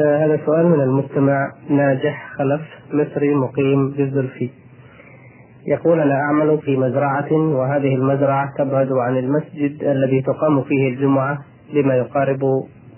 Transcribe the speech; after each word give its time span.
هذا 0.00 0.40
سؤال 0.46 0.66
من 0.66 0.80
المستمع 0.80 1.52
ناجح 1.70 2.32
خلف 2.38 2.60
مصري 2.92 3.34
مقيم 3.34 3.90
بالزلفي. 3.90 4.50
يقول 5.66 6.00
أنا 6.00 6.14
أعمل 6.14 6.58
في 6.58 6.76
مزرعة 6.76 7.32
وهذه 7.32 7.94
المزرعة 7.94 8.48
تبعد 8.58 8.92
عن 8.92 9.16
المسجد 9.16 9.84
الذي 9.84 10.22
تقام 10.22 10.62
فيه 10.62 10.88
الجمعة 10.88 11.38
بما 11.74 11.94
يقارب 11.94 12.40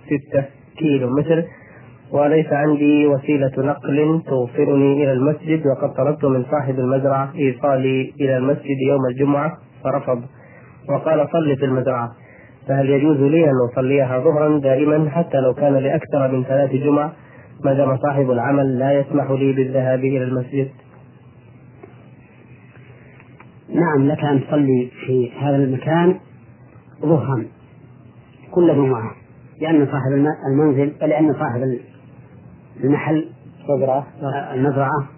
ستة 0.06 0.44
كيلو 0.78 1.10
متر 1.10 1.44
وليس 2.12 2.52
عندي 2.52 3.06
وسيلة 3.06 3.52
نقل 3.58 4.22
توصلني 4.26 5.04
إلى 5.04 5.12
المسجد 5.12 5.66
وقد 5.66 5.94
طلبت 5.94 6.24
من 6.24 6.44
صاحب 6.50 6.78
المزرعة 6.78 7.32
إيصالي 7.34 8.14
إلى 8.20 8.36
المسجد 8.36 8.78
يوم 8.88 9.06
الجمعة 9.06 9.52
فرفض. 9.84 10.22
وقال 10.88 11.28
صل 11.32 11.56
في 11.56 11.64
المزرعة. 11.64 12.08
فهل 12.68 12.90
يجوز 12.90 13.16
لي 13.16 13.44
أن 13.44 13.54
أصليها 13.72 14.18
ظهرا 14.20 14.58
دائما 14.58 15.10
حتى 15.10 15.36
لو 15.40 15.54
كان 15.54 15.74
لأكثر 15.74 16.28
من 16.32 16.44
ثلاث 16.44 16.70
جمع 16.70 17.12
ما 17.64 17.72
دام 17.72 17.96
صاحب 17.96 18.30
العمل 18.30 18.78
لا 18.78 18.92
يسمح 18.92 19.30
لي 19.30 19.52
بالذهاب 19.52 19.98
إلى 19.98 20.24
المسجد؟ 20.24 20.68
نعم 23.68 24.08
لك 24.08 24.24
أن 24.24 24.46
تصلي 24.46 24.90
في 25.06 25.32
هذا 25.38 25.56
المكان 25.56 26.18
ظهرا 27.02 27.46
كل 28.50 28.74
جمعة 28.74 29.10
لأن 29.60 29.86
صاحب 29.86 30.26
المنزل 30.50 30.92
لأن 31.00 31.34
صاحب 31.34 31.78
المحل 32.84 33.28
المزرعة 34.54 35.08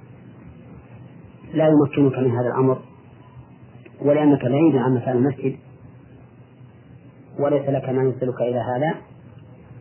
لا 1.54 1.68
يمكنك 1.68 2.18
من 2.18 2.30
هذا 2.30 2.48
الأمر 2.48 2.78
ولأنك 4.02 4.44
بعيد 4.44 4.76
عن 4.76 4.94
مكان 4.94 5.16
المسجد. 5.16 5.56
وليس 7.38 7.68
لك 7.68 7.88
ما 7.88 8.02
يوصلك 8.02 8.40
إلى 8.40 8.58
هذا. 8.58 8.94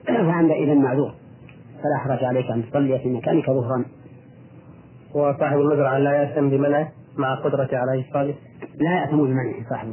فأنت 0.31 0.51
إذا 0.51 0.73
معذور. 0.73 1.13
فلا 1.83 1.97
حرج 1.97 2.23
عليك 2.23 2.51
أن 2.51 2.69
تصلي 2.69 2.99
في 2.99 3.09
مكانك 3.09 3.45
ظهرا. 3.45 3.85
وصاحب 5.13 5.59
المزرعة 5.59 5.97
لا 5.97 6.11
يأثم 6.11 6.49
بمنعه 6.49 6.91
مع 7.17 7.35
قدرته 7.35 7.77
على 7.77 7.91
إيصاله؟ 7.91 8.35
لا 8.79 9.01
يأثم 9.01 9.17
بمنعه 9.17 9.69
صاحب 9.69 9.87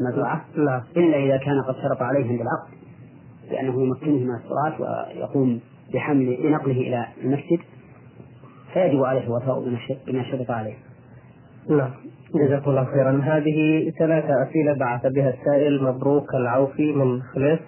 المزرعة. 0.00 0.44
لا 0.56 0.82
إلا 0.96 1.16
إذا 1.16 1.36
كان 1.36 1.62
قد 1.62 1.74
شرط 1.74 2.02
عليهم 2.02 2.38
بالعقد 2.38 2.74
بأنه 3.50 3.82
يمكنه 3.82 4.18
من 4.18 4.34
الصلاة 4.34 4.80
ويقوم 4.80 5.60
بحمل 5.94 6.36
بنقله 6.36 6.72
إلى 6.72 7.06
المسجد 7.24 7.58
فيجب 8.72 9.04
عليه 9.04 9.20
الوفاء 9.20 9.78
بما 10.06 10.30
شرط 10.30 10.50
عليه. 10.50 10.74
نعم. 11.68 11.90
جزاك 12.34 12.66
الله 12.68 12.84
خيرا. 12.84 13.20
هذه 13.24 13.90
ثلاثة 13.98 14.42
أسئلة 14.42 14.78
بعث 14.78 15.06
بها 15.06 15.30
السائل 15.30 15.82
مبروك 15.82 16.34
العوفي 16.34 16.92
من 16.92 17.22
خليص 17.22 17.58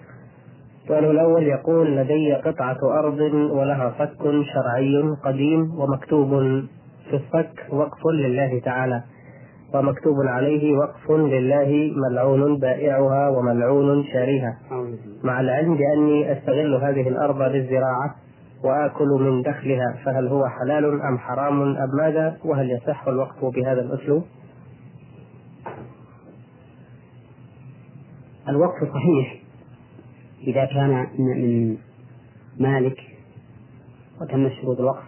السؤال 0.83 1.05
الأول 1.05 1.43
يقول 1.43 1.97
لدي 1.97 2.33
قطعة 2.33 2.77
أرض 2.99 3.19
ولها 3.51 3.89
فك 3.89 4.23
شرعي 4.53 5.15
قديم 5.23 5.79
ومكتوب 5.79 6.29
في 7.09 7.13
الفك 7.13 7.73
وقف 7.73 8.07
لله 8.13 8.59
تعالى 8.59 9.03
ومكتوب 9.73 10.15
عليه 10.27 10.77
وقف 10.77 11.11
لله 11.11 11.91
ملعون 12.09 12.59
بائعها 12.59 13.29
وملعون 13.29 14.03
شاريها. 14.03 14.57
مع 15.23 15.39
العلم 15.41 15.77
بأني 15.77 16.31
أستغل 16.31 16.75
هذه 16.75 17.07
الأرض 17.07 17.41
للزراعة 17.41 18.15
وآكل 18.63 19.07
من 19.07 19.41
دخلها 19.41 19.95
فهل 20.05 20.27
هو 20.27 20.47
حلال 20.47 20.85
أم 21.01 21.17
حرام؟ 21.17 21.61
أم 21.61 21.89
ماذا؟ 21.97 22.37
وهل 22.45 22.71
يصح 22.71 23.07
الوقف 23.07 23.45
بهذا 23.45 23.81
الأسلوب؟ 23.81 24.23
الوقف 28.49 28.93
صحيح 28.93 29.41
إذا 30.47 30.65
كان 30.65 31.07
من 31.17 31.77
مالك 32.59 32.99
وتم 34.21 34.49
شروط 34.49 34.79
الوقف. 34.79 35.03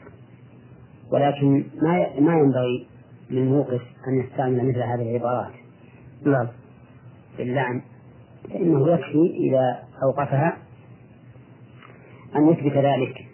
ولكن 1.11 1.63
ما 1.81 2.19
ما 2.19 2.39
ينبغي 2.39 2.87
للموقف 3.29 3.81
أن 4.07 4.19
يستعمل 4.19 4.69
مثل 4.69 4.81
هذه 4.81 5.01
العبارات. 5.01 5.51
نعم. 6.25 6.47
في 7.37 7.43
اللعن 7.43 7.81
فإنه 8.49 8.93
يكفي 8.93 9.33
إذا 9.35 9.83
أوقفها 10.03 10.57
أن 12.35 12.49
يثبت 12.49 12.73
ذلك 12.73 13.25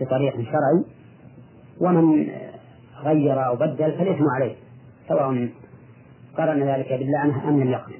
بطريق 0.00 0.34
شرعي. 0.34 0.84
ومن 1.80 2.28
غير 3.02 3.46
أو 3.46 3.56
بدل 3.56 3.92
فالإثم 3.92 4.24
عليه 4.36 4.54
سواء 5.08 5.48
قرن 6.36 6.62
ذلك 6.62 6.92
باللعنة 6.92 7.48
أم 7.48 7.60
لم 7.60 7.70
يقرن. 7.70 7.99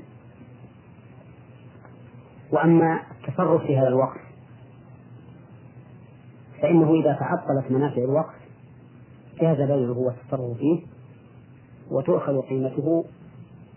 وأما 2.53 3.00
التصرف 3.28 3.62
في 3.62 3.78
هذا 3.78 3.88
الوقف 3.88 4.21
فإنه 6.62 6.94
إذا 6.94 7.12
تعطلت 7.12 7.71
منافع 7.71 8.05
الوقف 8.05 8.34
جاز 9.41 9.56
بيعه 9.56 9.99
والتصرف 9.99 10.59
فيه 10.59 10.81
وتؤخذ 11.91 12.41
قيمته 12.41 13.05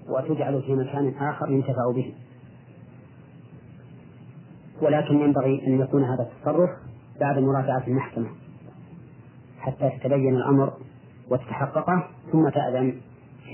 وتجعل 0.09 0.61
في 0.61 0.75
مكان 0.75 1.13
آخر 1.19 1.51
ينتفع 1.51 1.91
به. 1.95 2.13
ولكن 4.81 5.19
ينبغي 5.19 5.67
أن 5.67 5.79
يكون 5.79 6.03
هذا 6.03 6.23
التصرف 6.23 6.69
بعد 7.19 7.39
مراجعة 7.39 7.83
المحكمة 7.87 8.29
حتى 9.59 9.85
يتبين 9.85 10.35
الأمر 10.35 10.73
وتتحققه 11.29 12.07
ثم 12.31 12.49
تأذن 12.49 12.95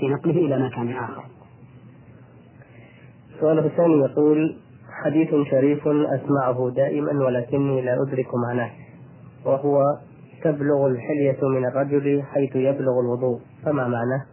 في 0.00 0.08
نقله 0.08 0.32
إلى 0.46 0.66
مكان 0.66 0.92
آخر. 0.92 1.24
السؤال 3.34 3.58
الثاني 3.58 3.94
يقول 3.94 4.56
حديث 5.04 5.28
شريف 5.50 5.88
أسمعه 5.88 6.70
دائما 6.70 7.24
ولكني 7.24 7.82
لا 7.82 8.02
أدرك 8.02 8.34
معناه 8.34 8.70
وهو 9.44 9.82
تبلغ 10.42 10.86
الحلية 10.86 11.48
من 11.48 11.64
الرجل 11.66 12.22
حيث 12.22 12.56
يبلغ 12.56 13.00
الوضوء. 13.00 13.40
فما 13.64 13.88
معناه؟ 13.88 14.24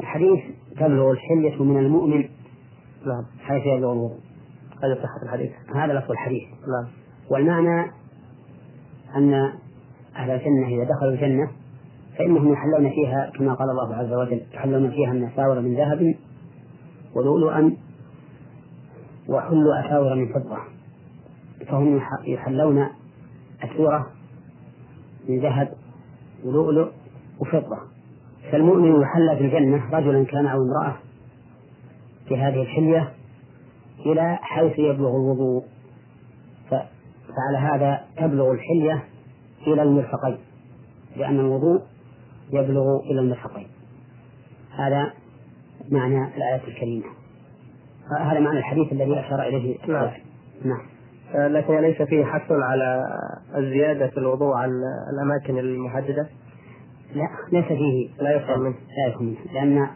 الحديث 0.00 0.40
تبلغ 0.76 1.10
الحلية 1.10 1.62
من 1.62 1.78
المؤمن 1.78 2.24
نعم. 3.06 3.24
حيث 3.40 3.66
يبلغ 3.66 3.92
الوضوء. 3.92 4.18
هذا 4.84 4.94
صحة 4.94 5.22
الحديث. 5.22 5.50
هذا 5.74 5.92
لفظ 5.92 6.10
الحديث. 6.10 6.42
نعم. 6.42 6.86
والمعنى 7.30 7.90
أن 9.16 9.34
أهل 10.16 10.30
الجنة 10.30 10.66
إذا 10.66 10.84
دخلوا 10.84 11.12
الجنة 11.12 11.50
فإنهم 12.18 12.52
يحلون 12.52 12.90
فيها 12.90 13.30
كما 13.38 13.54
قال 13.54 13.70
الله 13.70 13.94
عز 13.94 14.12
وجل 14.12 14.40
يحلون 14.54 14.90
فيها 14.90 15.12
من 15.12 15.24
أساور 15.24 15.60
من 15.60 15.74
ذهب 15.74 16.14
ولؤلؤا 17.14 17.76
وحلوا 19.28 19.86
أساور 19.86 20.14
من 20.14 20.32
فضة. 20.32 20.58
فهم 21.66 22.00
يحلون 22.26 22.88
أسورة 23.62 24.10
من 25.28 25.40
ذهب 25.40 25.72
ولؤلؤ 26.44 26.88
وفضة. 27.40 27.78
فالمؤمن 28.52 29.02
يحلى 29.02 29.36
في 29.36 29.44
الجنة 29.44 29.90
رجلا 29.92 30.24
كان 30.24 30.46
أو 30.46 30.58
امرأة 30.62 30.96
في 32.28 32.36
هذه 32.36 32.62
الحلية 32.62 33.12
إلى 34.06 34.38
حيث 34.42 34.78
يبلغ 34.78 35.16
الوضوء. 35.16 35.64
فعلى 36.70 37.58
هذا 37.58 38.04
تبلغ 38.16 38.52
الحلية 38.52 39.04
إلى 39.66 39.82
المرفقين 39.82 40.38
لأن 41.16 41.40
الوضوء 41.40 41.82
يبلغ 42.52 43.00
إلى 43.00 43.20
المرفقين. 43.20 43.66
هذا 44.70 45.12
معنى 45.90 46.24
الآية 46.36 46.68
الكريمة. 46.68 47.23
هذا 48.20 48.40
معنى 48.40 48.58
الحديث 48.58 48.92
الذي 48.92 49.20
أشار 49.20 49.42
إليه. 49.42 49.76
نعم. 49.88 50.10
نعم. 50.64 50.82
لكن 51.52 51.80
ليس 51.80 52.02
فيه 52.02 52.24
حث 52.24 52.52
على 52.52 53.04
الزيادة 53.56 54.06
في 54.06 54.18
الوضوء 54.18 54.54
عن 54.54 54.70
الأماكن 55.12 55.58
المحددة؟ 55.58 56.26
لا 57.14 57.28
ليس 57.52 57.64
فيه. 57.64 58.08
لا 58.20 58.36
يفهم 58.36 58.60
منه. 58.60 58.74
لا 58.74 59.08
يفهم 59.08 59.26
منه. 59.26 59.36
لأن 59.54 59.88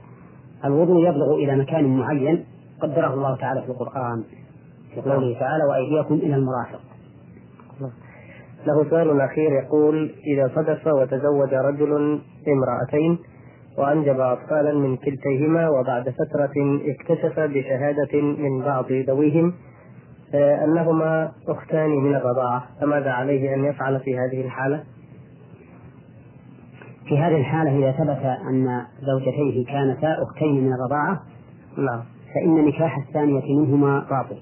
الوضوء 0.65 1.09
يبلغ 1.09 1.35
إلى 1.35 1.57
مكان 1.57 1.97
معين 1.99 2.45
قدره 2.83 3.15
الله 3.15 3.37
تعالى 3.37 3.63
في 3.63 3.69
القرآن 3.69 4.25
في 4.95 5.01
قوله 5.01 5.39
تعالى 5.41 5.65
وأيديكم 5.65 6.15
إلى 6.15 6.35
المرافق. 6.35 6.81
له 8.67 8.91
سؤال 8.91 9.21
أخير 9.21 9.53
يقول 9.53 10.15
إذا 10.27 10.51
صدف 10.57 10.87
وتزوج 10.87 11.55
رجل 11.55 12.21
امرأتين 12.49 13.19
وأنجب 13.79 14.21
أطفالا 14.21 14.73
من 14.73 14.97
كلتيهما 14.97 15.69
وبعد 15.69 16.09
فترة 16.11 16.81
اكتشف 16.87 17.41
بشهادة 17.41 18.21
من 18.23 18.61
بعض 18.65 18.93
ذويهم 18.93 19.55
آه، 20.35 20.65
أنهما 20.65 21.33
أختان 21.49 21.91
من 21.91 22.15
الرضاعة. 22.15 22.65
فماذا 22.81 23.11
عليه 23.11 23.55
أن 23.55 23.65
يفعل 23.65 24.01
في 24.01 24.19
هذه 24.19 24.45
الحالة؟ 24.45 24.85
في 27.09 27.19
هذه 27.19 27.37
الحالة 27.37 27.79
إذا 27.79 27.93
ثبت 27.93 28.25
أن 28.51 28.83
زوجتيه 29.01 29.67
كانتا 29.67 30.23
أختين 30.23 30.65
من 30.65 30.73
الرضاعة 30.73 31.23
نعم. 31.77 32.03
فإن 32.35 32.65
نكاح 32.65 32.99
الثانية 32.99 33.57
منهما 33.57 34.07
باطل. 34.11 34.39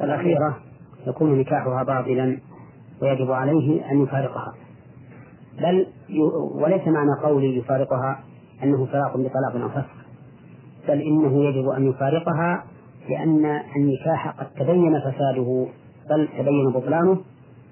الأخيرة. 0.00 0.56
يكون 1.06 1.38
نكاحها 1.38 1.82
باطلا 1.82 2.38
ويجب 3.02 3.30
عليه 3.30 3.90
أن 3.90 4.02
يفارقها. 4.02 4.54
بل 5.60 5.86
وليس 6.54 6.88
معنى 6.88 7.10
قولي 7.22 7.58
يفارقها 7.58 8.20
أنه 8.62 8.86
فراق 8.86 9.16
بطلاق 9.16 9.62
أو 9.62 9.68
فسخ 9.68 10.06
بل 10.88 11.00
إنه 11.00 11.44
يجب 11.44 11.68
أن 11.68 11.88
يفارقها 11.88 12.64
لأن 13.08 13.60
النكاح 13.76 14.28
قد 14.28 14.46
تبين 14.58 15.00
فساده 15.00 15.66
بل 16.10 16.28
تبين 16.38 16.70
بطلانه. 16.74 17.18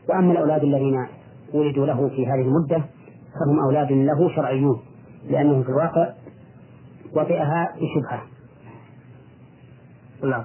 وأما 0.09 0.33
الأولاد 0.33 0.63
الذين 0.65 1.07
ولدوا 1.55 1.87
له 1.87 2.09
في 2.09 2.27
هذه 2.27 2.41
المدة 2.41 2.85
فهم 3.35 3.61
أولاد 3.65 3.93
له 3.93 4.35
شرعيون 4.37 4.81
لأنه 5.31 5.63
في 5.63 5.69
الواقع 5.69 6.09
وطئها 7.17 7.73
بشبهة. 7.75 8.23
نعم. 10.31 10.45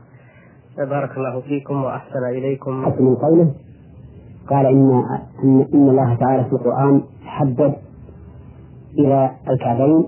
بارك 0.78 1.18
الله 1.18 1.42
فيكم 1.42 1.84
وأحسن 1.84 2.26
إليكم. 2.30 2.72
من 3.00 3.16
قوله 3.16 3.54
قال 4.50 4.66
إن 4.66 5.04
إن, 5.44 5.68
إن 5.74 5.90
الله 5.90 6.16
تعالى 6.16 6.44
في 6.44 6.54
القرآن 6.54 7.04
حدد 7.40 7.74
إلى 9.00 9.32
الكعبين 9.50 10.06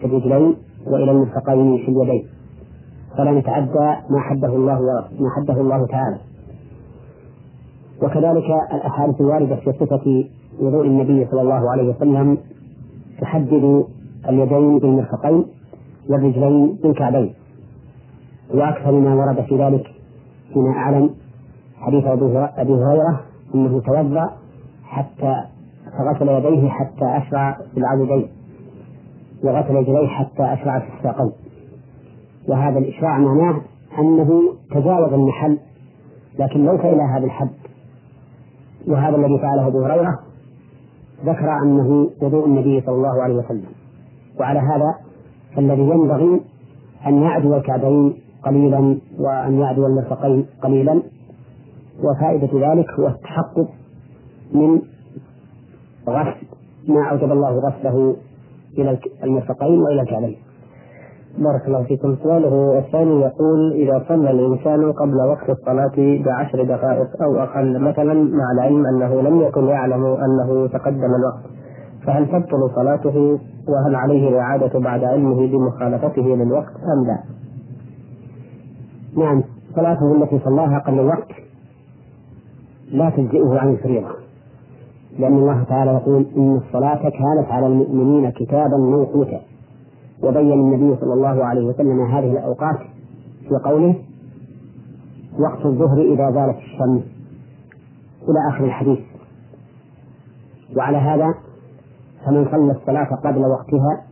في 0.00 0.06
الرجلين 0.06 0.56
وإلى 0.86 1.10
المرفقين 1.10 1.76
في 1.78 1.88
اليدين. 1.88 2.24
فلا 3.16 3.30
نتعدى 3.30 3.88
ما 4.10 4.20
حده 4.20 4.48
الله 4.48 4.78
ما 5.20 5.28
حده 5.36 5.60
الله 5.60 5.86
تعالى. 5.86 6.18
وكذلك 8.02 8.48
الأحاديث 8.74 9.20
الواردة 9.20 9.56
في 9.56 9.72
صفة 9.72 10.24
وضوء 10.60 10.86
النبي 10.86 11.26
صلى 11.30 11.42
الله 11.42 11.70
عليه 11.70 11.88
وسلم 11.88 12.38
تحدد 13.20 13.84
اليدين 14.28 14.78
بالمرفقين 14.78 15.44
والرجلين 16.10 16.78
بالكعبين. 16.82 17.34
وأكثر 18.54 18.92
ما 18.92 19.14
ورد 19.14 19.40
في 19.48 19.56
ذلك 19.56 19.86
فيما 20.52 20.70
أعلم 20.70 21.10
حديث 21.80 22.04
أبي 22.06 22.72
هريرة 22.72 23.20
أنه 23.54 23.80
توضأ 23.80 24.30
حتى 24.84 25.34
فغسل 25.98 26.28
يديه 26.28 26.68
حتى 26.68 27.16
أشرع 27.16 27.58
في 27.74 27.80
العضدين 27.80 28.28
وغسل 29.44 29.74
رجليه 29.74 30.08
حتى 30.08 30.52
أشرع 30.52 30.78
في 30.78 30.86
الساقين. 30.98 31.32
وهذا 32.48 32.78
الإشراع 32.78 33.18
معناه 33.18 33.60
أنه 33.98 34.54
تجاوز 34.70 35.12
المحل 35.12 35.58
لكن 36.38 36.66
ليس 36.66 36.80
إلى 36.80 37.02
هذا 37.02 37.24
الحد. 37.24 37.50
وهذا 38.88 39.16
الذي 39.16 39.38
فعله 39.38 39.66
أبو 39.66 39.84
هريرة 39.84 40.18
ذكر 41.24 41.62
أنه 41.62 42.10
وضوء 42.22 42.46
النبي 42.46 42.80
صلى 42.80 42.94
الله 42.94 43.22
عليه 43.22 43.34
وسلم. 43.34 43.66
وعلى 44.40 44.58
هذا 44.58 44.94
فالذي 45.56 45.82
ينبغي 45.82 46.40
أن 47.06 47.22
يعدو 47.22 47.56
الكعبين 47.56 48.14
قليلا 48.42 48.98
وأن 49.18 49.60
يعدو 49.60 49.86
المرفقين 49.86 50.46
قليلا. 50.62 51.02
وفائدة 52.04 52.72
ذلك 52.72 52.90
هو 52.90 53.06
التحقق 53.06 53.68
من 54.52 54.82
غسل. 56.08 56.46
ما 56.88 57.10
أوجب 57.10 57.32
الله 57.32 57.58
غسله 57.58 58.16
إلى 58.78 58.98
المرفقين 59.24 59.80
وإلى 59.82 60.02
الكعبين. 60.02 60.36
بارك 61.38 61.66
الله 61.66 61.82
فيكم. 61.82 62.16
سؤاله 62.22 62.78
الثاني 62.78 63.20
يقول 63.20 63.72
إذا 63.72 64.04
صلى 64.08 64.30
الإنسان 64.30 64.92
قبل 64.92 65.16
وقت 65.16 65.50
الصلاة 65.50 66.22
بعشر 66.24 66.64
دقائق 66.64 67.22
أو 67.22 67.36
أقل 67.36 67.78
مثلا 67.78 68.14
مع 68.14 68.52
العلم 68.54 68.86
أنه 68.86 69.22
لم 69.22 69.40
يكن 69.40 69.64
يعلم 69.64 70.06
أنه 70.06 70.66
تقدم 70.66 71.14
الوقت 71.14 71.44
فهل 72.06 72.26
تبطل 72.26 72.70
صلاته؟ 72.74 73.38
وهل 73.68 73.94
عليه 73.94 74.28
الإعادة 74.28 74.78
بعد 74.78 75.04
علمه 75.04 75.46
بمخالفته 75.46 76.22
للوقت 76.22 76.72
أم 76.76 77.06
لا؟ 77.06 77.18
نعم 79.16 79.42
صلاته 79.74 80.22
التي 80.22 80.38
صلاها 80.44 80.78
قبل 80.78 81.00
الوقت 81.00 81.30
لا 82.92 83.10
تجزئه 83.10 83.58
عن 83.58 83.70
الفريضة. 83.70 84.23
لأن 85.18 85.38
الله 85.38 85.62
تعالى 85.62 85.90
يقول 85.90 86.26
إن 86.36 86.56
الصلاة 86.56 87.02
كانت 87.02 87.50
على 87.50 87.66
المؤمنين 87.66 88.30
كتابا 88.30 88.76
موقوتا. 88.76 89.40
وبين 90.22 90.52
النبي 90.52 90.96
صلى 91.00 91.14
الله 91.14 91.44
عليه 91.44 91.66
وسلم 91.66 92.00
هذه 92.00 92.32
الأوقات 92.32 92.76
في 93.48 93.56
قوله 93.64 93.94
وقت 95.38 95.66
الظهر 95.66 96.02
إذا 96.02 96.30
زالت 96.30 96.56
الشمس. 96.58 97.02
إلى 98.28 98.48
آخر 98.50 98.64
الحديث. 98.64 98.98
وعلى 100.76 100.96
هذا 100.96 101.34
فمن 102.26 102.46
صلى 102.50 102.72
الصلاة 102.72 103.08
قبل 103.24 103.40
وقتها 103.40 104.02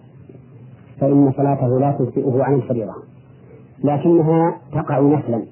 فإن 1.01 1.33
صلاته 1.37 1.81
لا 1.81 1.93
تجزئه 1.93 2.43
عن 2.45 2.55
الفريضة. 2.55 2.95
لكنها 3.85 4.57
تقع 4.73 5.01
نفلا 5.01 5.43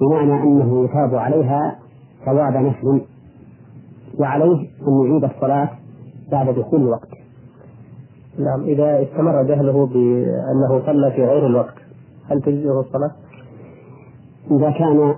بمعنى 0.00 0.42
أنه 0.42 0.84
يثاب 0.84 1.14
عليها 1.14 1.78
ثواب 2.24 2.56
نفل 2.56 3.00
وعليه 4.18 4.68
أن 4.88 5.06
يعيد 5.06 5.24
الصلاة 5.24 5.68
بعد 6.32 6.48
دخول 6.48 6.80
الوقت. 6.80 7.08
نعم 8.38 8.60
إذا 8.62 9.02
استمر 9.02 9.42
جهله 9.42 9.86
بأنه 9.86 10.86
صلى 10.86 11.10
في 11.10 11.24
غير 11.24 11.46
الوقت 11.46 11.74
هل 12.30 12.42
تجزئه 12.42 12.80
الصلاة؟ 12.80 13.10
إذا 14.50 14.70
كان 14.70 15.14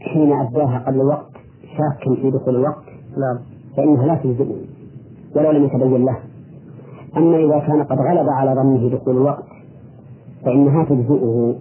حين 0.00 0.32
أداها 0.32 0.84
قبل 0.86 1.00
الوقت 1.00 1.32
شاكا 1.62 2.22
في 2.22 2.30
دخول 2.30 2.56
الوقت 2.56 2.84
نعم. 3.16 3.38
فإنها 3.76 4.06
لا 4.06 4.14
تجزئه 4.14 4.56
ولو 5.36 5.50
لم 5.50 5.64
يتبين 5.64 6.04
له. 6.04 6.16
أما 7.16 7.36
إذا 7.36 7.58
كان 7.58 7.82
قد 7.82 7.98
غلب 7.98 8.28
على 8.28 8.54
ظنه 8.54 8.88
دخول 8.88 9.16
الوقت 9.16 9.44
فإنها 10.44 10.84
تجزئه 10.84 11.54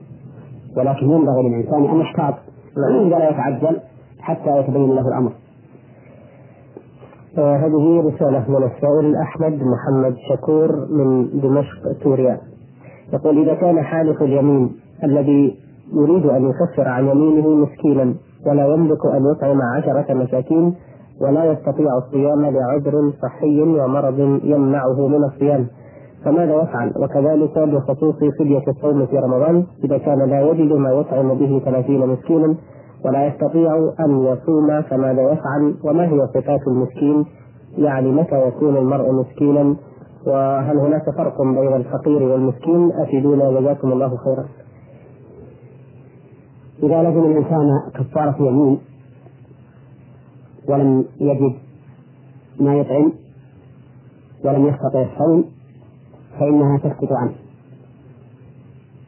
ولكن 0.78 1.12
ينبغي 1.12 1.50
للإنسان 1.50 1.86
أن 1.86 2.00
يحتاط 2.00 2.34
ولا 2.78 3.30
يتعجل 3.30 3.80
حتى 4.20 4.60
يتبين 4.60 4.96
له 4.96 5.08
الأمر. 5.08 5.32
هذه 7.38 8.04
رسالة 8.08 8.46
من 8.50 8.64
السائل 8.64 9.16
أحمد 9.16 9.54
محمد 9.64 10.16
شكور 10.30 10.88
من 10.90 11.30
دمشق 11.42 12.04
سوريا. 12.04 12.40
يقول 13.14 13.42
إذا 13.42 13.54
كان 13.54 13.82
حالف 13.82 14.22
اليمين 14.22 14.72
الذي 15.04 15.58
يريد 15.94 16.26
أن 16.26 16.50
يكفر 16.50 16.88
عن 16.88 17.08
يمينه 17.08 17.50
مسكينا 17.50 18.14
ولا 18.48 18.68
يملك 18.74 19.06
أن 19.06 19.26
يطعم 19.32 19.62
عشرة 19.62 20.14
مساكين 20.14 20.76
ولا 21.22 21.46
يستطيع 21.46 21.98
الصيام 21.98 22.42
لعذر 22.42 23.14
صحي 23.22 23.62
ومرض 23.62 24.20
يمنعه 24.44 25.08
من 25.08 25.24
الصيام 25.24 25.68
فماذا 26.26 26.62
يفعل؟ 26.62 26.94
وكذلك 26.98 27.60
بخصوص 27.60 28.16
فدية 28.40 28.64
الصوم 28.68 29.06
في 29.06 29.18
رمضان 29.18 29.66
إذا 29.84 29.98
كان 29.98 30.30
لا 30.30 30.42
يجد 30.42 30.74
ما 30.74 30.92
يطعم 30.92 31.34
به 31.34 31.62
ثلاثين 31.66 32.08
مسكينا 32.08 32.56
ولا 33.06 33.28
يستطيع 33.28 33.94
أن 34.00 34.26
يصوم 34.26 34.82
فماذا 34.82 35.22
يفعل 35.22 35.76
وما 35.84 36.04
هي 36.06 36.28
صفات 36.28 36.68
المسكين؟ 36.68 37.26
يعني 37.78 38.12
متى 38.12 38.48
يكون 38.48 38.78
المرء 38.78 39.12
مسكينا؟ 39.12 39.76
وهل 40.28 40.78
هناك 40.78 41.10
فرق 41.18 41.42
بين 41.42 41.74
الفقير 41.74 42.24
والمسكين؟ 42.24 42.92
أفيدونا 42.92 43.60
جزاكم 43.60 43.92
الله 43.92 44.18
خيرا. 44.18 44.46
إذا 46.84 47.10
لزم 47.10 47.32
الإنسان 47.32 47.70
كفارة 47.96 48.36
يمين 48.40 48.80
ولم 50.70 51.06
يجد 51.20 51.54
ما 52.60 52.76
يطعم 52.76 53.14
ولم 54.46 54.68
يستطع 54.68 55.02
الصوم 55.02 55.46
فإنها 56.40 56.78
تسقط 56.78 57.12
عنه. 57.12 57.34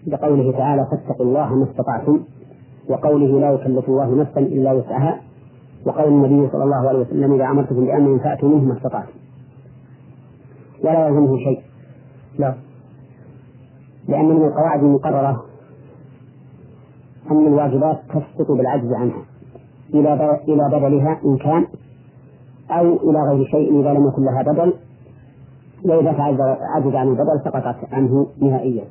بقوله 0.07 0.51
تعالى 0.51 0.87
فاتقوا 0.91 1.25
الله 1.25 1.55
ما 1.55 1.63
استطعتم 1.71 2.19
وقوله 2.89 3.39
لا 3.39 3.51
يكلف 3.51 3.89
الله 3.89 4.15
نفسا 4.15 4.39
إلا 4.39 4.71
وسعها 4.71 5.21
وقول 5.85 6.07
النبي 6.07 6.49
صلى 6.51 6.63
الله 6.63 6.89
عليه 6.89 6.99
وسلم 6.99 7.33
إذا 7.33 7.45
أمرتكم 7.45 7.85
بأمر 7.85 8.19
فأتوا 8.19 8.49
منه 8.49 8.63
ما 8.63 8.77
استطعتم. 8.77 9.13
ولا 10.83 11.07
يلزمه 11.07 11.37
شيء. 11.37 11.61
لا. 12.39 12.53
لأن 14.07 14.25
من 14.25 14.45
القواعد 14.45 14.83
المقررة 14.83 15.45
أن 17.31 17.47
الواجبات 17.47 17.99
تسقط 18.09 18.51
بالعجز 18.51 18.93
عنها 18.93 19.21
إلى 19.93 20.39
إلى 20.47 20.67
بدلها 20.67 21.19
إن 21.25 21.37
كان 21.37 21.67
أو 22.71 23.09
إلى 23.09 23.19
غير 23.29 23.45
شيء 23.45 23.81
إذا 23.81 23.93
لم 23.93 24.07
يكن 24.07 24.23
لها 24.23 24.41
بدل 24.41 24.73
وإذا 25.85 26.15
عجز 26.75 26.95
عن 26.95 27.07
البدل 27.07 27.41
سقطت 27.45 27.93
عنه 27.93 28.27
نهائيا. 28.41 28.83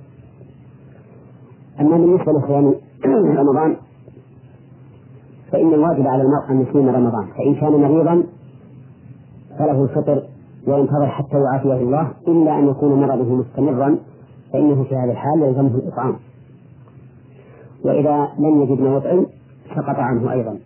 أما 1.81 1.97
بالنسبة 1.97 2.33
لصيام 2.33 2.75
رمضان 3.41 3.77
فإن 5.53 5.75
الواجب 5.75 6.07
على 6.07 6.23
المرء 6.23 6.51
أن 6.51 6.61
يصوم 6.61 6.89
رمضان 6.89 7.27
فإن 7.27 7.55
كان 7.55 7.73
مريضا 7.73 8.23
فله 9.59 9.83
الفطر 9.85 10.23
وينتظر 10.67 11.07
حتى 11.07 11.37
يعافيه 11.37 11.75
الله 11.75 12.13
إلا 12.29 12.59
أن 12.59 12.69
يكون 12.69 13.01
مرضه 13.01 13.35
مستمرا 13.35 13.99
فإنه 14.53 14.85
في 14.85 14.95
هذا 14.95 15.13
الحال 15.13 15.43
يلزمه 15.43 15.75
الإطعام. 15.75 16.17
وإذا 17.85 18.29
لم 18.39 18.63
يجد 18.63 18.81
ما 18.81 18.97
يطعم 18.97 19.27
سقط 19.77 19.97
عنه 19.97 20.33
أيضا 20.33 20.59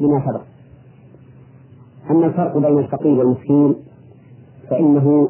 لما 0.00 0.22
سبق. 0.26 0.40
أما 2.10 2.26
الفرق 2.26 2.58
بين 2.58 2.78
الفقير 2.78 3.18
والمسكين 3.18 3.74
فإنه 4.70 5.28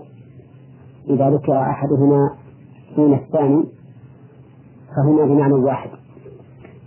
إذا 1.08 1.30
ذكر 1.30 1.60
أحدهما 1.60 2.30
دون 2.96 3.14
الثاني 3.14 3.64
فهما 4.96 5.24
بمعنى 5.24 5.54
واحد. 5.54 5.90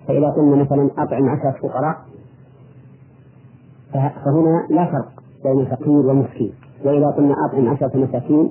فإذا 0.07 0.29
قلنا 0.29 0.55
مثلا 0.55 0.89
أطعم 0.97 1.29
عشرة 1.29 1.51
فقراء 1.61 1.95
فهنا 3.93 4.67
لا 4.69 4.85
فرق 4.91 5.23
بين 5.43 5.59
الفقير 5.59 5.89
والمسكين 5.89 6.51
وإذا 6.85 7.07
قلنا 7.07 7.35
أطعم 7.45 7.67
عشرة 7.67 7.97
مساكين 7.97 8.49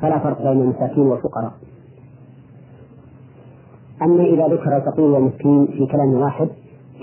فلا 0.00 0.18
فرق 0.18 0.42
بين 0.42 0.62
المساكين 0.62 1.06
والفقراء 1.06 1.52
أما 4.02 4.24
إذا 4.24 4.46
ذكر 4.46 4.76
الفقير 4.76 5.04
والمسكين 5.04 5.66
في 5.66 5.86
كلام 5.86 6.14
واحد 6.14 6.48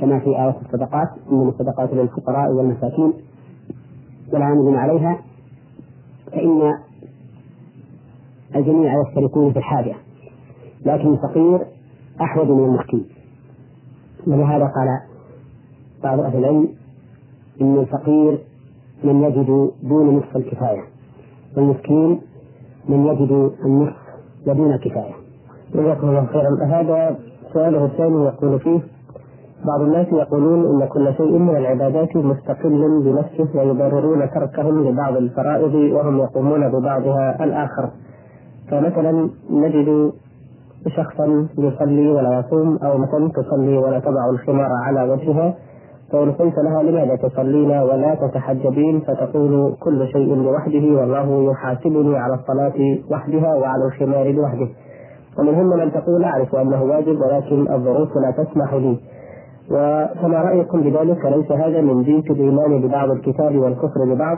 كما 0.02 0.20
في 0.20 0.26
آية 0.30 0.56
الصدقات 0.66 1.10
إنما 1.32 1.50
الصدقات 1.50 1.94
للفقراء 1.94 2.52
والمساكين 2.52 3.14
والعاملين 4.34 4.76
عليها 4.76 5.18
فإن 6.32 6.78
الجميع 8.56 8.94
يشتركون 9.02 9.52
في 9.52 9.60
الحاجة. 9.60 9.96
لكن 10.86 11.14
الفقير 11.14 11.66
أحوج 12.22 12.48
من 12.48 12.64
المسكين. 12.66 13.06
ولهذا 14.28 14.66
قال 14.66 15.00
بعض 16.04 16.20
أهل 16.20 16.38
العلم 16.38 16.70
إن 17.62 17.78
الفقير 17.78 18.40
من 19.04 19.24
يجد 19.24 19.72
دون 19.84 20.18
نصف 20.18 20.38
الكفاية 20.38 20.84
والمسكين 21.58 22.22
من 22.90 23.06
يجد 23.06 23.52
النصف 23.66 23.96
ودون 24.48 24.74
الكفاية. 24.74 25.14
جزاكم 25.76 26.10
الله 26.10 26.26
خيرا. 26.26 26.66
هذا 26.66 27.18
سؤاله 27.54 27.86
الثاني 27.86 28.26
يقول 28.26 28.60
فيه 28.60 28.80
بعض 29.66 29.82
الناس 29.82 30.08
يقولون 30.14 30.82
إن 30.82 30.88
كل 30.88 31.14
شيء 31.14 31.38
من 31.38 31.56
العبادات 31.56 32.16
مستقل 32.16 33.02
بنفسه 33.04 33.60
ويبررون 33.60 34.30
تركهم 34.30 34.88
لبعض 34.88 35.16
الفرائض 35.18 35.74
وهم 35.74 36.18
يقومون 36.18 36.70
ببعضها 36.70 37.44
الآخر. 37.44 37.90
فمثلا 38.72 39.30
نجد 39.52 40.12
شخصا 40.88 41.48
يصلي 41.58 42.10
ولا 42.10 42.40
يصوم 42.40 42.78
أو 42.84 42.98
مثلا 42.98 43.30
تصلي 43.30 43.78
ولا 43.78 44.00
تضع 44.00 44.30
الخمار 44.30 44.70
على 44.86 45.12
وجهها 45.12 45.54
فإن 46.12 46.32
قلت 46.32 46.58
لها 46.58 46.84
لماذا 46.84 47.16
تصلين 47.16 47.72
ولا 47.72 48.16
تتحجبين؟ 48.16 49.00
فتقول 49.00 49.76
كل 49.80 50.08
شيء 50.08 50.36
لوحده 50.36 51.02
والله 51.02 51.52
يحاسبني 51.52 52.18
على 52.18 52.34
الصلاة 52.34 52.98
وحدها 53.12 53.56
وعلى 53.56 53.86
الخمار 53.86 54.32
لوحده. 54.32 54.68
ومنهم 55.40 55.66
من 55.66 55.92
تقول 55.92 56.24
أعرف 56.24 56.56
أنه 56.56 56.84
واجب 56.84 57.22
ولكن 57.22 57.74
الظروف 57.74 58.10
لا 58.18 58.44
تسمح 58.44 58.74
لي. 58.74 58.98
وفما 59.72 60.42
رأيكم 60.42 60.82
بذلك؟ 60.82 61.26
ليس 61.26 61.52
هذا 61.52 61.82
من 61.82 62.04
جنس 62.04 62.32
الإيمان 62.32 62.82
ببعض 62.82 63.10
الكتاب 63.12 63.56
والكفر 63.56 64.06
ببعض. 64.14 64.38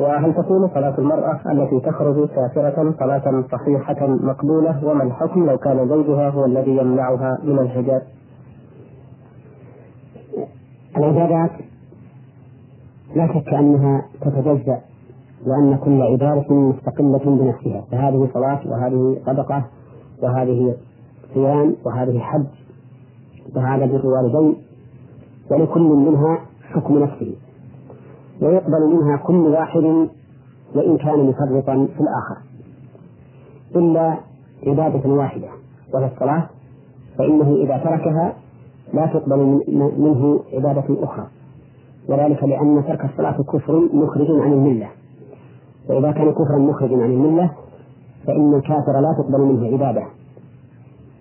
وهل 0.00 0.34
تكون 0.34 0.68
صلاة 0.74 0.98
المرأة 0.98 1.40
التي 1.52 1.80
تخرج 1.80 2.28
سافرة 2.28 2.94
صلاة 2.98 3.44
صحيحة 3.52 4.06
مقبولة؟ 4.06 4.84
وما 4.84 5.02
الحكم 5.02 5.46
لو 5.46 5.58
كان 5.58 5.88
زوجها 5.88 6.28
هو 6.28 6.44
الذي 6.44 6.76
يمنعها 6.76 7.38
من 7.44 7.58
الحجاب؟ 7.58 8.02
العبادات 10.96 11.50
لا 13.16 13.26
شك 13.26 13.54
أنها 13.54 14.06
تتجزأ 14.20 14.80
وأن 15.46 15.76
كل 15.76 16.02
عبادة 16.02 16.54
مستقلة 16.54 17.20
بنفسها. 17.24 17.84
فهذه 17.90 18.28
صلاة 18.34 18.60
وهذه 18.66 19.16
صدقة 19.26 19.64
وهذه 20.22 20.74
صيام 21.34 21.76
وهذه 21.84 22.18
حج 22.18 22.46
وهذا 23.56 23.86
بر 23.86 24.00
الوالدين 24.00 24.56
ولكل 25.50 25.82
منها 25.82 26.38
حكم 26.72 26.98
نفسه. 26.98 27.34
ويقبل 28.44 28.96
منها 28.96 29.16
كل 29.16 29.34
واحد 29.34 30.08
وإن 30.74 30.96
كان 30.96 31.26
مفرطا 31.26 31.88
في 31.96 32.00
الآخر. 32.00 32.36
إلا 33.76 34.16
عبادة 34.66 35.10
واحدة 35.10 35.48
وهي 35.94 36.10
الصلاة 36.14 36.46
فإنه 37.18 37.54
إذا 37.54 37.76
تركها 37.78 38.32
لا 38.94 39.06
تقبل 39.06 39.60
منه 39.98 40.40
عبادة 40.52 41.04
أخرى. 41.04 41.26
وذلك 42.08 42.44
لأن 42.44 42.84
ترك 42.86 43.04
الصلاة 43.04 43.42
كفر 43.42 43.88
مخرج 43.92 44.30
عن 44.30 44.52
الملة. 44.52 44.88
وإذا 45.88 46.12
كان 46.12 46.32
كفرا 46.32 46.58
مخرجا 46.58 46.96
عن 47.02 47.10
الملة 47.10 47.50
فإن 48.26 48.54
الكافر 48.54 49.00
لا 49.00 49.14
تقبل 49.18 49.40
منه 49.40 49.66
عبادة. 49.72 50.06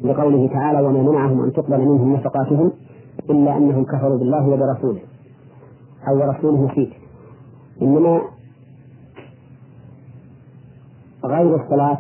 لقوله 0.02 0.48
تعالى 0.48 0.88
وما 0.88 1.02
منعهم 1.02 1.44
أن 1.44 1.54
تقبل 1.54 1.80
منهم 1.80 2.14
نفقاتهم 2.14 2.72
إلا 3.30 3.58
أنهم 3.58 3.84
كفروا 3.84 4.18
بالله 4.18 4.50
وبرسوله. 4.50 5.00
أو 6.08 6.32
رسوله 6.32 6.68
فيه 6.68 7.03
إنما 7.82 8.22
غير 11.26 11.64
الصلاة 11.64 12.00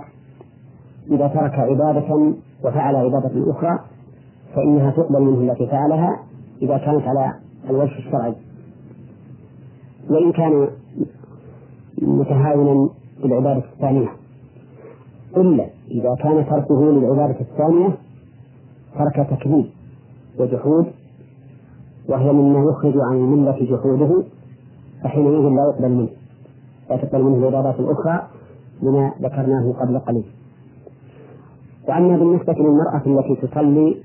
إذا 1.12 1.27
ترك 1.27 1.53
عبادة 1.53 2.34
وفعل 2.63 2.96
عبادة 2.96 3.51
أخرى 3.51 3.80
فإنها 4.56 4.92
تقبل 4.92 5.22
منه 5.22 5.51
التي 5.51 5.68
فعلها 5.68 6.20
إذا 6.62 6.77
كانت 6.77 7.01
على 7.01 7.34
الوجه 7.70 7.98
الشرعي. 7.98 8.34
وإن 10.10 10.32
كان 10.32 10.68
متهاونا 12.01 12.89
بالعبادة 13.24 13.63
الثانية. 13.74 14.10
إلا 15.38 15.65
إذا 15.92 16.15
كان 16.24 16.46
تركه 16.50 16.92
للعبادة 16.92 17.39
الثانية 17.39 17.98
ترك 18.98 19.27
تكذيب 19.30 19.65
وجحود 20.39 20.86
وهي 22.10 22.32
مما 22.32 22.70
يخرج 22.70 22.94
عن 22.98 23.15
الملة 23.15 23.58
جحوده 23.72 24.24
فحينئذ 25.04 25.50
لا 25.50 25.64
يقبل 25.70 25.90
منه. 25.90 26.10
لا 26.90 26.98
تقبل 26.98 27.24
منه 27.24 27.38
العبادات 27.38 27.80
الأخرى 27.80 28.28
لما 28.82 29.12
ذكرناه 29.22 29.74
قبل 29.82 30.00
قليل. 30.00 30.26
وأما 31.88 32.18
بالنسبة 32.18 32.54
للمرأة 32.54 33.02
التي 33.06 33.48
تصلي 33.48 33.98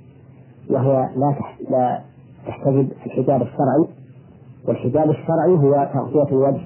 وهي 0.70 1.10
لا 1.16 1.34
لا 1.70 2.00
تحتجب 2.46 2.88
الحجاب 3.06 3.42
الشرعي 3.42 3.84
والحجاب 4.68 5.10
الشرعي 5.10 5.52
هو 5.52 5.90
تغطية 5.94 6.32
الوجه 6.32 6.60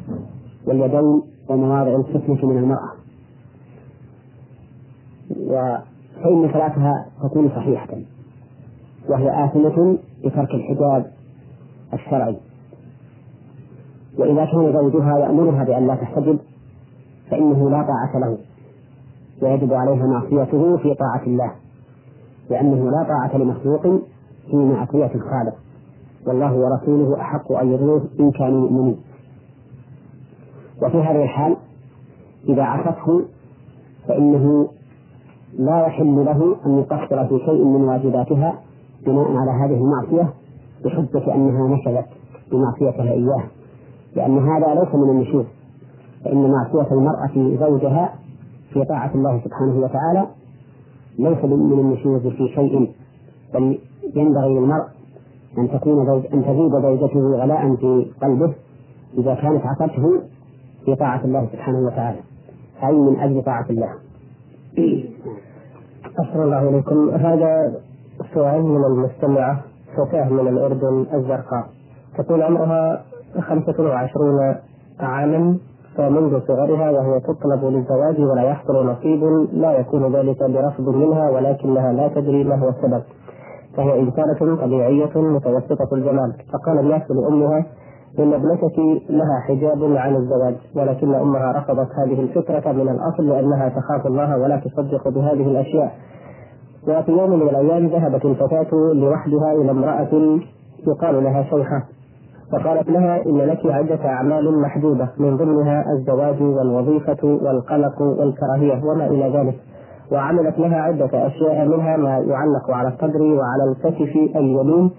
واليدين 0.66 1.22
ومواضع 1.48 1.96
الفتنة 1.96 2.50
من 2.50 2.58
المرأة. 2.58 2.92
فإن 6.22 6.52
صلاتها 6.52 7.06
تكون 7.22 7.48
صحيحة 7.48 7.88
وهي 9.08 9.44
آثمة 9.44 9.98
بترك 10.24 10.50
الحجاب 10.54 11.10
الشرعي. 11.92 12.36
وإذا 14.18 14.44
كان 14.44 14.72
زوجها 14.72 15.18
يأمرها 15.18 15.64
بأن 15.64 15.86
لا 15.86 15.94
تحتجب 15.94 16.38
فإنه 17.30 17.70
لا 17.70 17.82
طاعة 17.82 18.18
له 18.18 18.38
ويجب 19.42 19.72
عليها 19.72 20.06
معصيته 20.06 20.76
في 20.76 20.94
طاعة 20.94 21.22
الله 21.26 21.52
لأنه 22.50 22.90
لا 22.90 23.02
طاعة 23.08 23.36
لمخلوق 23.36 23.82
في 24.50 24.56
معصية 24.56 25.10
الخالق. 25.14 25.54
والله 26.26 26.52
ورسوله 26.52 27.20
أحق 27.20 27.52
أن 27.52 27.72
يرضوه 27.72 28.02
إن 28.20 28.30
كانوا 28.30 28.60
مؤمنين 28.60 28.96
وفي 30.82 30.98
هذه 30.98 31.22
الحال 31.22 31.56
إذا 32.48 32.62
عصته 32.62 33.22
فإنه 34.08 34.68
لا 35.58 35.86
يحل 35.86 36.24
له 36.24 36.56
أن 36.66 36.78
يقصر 36.78 37.26
في 37.28 37.44
شيء 37.44 37.64
من 37.64 37.84
واجباتها 37.84 38.60
بناء 39.06 39.36
على 39.36 39.50
هذه 39.50 39.80
المعصية 39.80 40.32
بحجة 40.84 41.34
أنها 41.34 41.76
نشبت 41.76 42.06
بمعصيتها 42.52 43.12
إياه. 43.12 43.42
لأن 44.16 44.38
هذا 44.38 44.74
ليس 44.74 44.94
من 44.94 45.10
النشوز 45.10 45.44
فإن 46.24 46.50
معصية 46.50 46.92
المرأة 46.92 47.56
زوجها 47.66 48.14
في 48.72 48.84
طاعة 48.84 49.10
الله 49.14 49.40
سبحانه 49.44 49.78
وتعالى 49.78 50.26
ليس 51.18 51.44
من 51.44 51.78
النشوز 51.78 52.26
في 52.26 52.48
شيء 52.54 52.90
بل 53.54 53.78
ينبغي 54.14 54.54
للمرء 54.54 54.84
أن 55.58 55.70
تكون 55.70 56.06
زوج 56.06 56.22
أن 56.34 56.44
تزيد 56.44 56.82
زوجته 56.82 57.20
غلاء 57.20 57.76
في 57.76 58.06
قلبه 58.22 58.54
إذا 59.18 59.34
كانت 59.34 59.62
عصته 59.66 60.20
في 60.84 60.94
طاعة 60.94 61.24
الله 61.24 61.48
سبحانه 61.52 61.78
وتعالى. 61.78 62.18
أي 62.84 62.92
من 62.92 63.20
أجل 63.20 63.42
طاعة 63.42 63.66
الله. 63.70 63.88
أحسن 66.20 66.42
الله 66.42 66.68
إليكم 66.68 67.10
هذا 67.10 67.72
سؤال 68.34 68.62
من 68.62 68.84
المستمعة 68.84 69.60
فتاة 69.96 70.28
من 70.28 70.48
الأردن 70.48 71.06
الزرقاء. 71.14 71.66
تقول 72.18 72.42
عمرها 72.42 73.04
خمسة 73.40 73.82
وعشرون 73.84 74.54
عاما 75.00 75.56
فمنذ 75.96 76.40
صغرها 76.48 76.90
وهي 76.90 77.20
تطلب 77.20 77.64
للزواج 77.64 78.20
ولا 78.20 78.42
يحصل 78.42 78.86
نصيب 78.86 79.24
لا 79.52 79.72
يكون 79.72 80.16
ذلك 80.16 80.42
برفض 80.42 80.88
منها 80.88 81.30
ولكنها 81.30 81.92
لا 81.92 82.08
تدري 82.08 82.44
ما 82.44 82.56
هو 82.56 82.68
السبب. 82.68 83.02
فهي 83.76 84.00
إنسانة 84.00 84.56
طبيعية 84.56 85.10
متوسطة 85.16 85.88
الجمال. 85.94 86.32
فقال 86.52 86.78
الناس 86.78 87.02
لأمها 87.10 87.66
إن 88.18 88.32
ابنتك 88.32 88.78
لها 89.10 89.40
حجاب 89.48 89.96
عن 89.96 90.16
الزواج 90.16 90.54
ولكن 90.76 91.14
أمها 91.14 91.52
رفضت 91.52 91.88
هذه 91.98 92.20
الفكرة 92.20 92.72
من 92.72 92.88
الأصل 92.88 93.28
لأنها 93.28 93.68
تخاف 93.68 94.06
الله 94.06 94.38
ولا 94.38 94.56
تصدق 94.56 95.08
بهذه 95.08 95.46
الأشياء. 95.50 95.92
وفي 96.88 97.12
يوم 97.12 97.30
من 97.30 97.48
الأيام 97.48 97.86
ذهبت 97.86 98.24
الفتاة 98.24 98.70
لوحدها 98.94 99.52
إلى 99.52 99.70
امرأة 99.70 100.38
يقال 100.86 101.24
لها 101.24 101.42
شيخة 101.42 101.82
فقالت 102.52 102.88
لها 102.90 103.26
إن 103.26 103.38
لك 103.38 103.66
عدة 103.66 104.08
أعمال 104.08 104.60
محدودة 104.60 105.08
من 105.18 105.36
ضمنها 105.36 105.84
الزواج 105.92 106.42
والوظيفة 106.42 107.24
والقلق 107.24 108.02
والكراهية 108.02 108.84
وما 108.84 109.06
إلى 109.06 109.38
ذلك. 109.38 109.54
وعملت 110.12 110.58
لها 110.58 110.80
عدة 110.80 111.26
أشياء 111.26 111.68
منها 111.68 111.96
ما 111.96 112.18
يعلق 112.18 112.70
على 112.70 112.88
الصدر 112.88 113.22
وعلى 113.22 113.64
الكتف 113.70 114.16
اليمين 114.36 114.90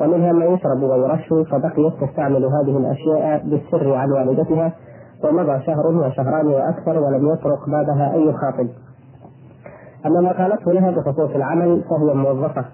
ومنها 0.00 0.32
ما 0.32 0.44
يشرب 0.44 0.82
ويرش 0.82 1.28
فبقيت 1.50 1.92
تستعمل 2.00 2.44
هذه 2.44 2.76
الأشياء 2.76 3.42
بالسر 3.46 3.94
عن 3.94 4.12
والدتها. 4.12 4.72
ومضى 5.24 5.60
شهر 5.60 5.86
وشهران 5.86 6.46
وأكثر 6.46 6.98
ولم 6.98 7.32
يطرق 7.32 7.68
بعدها 7.68 8.14
أي 8.14 8.32
خاطب. 8.32 8.68
أما 10.06 10.20
ما 10.20 10.32
قالته 10.32 10.72
لها 10.72 10.90
بخصوص 10.90 11.30
العمل 11.34 11.82
فهي 11.90 12.14
موظفة. 12.14 12.64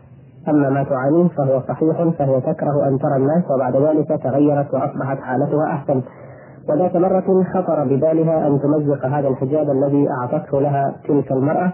أما 0.51 0.71
ما 0.71 0.85
تعانيه 0.85 1.29
فهو 1.29 1.61
صحيح 1.61 2.03
فهي 2.19 2.41
تكره 2.41 2.89
أن 2.89 2.99
ترى 2.99 3.17
الناس 3.17 3.51
وبعد 3.51 3.77
ذلك 3.77 4.23
تغيرت 4.23 4.75
وأصبحت 4.75 5.19
حالتها 5.19 5.65
أحسن. 5.67 6.03
وذات 6.69 6.97
مرة 6.97 7.45
خطر 7.55 7.85
ببالها 7.85 8.47
أن 8.47 8.61
تمزق 8.61 9.07
هذا 9.07 9.29
الحجاب 9.29 9.71
الذي 9.71 10.07
أعطته 10.11 10.61
لها 10.61 10.95
تلك 11.09 11.33
المرأة 11.33 11.73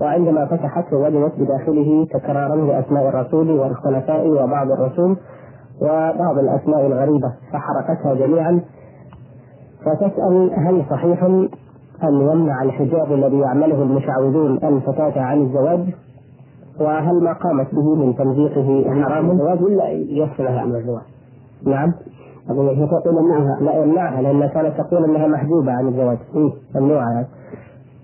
وعندما 0.00 0.46
فتحته 0.46 0.96
وجدت 0.96 1.32
بداخله 1.38 2.06
تكرارا 2.14 2.56
لأسماء 2.56 3.08
الرسول 3.08 3.50
والخلفاء 3.50 4.28
وبعض 4.28 4.70
الرسوم 4.70 5.16
وبعض 5.82 6.38
الأسماء 6.38 6.86
الغريبة 6.86 7.32
فحرقتها 7.52 8.14
جميعا. 8.14 8.60
فتسأل 9.84 10.50
هل 10.56 10.84
صحيح 10.90 11.22
أن 12.02 12.20
يمنع 12.20 12.62
الحجاب 12.62 13.12
الذي 13.12 13.38
يعمله 13.38 13.82
المشعوذون 13.82 14.58
الفتاة 14.64 15.20
عن 15.20 15.42
الزواج؟ 15.42 15.94
وهل 16.80 17.24
ما 17.24 17.32
قامت 17.32 17.74
به 17.74 17.94
من 17.94 18.16
تمزيقه 18.16 18.84
حرام؟ 19.04 19.30
الزواج 19.30 19.62
ولا 19.62 19.90
يسرها 19.90 20.60
عن 20.60 20.74
الزواج؟ 20.74 21.02
نعم. 21.66 21.92
أقول 22.50 22.68
هي 22.68 22.86
تقول 22.86 23.16
يمنعها 23.16 23.60
لا 23.60 23.82
يمنعها 23.82 24.22
لأنها 24.22 24.46
كانت 24.46 24.80
تقول 24.80 25.04
أنها 25.04 25.26
محجوبة 25.26 25.72
عن 25.72 25.88
الزواج 25.88 26.18
إيه، 26.34 26.52
ممنوعة 26.74 27.26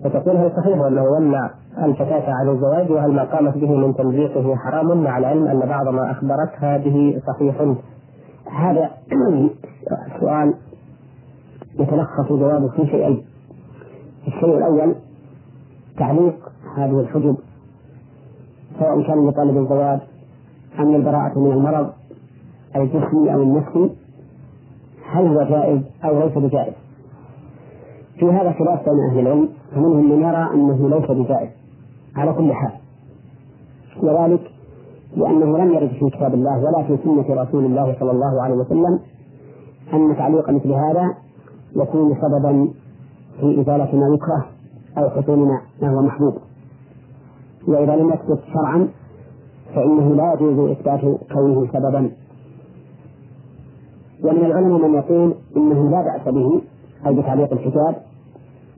فتقول 0.03 0.37
هل 0.37 0.51
صحيح 0.57 0.79
أنه 0.79 1.17
يمنع 1.17 1.51
الفتاة 1.83 2.33
عن 2.33 2.49
الزواج 2.49 2.91
وهل 2.91 3.11
ما 3.11 3.23
قامت 3.23 3.57
به 3.57 3.75
من 3.75 3.95
تمزيقه 3.95 4.55
حرام؟ 4.55 5.03
مع 5.03 5.17
العلم 5.17 5.47
أن 5.47 5.59
بعض 5.59 5.87
ما 5.87 6.11
أخبرتها 6.11 6.77
به 6.77 7.21
صحيح. 7.27 7.55
هذا 8.51 8.89
سؤال 10.19 10.53
يتلخص 11.79 12.29
جوابه 12.29 12.67
في 12.67 12.85
شيئين. 12.85 13.23
الشيء 14.27 14.57
الأول 14.57 14.95
تعليق 15.97 16.35
هذه 16.77 16.99
الحجب 16.99 17.37
سواء 18.79 19.01
كان 19.07 19.27
لطلب 19.27 19.57
الزواج 19.57 19.99
أم 20.79 20.91
للبراءة 20.95 21.39
من 21.39 21.51
المرض 21.51 21.89
الجسمي 22.75 23.33
أو 23.33 23.43
النفسي 23.43 23.89
هل 25.11 25.27
هو 25.27 25.43
جائز 25.43 25.81
أو 26.05 26.19
ليس 26.19 26.37
بجائز؟ 26.37 26.73
في 28.19 28.25
هذا 28.25 28.51
خلاف 28.51 28.89
بين 28.89 28.99
أهل 29.09 29.19
العلم 29.19 29.49
فمنهم 29.75 30.09
من 30.09 30.21
يرى 30.21 30.49
أنه 30.53 30.89
ليس 30.89 31.11
بجائز 31.11 31.49
على 32.15 32.33
كل 32.33 32.53
حال 32.53 32.71
وذلك 34.03 34.41
لأنه 35.17 35.57
لم 35.57 35.73
يرد 35.73 35.89
في 35.89 36.09
كتاب 36.09 36.33
الله 36.33 36.57
ولا 36.57 36.83
في 36.83 36.97
سنة 37.03 37.41
رسول 37.43 37.65
الله 37.65 37.95
صلى 37.99 38.11
الله 38.11 38.41
عليه 38.43 38.55
وسلم 38.55 38.99
أن 39.93 40.15
تعليق 40.17 40.49
مثل 40.49 40.71
هذا 40.71 41.13
يكون 41.75 42.15
سببا 42.21 42.67
في 43.39 43.61
إزالة 43.61 43.95
ما 43.95 44.15
يكره 44.15 44.45
أو 44.97 45.09
حصول 45.09 45.39
ما 45.81 45.89
هو 45.89 46.01
محبوب 46.01 46.33
وإذا 47.67 47.95
لم 47.95 48.09
يثبت 48.09 48.39
شرعا 48.53 48.87
فإنه 49.75 50.15
لا 50.15 50.33
يجوز 50.33 50.69
إثبات 50.69 51.01
كونه 51.33 51.67
سببا. 51.73 52.11
ومن 54.23 54.45
العلماء 54.45 54.87
من 54.87 54.93
يقول 54.93 55.33
إنه 55.57 55.89
لا 55.89 56.01
بأس 56.01 56.33
به 56.33 56.61
أي 57.07 57.15
بتعليق 57.15 57.53
الحجاب 57.53 57.95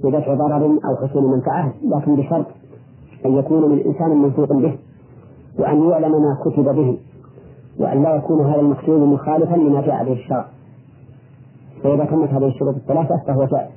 بدفع 0.03 0.33
ضرر 0.33 0.65
أو 0.65 1.07
حصول 1.07 1.23
منفعة 1.23 1.73
لكن 1.83 2.15
بشرط 2.15 2.45
أن 3.25 3.35
يكون 3.37 3.71
من 3.71 3.79
إنسان 3.85 4.09
موثوق 4.09 4.53
به 4.53 4.77
وأن 5.59 5.89
يعلم 5.89 6.11
ما 6.11 6.37
كتب 6.45 6.75
به 6.75 6.97
وأن 7.79 8.03
لا 8.03 8.15
يكون 8.15 8.45
هذا 8.45 8.59
المكتوب 8.61 9.01
مخالفا 9.01 9.55
لما 9.55 9.81
جاء 9.81 10.03
به 10.03 10.13
الشرع. 10.13 10.45
فإذا 11.83 12.05
تمت 12.05 12.29
هذه 12.29 12.47
الشروط 12.47 12.75
الثلاثة 12.75 13.21
فهو 13.27 13.45
جائز. 13.45 13.71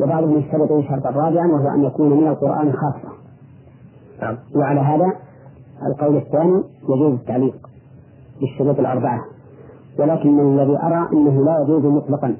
وبعضهم 0.00 0.38
يشترط 0.38 0.68
شرطا 0.88 1.10
رابعا 1.10 1.46
وهو 1.46 1.74
أن 1.74 1.84
يكون 1.84 2.10
من 2.10 2.28
القرآن 2.28 2.72
خاصة 2.72 3.15
نعم. 4.22 4.36
وعلى 4.54 4.80
هذا 4.80 5.12
القول 5.86 6.16
الثاني 6.16 6.62
يجوز 6.82 7.12
التعليق 7.12 7.68
بالشروط 8.40 8.78
الأربعة 8.78 9.24
ولكن 9.98 10.40
الذي 10.40 10.78
أرى 10.82 11.08
أنه 11.12 11.44
لا 11.44 11.62
يجوز 11.62 11.84
مطلقا 11.84 12.36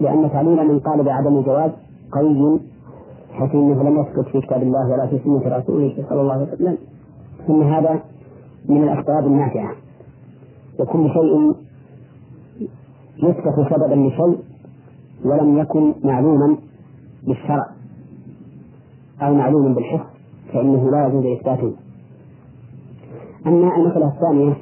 لأن 0.00 0.30
تعليل 0.30 0.68
من 0.68 0.78
قال 0.78 1.02
بعدم 1.02 1.38
الجواز 1.38 1.70
قوي 2.12 2.60
حيث 3.32 3.54
أنه 3.54 3.82
لم 3.82 4.00
يثبت 4.00 4.28
في 4.28 4.40
كتاب 4.40 4.62
الله 4.62 4.92
ولا 4.92 5.06
في 5.06 5.18
سنة 5.24 5.56
رسوله 5.56 6.04
صلى 6.08 6.20
الله 6.20 6.32
عليه 6.32 6.52
وسلم. 6.52 6.78
ثم 7.46 7.62
هذا 7.62 8.00
من 8.68 8.82
الأسباب 8.82 9.26
النافعة. 9.26 9.74
وكل 10.78 11.10
شيء 11.10 11.54
يثبت 13.22 13.70
سببا 13.70 13.94
لشيء 13.94 14.38
ولم 15.24 15.58
يكن 15.58 15.94
معلوما 16.04 16.56
بالشرع 17.26 17.66
أو 19.22 19.34
معلوما 19.34 19.74
بالحفظ 19.74 20.11
فإنه 20.52 20.90
لا 20.90 21.06
يجوز 21.06 21.26
إثباته 21.26 21.72
أما 23.46 23.76
المسألة 23.76 24.08
الثانية 24.08 24.54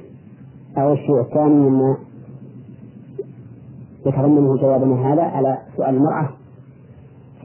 أو 0.78 0.92
الشيء 0.92 1.20
الثاني 1.20 1.54
مما 1.54 1.96
يتضمنه 4.06 4.56
جوابنا 4.56 5.12
هذا 5.12 5.22
على 5.22 5.58
سؤال 5.76 5.94
المرأة 5.94 6.28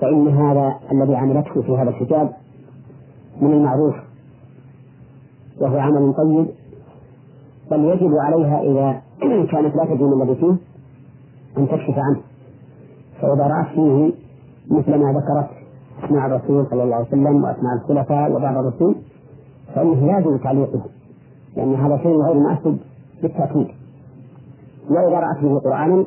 فإن 0.02 0.28
هذا 0.28 0.76
الذي 0.92 1.16
عملته 1.16 1.62
في 1.62 1.72
هذا 1.72 1.90
الكتاب 1.90 2.34
من 3.42 3.54
المعروف 3.54 3.96
وهو 5.62 5.80
عمل 5.80 6.14
طيب 6.14 6.48
بل 7.72 7.86
يجب 7.86 8.12
عليها 8.16 8.62
إذا 8.62 9.02
كانت 9.52 9.76
لا 9.76 9.86
تدين 9.86 10.22
الذي 10.22 10.36
فيه 10.36 10.56
أن 11.58 11.68
تكشف 11.68 11.96
عنه. 11.98 12.22
فإذا 13.22 13.48
رأت 13.48 13.68
فيه 13.68 14.14
مثل 14.72 14.96
ما 14.96 15.12
ذكرت 15.12 15.65
أسماء 16.04 16.26
الرسول 16.26 16.66
صلى 16.70 16.84
الله 16.84 16.96
عليه 16.96 17.06
وسلم 17.08 17.44
وأسماء 17.44 17.74
الخلفاء 17.76 18.32
وبعض 18.32 18.58
الرسول 18.58 18.96
فإنه 19.76 20.08
لازم 20.08 20.38
تعليقه 20.38 20.82
لأن 21.58 21.76
هذا 21.76 21.98
شيء 21.98 22.22
غير 22.22 22.34
مناسب 22.34 22.78
بالتأكيد. 23.22 23.68
وإذا 24.90 25.20
رأت 25.20 25.44
به 25.44 25.60
قرآنا 25.60 26.06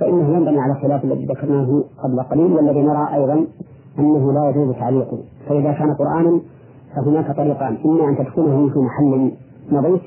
فإنه 0.00 0.36
ينبني 0.36 0.60
على 0.60 0.72
الخلاف 0.72 1.04
الذي 1.04 1.24
ذكرناه 1.26 1.84
قبل 2.02 2.22
قليل 2.22 2.52
والذي 2.52 2.82
نرى 2.82 3.14
أيضا 3.14 3.46
أنه 3.98 4.32
لا 4.32 4.50
يجوز 4.50 4.74
تعليقه. 4.74 5.18
فإذا 5.48 5.72
كان 5.72 5.94
قرآنا 5.94 6.40
فهناك 6.96 7.36
طريقان. 7.36 7.78
إما 7.84 8.08
أن 8.08 8.16
تدخله 8.16 8.68
في 8.68 8.78
محل 8.78 9.32
نظيف 9.72 10.00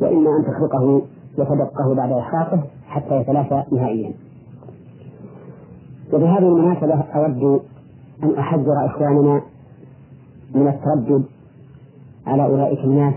وإما 0.00 0.30
أن 0.36 0.44
تخرقه 0.44 1.02
وتدقه 1.38 1.94
بعد 1.94 2.12
إحراقه 2.12 2.60
حتى 2.88 3.16
يتلافى 3.20 3.62
نهائيا. 3.72 4.12
وبهذه 6.12 6.38
المناسبة 6.38 6.94
أود 6.94 7.60
أن 8.22 8.38
أحذر 8.38 8.86
إخواننا 8.86 9.42
من 10.54 10.68
التردد 10.68 11.24
على 12.26 12.44
أولئك 12.44 12.84
الناس 12.84 13.14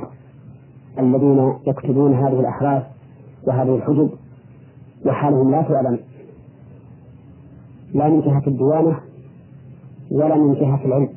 الذين 0.99 1.53
يكتبون 1.67 2.13
هذه 2.13 2.39
الأحراف 2.39 2.83
وهذه 3.47 3.75
الحجب 3.75 4.09
وحالهم 5.05 5.51
لا 5.51 5.61
تعلم 5.61 5.99
لا 7.93 8.07
من 8.09 8.21
جهة 8.21 8.43
الديانة 8.47 8.99
ولا 10.11 10.35
من 10.35 10.53
جهة 10.53 10.85
العلم 10.85 11.09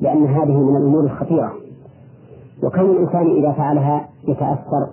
لأن 0.00 0.26
هذه 0.26 0.60
من 0.60 0.76
الأمور 0.76 1.04
الخطيرة. 1.04 1.52
وكون 2.62 2.90
الإنسان 2.90 3.36
إذا 3.36 3.52
فعلها 3.52 4.08
يتأثر 4.28 4.88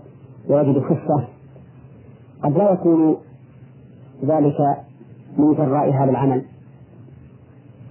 ويجد 0.49 0.79
خفة 0.79 1.27
قد 2.43 2.57
لا 2.57 2.71
يكون 2.71 3.17
ذلك 4.25 4.77
من 5.37 5.53
جراء 5.53 5.93
هذا 5.93 6.11
العمل. 6.11 6.41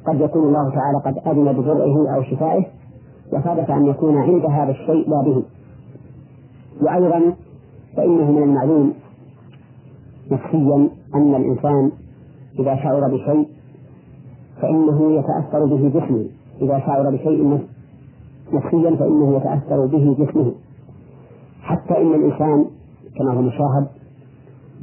قد 0.07 0.21
يكون 0.21 0.49
الله 0.49 0.71
تعالى 0.71 0.99
قد 1.05 1.29
أذن 1.29 1.53
بجرعه 1.53 2.15
أو 2.17 2.23
شفائه 2.23 2.65
وثبت 3.33 3.71
أن 3.71 3.87
يكون 3.87 4.17
عند 4.17 4.45
هذا 4.45 4.71
الشيء 4.71 5.11
لا 5.11 5.23
به 5.23 5.43
وأيضا 6.83 7.35
فإنه 7.97 8.31
من 8.31 8.43
المعلوم 8.43 8.93
نفسيا 10.31 10.89
أن 11.15 11.35
الإنسان 11.35 11.93
إذا 12.59 12.77
شعر 12.77 13.09
بشيء 13.09 13.49
فإنه 14.63 15.13
يتأثر 15.13 15.65
به 15.65 15.89
جسمه. 15.89 16.25
إذا 16.63 16.79
شعر 16.79 17.11
بشيء 17.11 17.61
نفسيا 18.53 18.97
فإنه 18.97 19.37
يتأثر 19.37 19.87
به 19.87 20.17
جسمه. 20.19 20.53
حتى 21.63 22.03
إن 22.03 22.15
الإنسان 22.15 22.65
كما 23.19 23.33
هو 23.33 23.43
مشاهد 23.43 23.87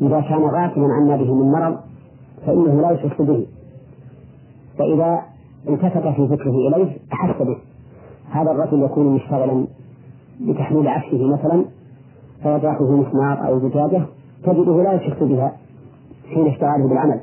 إذا 0.02 0.22
كان 0.22 0.42
غافلا 0.42 0.94
عما 0.94 1.18
به 1.18 1.34
من 1.34 1.52
مرض 1.52 1.78
فإنه 2.46 2.82
لا 2.82 2.92
يحس 2.92 3.22
به. 3.22 3.46
فإذا 4.78 5.22
التفت 5.70 6.08
في 6.08 6.28
فكره 6.28 6.52
إليه 6.68 6.98
أحس 7.14 7.42
به. 7.42 7.58
هذا 8.32 8.52
الرجل 8.52 8.84
يكون 8.84 9.16
مشتغلا 9.16 9.68
بتحميل 10.42 10.88
عفشه 10.88 11.28
مثلا 11.28 11.66
فيضعه 12.44 12.92
مسمار 12.92 13.48
أو 13.48 13.60
زجاجة 13.60 14.06
تجده 14.44 14.84
لا 14.84 14.94
يشك 14.94 15.24
بها 15.24 15.52
حين 16.34 16.48
اشتغاله 16.48 16.88
بالعمل. 16.88 17.20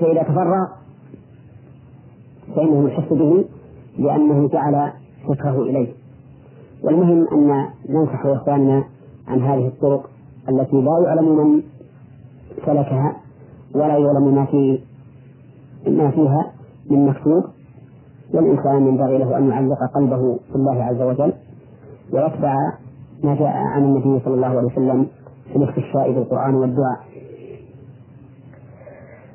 فإذا 0.00 0.22
تفرغ 0.22 0.66
فإنه 2.56 2.88
يحس 2.88 3.12
به 3.12 3.44
لأنه 3.98 4.48
جعل 4.48 4.92
فكره 5.28 5.62
إليه. 5.62 5.88
والمهم 6.84 7.26
أن 7.32 7.66
ننصح 7.88 8.26
إخواننا 8.26 8.84
عن 9.28 9.42
هذه 9.42 9.66
الطرق 9.66 10.10
التي 10.48 10.76
لا 10.76 10.98
يعلم 11.04 11.36
من 11.36 11.62
سلكها 12.66 13.16
ولا 13.74 13.96
يعلم 13.98 14.34
ما 14.34 14.44
في 14.44 14.78
ما 15.88 16.10
فيها 16.10 16.52
من 16.90 17.06
مكتوب 17.06 17.44
والإنسان 18.34 18.86
ينبغي 18.86 19.18
له 19.18 19.38
أن 19.38 19.48
يعلق 19.48 19.78
قلبه 19.94 20.38
بالله 20.52 20.84
عز 20.84 21.02
وجل 21.02 21.32
ويتبع 22.12 22.54
ما 23.24 23.34
جاء 23.34 23.56
عن 23.56 23.84
النبي 23.84 24.24
صلى 24.24 24.34
الله 24.34 24.46
عليه 24.46 24.66
وسلم 24.66 25.06
في 25.52 25.56
الاستشفاء 25.56 26.12
بالقرآن 26.12 26.54
والدعاء. 26.54 26.98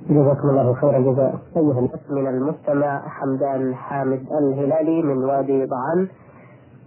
جزاكم 0.09 0.49
الله 0.49 0.73
خير 0.73 0.97
الجزاء. 0.97 1.35
أيها 1.57 1.81
من 2.09 2.27
المستمع 2.27 3.01
حمدان 3.07 3.75
حامد 3.75 4.21
الهلالي 4.41 5.01
من 5.03 5.23
وادي 5.23 5.65
ضعان. 5.65 6.07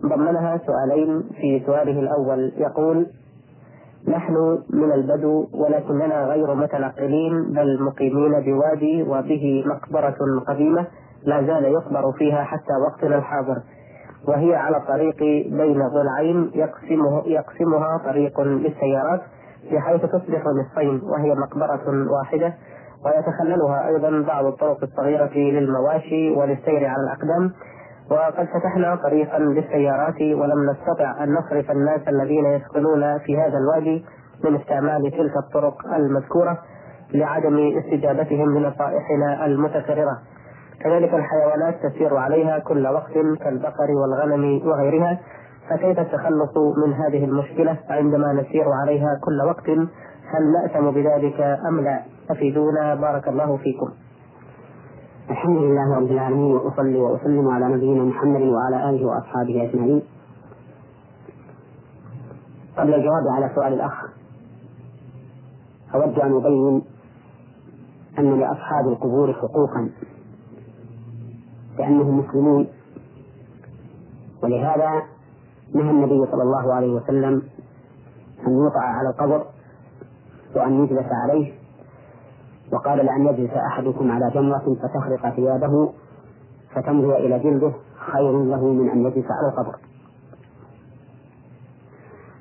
ضمنها 0.02 0.60
سؤالين 0.66 1.22
في 1.40 1.62
سؤاله 1.66 2.00
الأول. 2.00 2.52
يقول 2.56 3.06
نحن 4.08 4.58
من 4.70 4.92
البدو 4.92 5.46
ولكننا 5.54 6.24
غير 6.24 6.54
متنقلين 6.54 7.52
بل 7.52 7.82
مقيمين 7.82 8.40
بوادي 8.40 9.02
وبه 9.02 9.64
مقبرة 9.66 10.16
قديمة 10.48 10.86
لا 11.24 11.42
زال 11.46 11.64
يقبر 11.64 12.12
فيها 12.18 12.42
حتى 12.44 12.72
وقتنا 12.86 13.16
الحاضر 13.18 13.56
وهي 14.28 14.54
على 14.54 14.76
الطريق 14.76 15.18
بين 15.52 15.88
ضلعين 15.88 16.50
يقسمه 16.54 17.22
يقسمها 17.26 17.98
طريق 18.04 18.40
للسيارات 18.40 19.20
بحيث 19.72 20.00
تصبح 20.02 20.42
نصفين 20.46 21.00
وهي 21.04 21.34
مقبرة 21.34 22.12
واحدة 22.12 22.54
ويتخللها 23.04 23.88
أيضا 23.88 24.24
بعض 24.26 24.44
الطرق 24.46 24.78
الصغيرة 24.82 25.34
للمواشي 25.36 26.30
وللسير 26.30 26.86
على 26.86 27.02
الأقدام 27.02 27.52
وقد 28.10 28.46
فتحنا 28.46 28.96
طريقا 28.96 29.38
للسيارات 29.38 30.20
ولم 30.20 30.70
نستطع 30.70 31.24
أن 31.24 31.34
نصرف 31.34 31.70
الناس 31.70 32.00
الذين 32.08 32.44
يسكنون 32.44 33.18
في 33.18 33.36
هذا 33.36 33.58
الوادي 33.58 34.04
من 34.44 34.56
استعمال 34.56 35.10
تلك 35.10 35.36
الطرق 35.36 35.94
المذكورة 35.94 36.58
لعدم 37.14 37.78
استجابتهم 37.78 38.58
لنصائحنا 38.58 39.46
المتكررة. 39.46 40.18
كذلك 40.80 41.14
الحيوانات 41.14 41.74
تسير 41.86 42.16
عليها 42.16 42.58
كل 42.58 42.86
وقت 42.86 43.12
كالبقر 43.12 43.90
والغنم 43.90 44.68
وغيرها. 44.68 45.18
فكيف 45.70 45.98
التخلص 45.98 46.56
من 46.86 46.92
هذه 46.92 47.24
المشكلة؟ 47.24 47.78
عندما 47.90 48.32
نسير 48.32 48.64
عليها 48.82 49.20
كل 49.24 49.40
وقت 49.48 49.68
هل 50.30 50.52
نأثم 50.52 50.90
بذلك 50.90 51.40
أم 51.68 51.80
لا؟ 51.80 52.00
أفيدونا. 52.30 52.94
بارك 52.94 53.28
الله 53.28 53.56
فيكم. 53.56 54.03
الحمد 55.30 55.56
لله 55.56 55.96
رب 55.96 56.10
العالمين 56.10 56.52
وأصلي 56.52 56.98
وأسلم 56.98 57.48
على 57.48 57.68
نبينا 57.68 58.04
محمد 58.04 58.42
وعلى 58.42 58.90
آله 58.90 59.06
وأصحابه 59.06 59.64
أجمعين. 59.64 60.02
قبل 62.76 62.94
الجواب 62.94 63.28
على 63.36 63.50
سؤال 63.54 63.72
الأخ 63.72 64.04
أود 65.94 66.18
أن 66.18 66.36
أبين 66.36 66.82
أن 68.18 68.40
لأصحاب 68.40 68.88
القبور 68.88 69.32
حقوقا 69.32 69.90
لأنهم 71.78 72.18
مسلمون. 72.18 72.66
ولهذا 74.42 75.02
نهى 75.74 75.90
النبي 75.90 76.26
صلى 76.30 76.42
الله 76.42 76.74
عليه 76.74 76.92
وسلم 76.92 77.42
أن 78.46 78.52
يوقع 78.52 78.80
على 78.82 79.08
القبر 79.08 79.46
وأن 80.56 80.84
يجلس 80.84 81.08
عليه. 81.12 81.63
وقال 82.72 83.06
لأن 83.06 83.26
يجلس 83.26 83.50
أحدكم 83.50 84.10
على 84.10 84.30
جمرة 84.34 84.76
فتخرق 84.82 85.34
ثيابه 85.34 85.92
فتمضي 86.74 87.16
إلى 87.16 87.38
جلده 87.38 87.72
خير 88.12 88.42
له 88.44 88.64
من 88.72 88.90
أن 88.90 89.06
يجلس 89.06 89.26
على 89.30 89.48
القبر. 89.52 89.76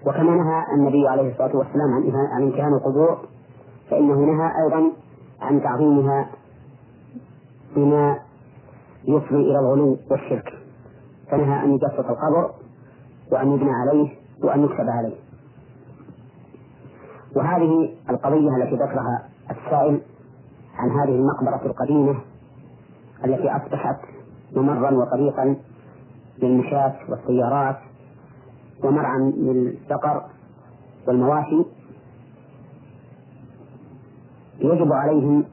وكما 0.08 0.36
نهى 0.36 0.64
النبي 0.76 1.08
عليه 1.08 1.32
الصلاة 1.32 1.56
والسلام 1.56 1.94
عن 1.94 2.28
عن 2.34 2.44
إمكان 2.44 2.74
القبور 2.74 3.18
فإنه 3.90 4.16
نهى 4.16 4.52
أيضا 4.66 4.92
عن 5.42 5.62
تعظيمها 5.64 6.30
بما 7.76 8.20
يفضي 9.08 9.36
إلى 9.52 9.60
الغلو 9.60 9.98
والشرك. 10.12 10.54
فنهى 11.32 11.64
أن 11.64 11.74
يجسس 11.74 12.00
القبر 12.00 12.52
وأن 13.32 13.52
يبنى 13.52 13.72
عليه 13.72 14.10
وأن 14.44 14.64
يكتب 14.64 14.90
عليه. 14.90 15.16
وهذه 17.36 17.96
القضية 18.10 18.56
التي 18.58 18.76
ذكرها 18.76 19.30
السائل 19.52 20.02
عن 20.84 20.92
هذه 20.92 21.16
المقبرة 21.16 21.66
القديمة 21.66 22.16
التي 23.26 23.50
أصبحت 23.50 24.00
ممرا 24.56 24.92
وطريقا 24.92 25.56
للمشاة 26.42 26.94
والسيارات 27.10 27.78
ومرعا 28.84 29.20
للبقر 29.38 30.24
والمواشي 31.08 31.66
يجب 34.60 34.94
عليهم 34.94 35.44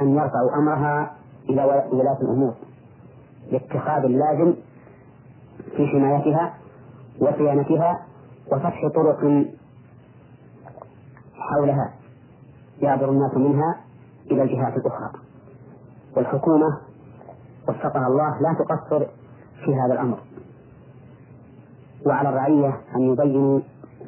أن 0.00 0.08
يرفعوا 0.14 0.54
أمرها 0.58 1.16
إلى 1.50 1.64
ولاة 1.92 2.18
الأمور 2.22 2.54
لاتخاذ 3.52 4.04
اللازم 4.04 4.54
في 5.76 5.86
حمايتها 5.86 6.54
وصيانتها 7.20 8.06
وفتح 8.52 8.88
طرق 8.94 9.44
حولها 11.34 11.94
يعبر 12.80 13.10
الناس 13.10 13.34
منها 13.34 13.85
إلى 14.30 14.42
الجهات 14.42 14.76
الأخرى. 14.76 15.10
والحكومة 16.16 16.78
وفقها 17.68 18.06
الله 18.06 18.40
لا 18.40 18.54
تقصر 18.58 19.06
في 19.64 19.74
هذا 19.74 19.94
الأمر. 19.94 20.18
وعلى 22.06 22.28
الرعية 22.28 22.80
أن 22.96 23.00
يبينوا 23.00 23.60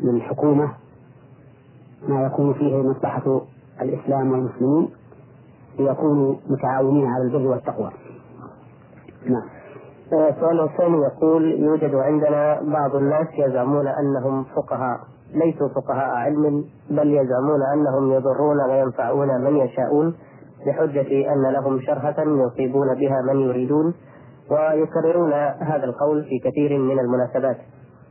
للحكومة 0.03 0.73
ما 2.09 2.23
يكون 2.23 2.55
فيه 2.55 2.83
مصلحة 2.83 3.41
الإسلام 3.81 4.33
والمسلمين 4.33 4.89
ليكونوا 5.79 6.35
متعاونين 6.47 7.07
على 7.07 7.25
البر 7.25 7.47
والتقوى. 7.47 7.91
نعم. 9.27 9.49
السؤال 10.13 10.61
الثاني 10.61 10.99
يقول 10.99 11.63
يوجد 11.63 11.95
عندنا 11.95 12.61
بعض 12.63 12.97
الناس 12.97 13.27
يزعمون 13.39 13.87
أنهم 13.87 14.45
فقهاء. 14.45 15.01
ليسوا 15.35 15.69
فقهاء 15.69 16.11
علم 16.15 16.65
بل 16.91 17.09
يزعمون 17.09 17.61
أنهم 17.75 18.13
يضرون 18.13 18.71
وينفعون 18.71 19.29
من 19.41 19.57
يشاءون 19.57 20.15
بحجة 20.67 21.33
أن 21.33 21.53
لهم 21.53 21.81
شرهة 21.81 22.17
يصيبون 22.19 22.95
بها 22.95 23.23
من 23.33 23.41
يريدون 23.41 23.95
ويكررون 24.51 25.33
هذا 25.59 25.85
القول 25.85 26.25
في 26.25 26.39
كثير 26.39 26.79
من 26.79 26.99
المناسبات. 26.99 27.57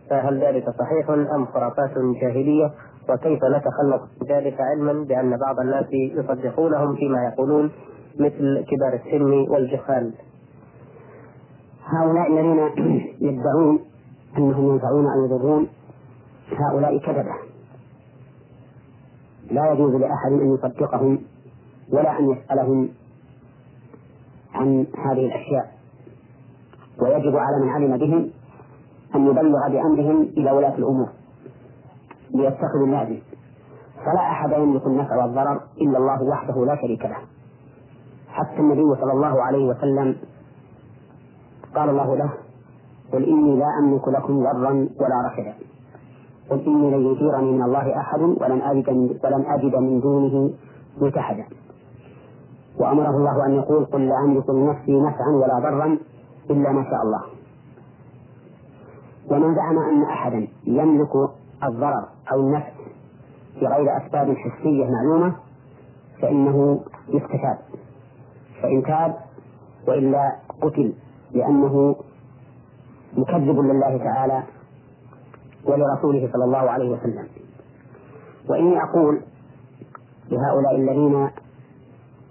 فهل 0.10 0.44
ذلك 0.44 0.66
صحيح 0.70 1.10
أم 1.10 1.46
خرافات 1.46 1.92
جاهلية؟ 2.22 2.72
وكيف 3.10 3.40
نتخلص 3.44 4.02
من 4.22 4.28
ذلك 4.30 4.62
علما 4.62 4.94
بأن 4.94 5.38
بعض 5.38 5.60
الناس 5.60 5.86
يصدقونهم 5.92 6.96
فيما 6.96 7.24
يقولون 7.24 7.72
مثل 8.20 8.66
كبار 8.70 8.94
السن 8.94 9.52
والجهال؟ 9.52 10.14
هؤلاء 11.86 12.28
الذين 12.28 12.70
يدعون 13.22 13.80
أنهم 14.38 14.74
ينفعون 14.74 15.06
أو 15.06 15.26
يضرون 15.26 15.68
هؤلاء 16.52 16.98
كذبة 16.98 17.36
لا 19.52 19.72
يجوز 19.72 19.94
لأحد 19.96 20.32
أن 20.32 20.54
يصدقهم 20.54 21.20
ولا 21.94 22.20
أن 22.20 22.30
يسألهم 22.30 22.90
عن 24.54 24.88
هذه 25.06 25.26
الأشياء. 25.26 25.78
ويجب 27.02 27.36
على 27.36 27.66
من 27.66 27.70
علم 27.70 27.98
بهم 27.98 28.30
أن 29.16 29.28
يبلغ 29.28 29.70
بأمرهم 29.70 30.22
إلى 30.22 30.52
ولاة 30.52 30.76
الأمور 30.76 31.10
ليتخذوا 32.32 32.86
اللازم 32.86 33.20
فلا 34.06 34.20
أحد 34.20 34.52
يملك 34.52 34.86
النفع 34.86 35.16
والضرر 35.16 35.62
إلا 35.82 35.98
الله 35.98 36.24
وحده 36.24 36.66
لا 36.66 36.76
شريك 36.82 37.06
له. 37.06 37.18
حتى 38.30 38.60
النبي 38.60 39.02
صلى 39.02 39.12
الله 39.12 39.44
عليه 39.44 39.68
وسلم 39.68 40.16
قال 41.76 41.90
الله 41.90 42.16
له 42.16 42.34
قل 43.14 43.24
إني 43.24 43.60
لا 43.60 43.68
أملك 43.84 44.08
لكم 44.08 44.44
ضرا 44.44 44.90
ولا 45.00 45.32
رشدا. 45.32 45.54
قل 46.50 46.60
إني 46.68 46.92
لن 46.92 47.06
يجيرني 47.06 47.52
من 47.52 47.64
الله 47.64 47.98
أحد 48.00 48.20
ولن 48.22 48.62
أجد 48.62 48.90
من 48.90 49.20
ولن 49.24 49.46
أجد 49.46 49.76
من 49.76 50.00
دونه 50.00 50.52
ملتحدا 51.02 51.46
وأمره 52.80 53.10
الله 53.10 53.46
أن 53.46 53.54
يقول 53.56 53.86
قل 53.86 54.08
لا 54.08 54.16
أملك 54.26 54.50
لنفسي 54.50 54.92
نفعا 55.00 55.30
ولا 55.30 55.60
ضرا 55.60 55.98
إلا 56.50 56.72
ما 56.72 56.84
شاء 56.84 57.02
الله. 57.04 57.22
ومن 59.32 59.56
زعم 59.56 59.78
أن 59.78 60.04
أحدا 60.04 60.48
يملك 60.66 61.16
الضرر 61.64 62.06
أو 62.32 62.40
النفع 62.40 62.72
بغير 63.62 63.98
أسباب 63.98 64.36
حسية 64.36 64.86
معلومة 64.90 65.36
فإنه 66.22 66.80
يستتاب. 67.10 67.58
فإن 68.62 68.84
تاب 68.84 69.16
وإلا 69.88 70.36
قتل 70.62 70.94
لأنه 71.32 71.96
مكذب 73.18 73.60
لله 73.60 73.98
تعالى 73.98 74.44
ولرسوله 75.68 76.30
صلى 76.34 76.44
الله 76.44 76.58
عليه 76.58 76.90
وسلم. 76.90 77.28
وإني 78.50 78.84
أقول 78.84 79.22
لهؤلاء 80.32 80.76
الذين 80.76 81.30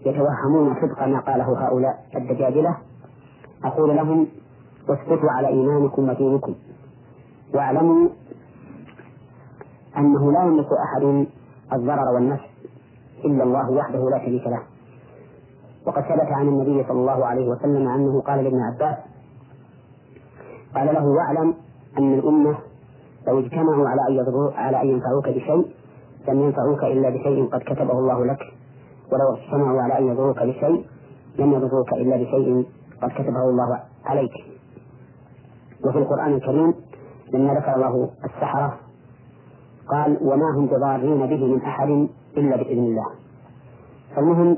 يتوهمون 0.06 0.74
صدق 0.74 1.06
ما 1.06 1.20
قاله 1.20 1.66
هؤلاء 1.66 2.04
الدجاجلة 2.16 2.76
أقول 3.64 3.96
لهم 3.96 4.26
اسكتوا 4.88 5.30
على 5.30 5.48
إيمانكم 5.48 6.08
ودينكم. 6.08 6.54
واعلموا 7.54 8.08
أنه 9.98 10.32
لا 10.32 10.44
يملك 10.44 10.68
أحد 10.72 11.26
الضرر 11.72 12.14
والنفع 12.14 12.44
إلا 13.24 13.44
الله 13.44 13.70
وحده 13.70 14.10
لا 14.10 14.18
شريك 14.18 14.46
له. 14.46 14.62
وقد 15.86 16.02
ثبت 16.02 16.32
عن 16.32 16.48
النبي 16.48 16.84
صلى 16.88 17.00
الله 17.00 17.26
عليه 17.26 17.48
وسلم 17.48 17.88
أنه 17.88 18.20
قال 18.20 18.44
لابن 18.44 18.60
عباس 18.60 18.96
قال 20.74 20.86
له 20.94 21.06
واعلم 21.06 21.54
أن 21.98 22.14
الأمة 22.14 22.58
لو 23.26 23.38
اجتمعوا 23.38 23.88
على 23.88 24.00
أن 24.08 24.14
يضروا 24.14 24.52
على 24.52 24.82
أن 24.82 24.88
ينفعوك 24.88 25.28
بشيء 25.28 25.66
لم 26.28 26.40
ينفعوك 26.40 26.84
إلا 26.84 27.10
بشيء 27.10 27.48
قد 27.52 27.60
كتبه 27.60 27.98
الله 27.98 28.24
لك. 28.24 28.38
ولو 29.12 29.36
اجتمعوا 29.36 29.82
على 29.82 29.98
أن 29.98 30.06
يضروك 30.06 30.42
بشيء 30.42 30.84
لم 31.38 31.52
يضروك 31.52 31.92
إلا 31.92 32.16
بشيء 32.16 32.66
قد 33.02 33.10
كتبه 33.10 33.42
الله 33.50 33.80
عليك. 34.04 34.32
وفي 35.84 35.98
القرآن 35.98 36.32
الكريم 36.32 36.74
لما 37.32 37.54
ذكر 37.54 37.74
الله 37.74 38.10
السحرة 38.24 38.78
قال 39.88 40.18
وما 40.22 40.50
هم 40.56 40.66
بضارين 40.66 41.26
به 41.26 41.54
من 41.54 41.62
أحد 41.62 42.08
إلا 42.36 42.56
بإذن 42.56 42.84
الله. 42.84 43.06
فالمهم 44.16 44.56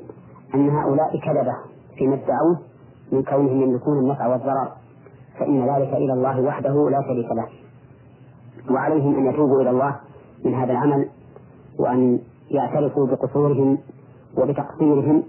أن 0.55 0.71
هؤلاء 0.71 1.21
كذبة 1.21 1.57
فيما 1.99 2.15
ادعوه 2.15 2.59
من 3.13 3.23
كونهم 3.23 3.63
يملكون 3.63 3.99
النفع 3.99 4.27
والضرر 4.27 4.69
فإن 5.39 5.69
ذلك 5.69 5.93
إلى 5.95 6.13
الله 6.13 6.41
وحده 6.41 6.91
لا 6.91 7.03
شريك 7.03 7.33
له. 7.33 7.58
وعليهم 8.71 9.15
أن 9.15 9.27
يتوبوا 9.27 9.63
إلى 9.63 9.71
الله 9.71 9.97
من 10.45 10.55
هذا 10.55 10.73
العمل 10.73 11.09
وأن 11.79 12.19
يعترفوا 12.51 13.07
بقصورهم 13.07 13.79
وبتقصيرهم 14.37 15.23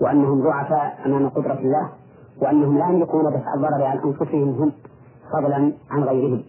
وأنهم 0.00 0.42
ضعفاء 0.42 0.98
أمام 1.06 1.28
قدرة 1.28 1.58
الله 1.58 1.90
وأنهم 2.42 2.78
لا 2.78 2.88
يملكون 2.88 3.24
دفع 3.24 3.54
الضرر 3.54 3.84
عن 3.84 3.98
أنفسهم 3.98 4.48
هم 4.48 4.72
فضلا 5.32 5.72
عن 5.90 6.02
غيرهم. 6.02 6.42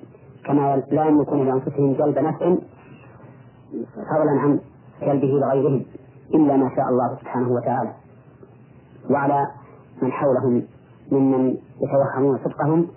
كما 0.45 0.83
لا 0.91 1.05
يملكون 1.05 1.45
لأنفسهم 1.45 1.93
جلب 1.93 2.17
نفع 2.17 2.55
فضلا 3.95 4.31
عن 4.41 4.59
جلبه 5.01 5.27
لغيرهم 5.27 5.83
إلا 6.33 6.57
ما 6.57 6.69
شاء 6.75 6.85
الله 6.89 7.15
سبحانه 7.19 7.51
وتعالى. 7.51 7.91
وعلى 9.09 9.47
من 10.01 10.11
حولهم 10.11 10.63
ممن 11.11 11.57
يتوهمون 11.81 12.37
صدقهم 12.37 12.87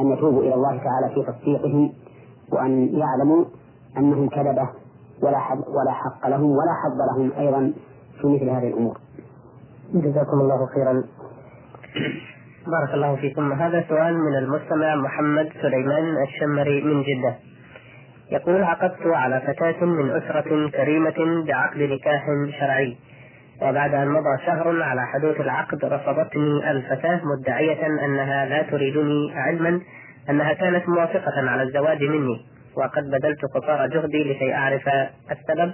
أن 0.00 0.06
يتوبوا 0.12 0.42
إلى 0.42 0.54
الله 0.54 0.76
تعالى 0.76 1.14
في 1.14 1.32
تصديقهم 1.32 1.92
وأن 2.52 2.98
يعلموا 2.98 3.44
أنهم 3.98 4.28
كذبة 4.28 4.68
ولا 5.22 5.38
حق 5.38 5.68
ولا 5.68 5.92
حق 5.92 6.28
لهم 6.28 6.50
ولا 6.50 6.74
حظ 6.82 6.98
لهم 7.10 7.32
أيضا 7.38 7.72
في 8.20 8.26
مثل 8.26 8.48
هذه 8.48 8.68
الأمور. 8.68 8.98
جزاكم 9.94 10.40
الله 10.40 10.66
خيرا. 10.74 11.04
بارك 12.66 12.94
الله 12.94 13.16
فيكم 13.16 13.52
هذا 13.52 13.84
سؤال 13.88 14.18
من 14.18 14.36
المستمع 14.36 14.94
محمد 14.94 15.48
سليمان 15.62 16.16
الشمري 16.22 16.82
من 16.82 17.02
جدة. 17.02 17.34
يقول 18.32 18.62
عقدت 18.62 19.06
على 19.06 19.40
فتاة 19.40 19.84
من 19.84 20.10
أسرة 20.10 20.70
كريمة 20.70 21.44
بعقد 21.46 21.78
نكاح 21.78 22.26
شرعي 22.60 22.96
وبعد 23.62 23.94
أن 23.94 24.08
مضى 24.08 24.38
شهر 24.46 24.82
على 24.82 25.06
حدوث 25.06 25.40
العقد 25.40 25.84
رفضتني 25.84 26.70
الفتاة 26.70 27.20
مدعية 27.24 27.86
أنها 27.86 28.46
لا 28.46 28.62
تريدني 28.62 29.32
علما 29.34 29.80
أنها 30.30 30.52
كانت 30.52 30.88
موافقة 30.88 31.50
على 31.50 31.62
الزواج 31.62 32.02
مني 32.04 32.46
وقد 32.76 33.10
بذلت 33.10 33.44
قصارى 33.54 33.88
جهدي 33.88 34.24
لكي 34.24 34.54
أعرف 34.54 34.88
السبب 35.30 35.72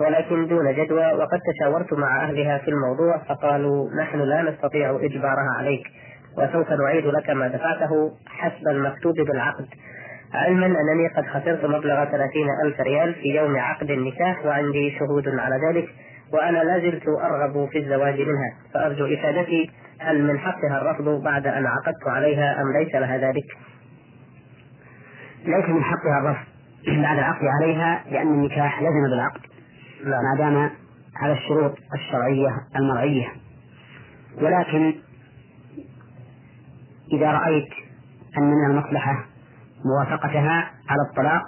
ولكن 0.00 0.46
دون 0.46 0.74
جدوى 0.74 1.12
وقد 1.12 1.40
تشاورت 1.52 1.92
مع 1.92 2.24
أهلها 2.24 2.58
في 2.58 2.68
الموضوع 2.68 3.18
فقالوا 3.28 3.90
نحن 4.02 4.20
لا 4.20 4.42
نستطيع 4.42 4.98
إجبارها 5.02 5.50
عليك 5.58 5.82
وسوف 6.38 6.70
نعيد 6.70 7.06
لك 7.06 7.30
ما 7.30 7.48
دفعته 7.48 8.12
حسب 8.26 8.68
المكتوب 8.68 9.14
بالعقد 9.14 9.66
علما 10.34 10.66
أنني 10.66 11.08
قد 11.16 11.26
خسرت 11.26 11.64
مبلغ 11.64 12.04
ثلاثين 12.04 12.46
ألف 12.64 12.80
ريال 12.80 13.14
في 13.14 13.28
يوم 13.28 13.56
عقد 13.56 13.90
النكاح 13.90 14.46
وعندي 14.46 14.98
شهود 14.98 15.28
على 15.28 15.56
ذلك 15.68 15.88
وأنا 16.32 16.58
لا 16.58 16.78
زلت 16.78 17.02
أرغب 17.08 17.68
في 17.68 17.78
الزواج 17.78 18.20
منها 18.20 18.52
فأرجو 18.74 19.06
إفادتي 19.06 19.70
هل 20.00 20.22
من 20.22 20.38
حقها 20.38 20.82
الرفض 20.82 21.22
بعد 21.22 21.46
أن 21.46 21.66
عقدت 21.66 22.06
عليها 22.06 22.62
أم 22.62 22.72
ليس 22.72 22.94
لها 22.94 23.18
ذلك؟ 23.18 23.44
ليس 25.44 25.68
من 25.68 25.84
حقها 25.84 26.18
الرفض 26.20 26.46
بعد 26.86 27.18
العقد 27.18 27.44
عليها 27.44 28.04
لأن 28.10 28.26
النكاح 28.26 28.82
لزم 28.82 29.10
بالعقد. 29.10 29.40
ما 30.04 30.38
دام 30.38 30.70
على 31.16 31.32
الشروط 31.32 31.78
الشرعية 31.94 32.56
المرعية. 32.76 33.28
ولكن 34.42 34.94
إذا 37.12 37.32
رأيت 37.32 37.68
أن 38.38 38.42
من 38.42 38.70
المصلحة 38.70 39.24
موافقتها 39.84 40.70
على 40.88 41.02
الطلاق 41.10 41.42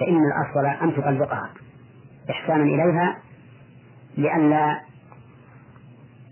فإن 0.00 0.16
الأفضل 0.26 0.66
أن 0.66 0.94
تطلقها 0.94 1.50
إحسانا 2.30 2.62
إليها 2.62 3.18
لئلا 4.16 4.80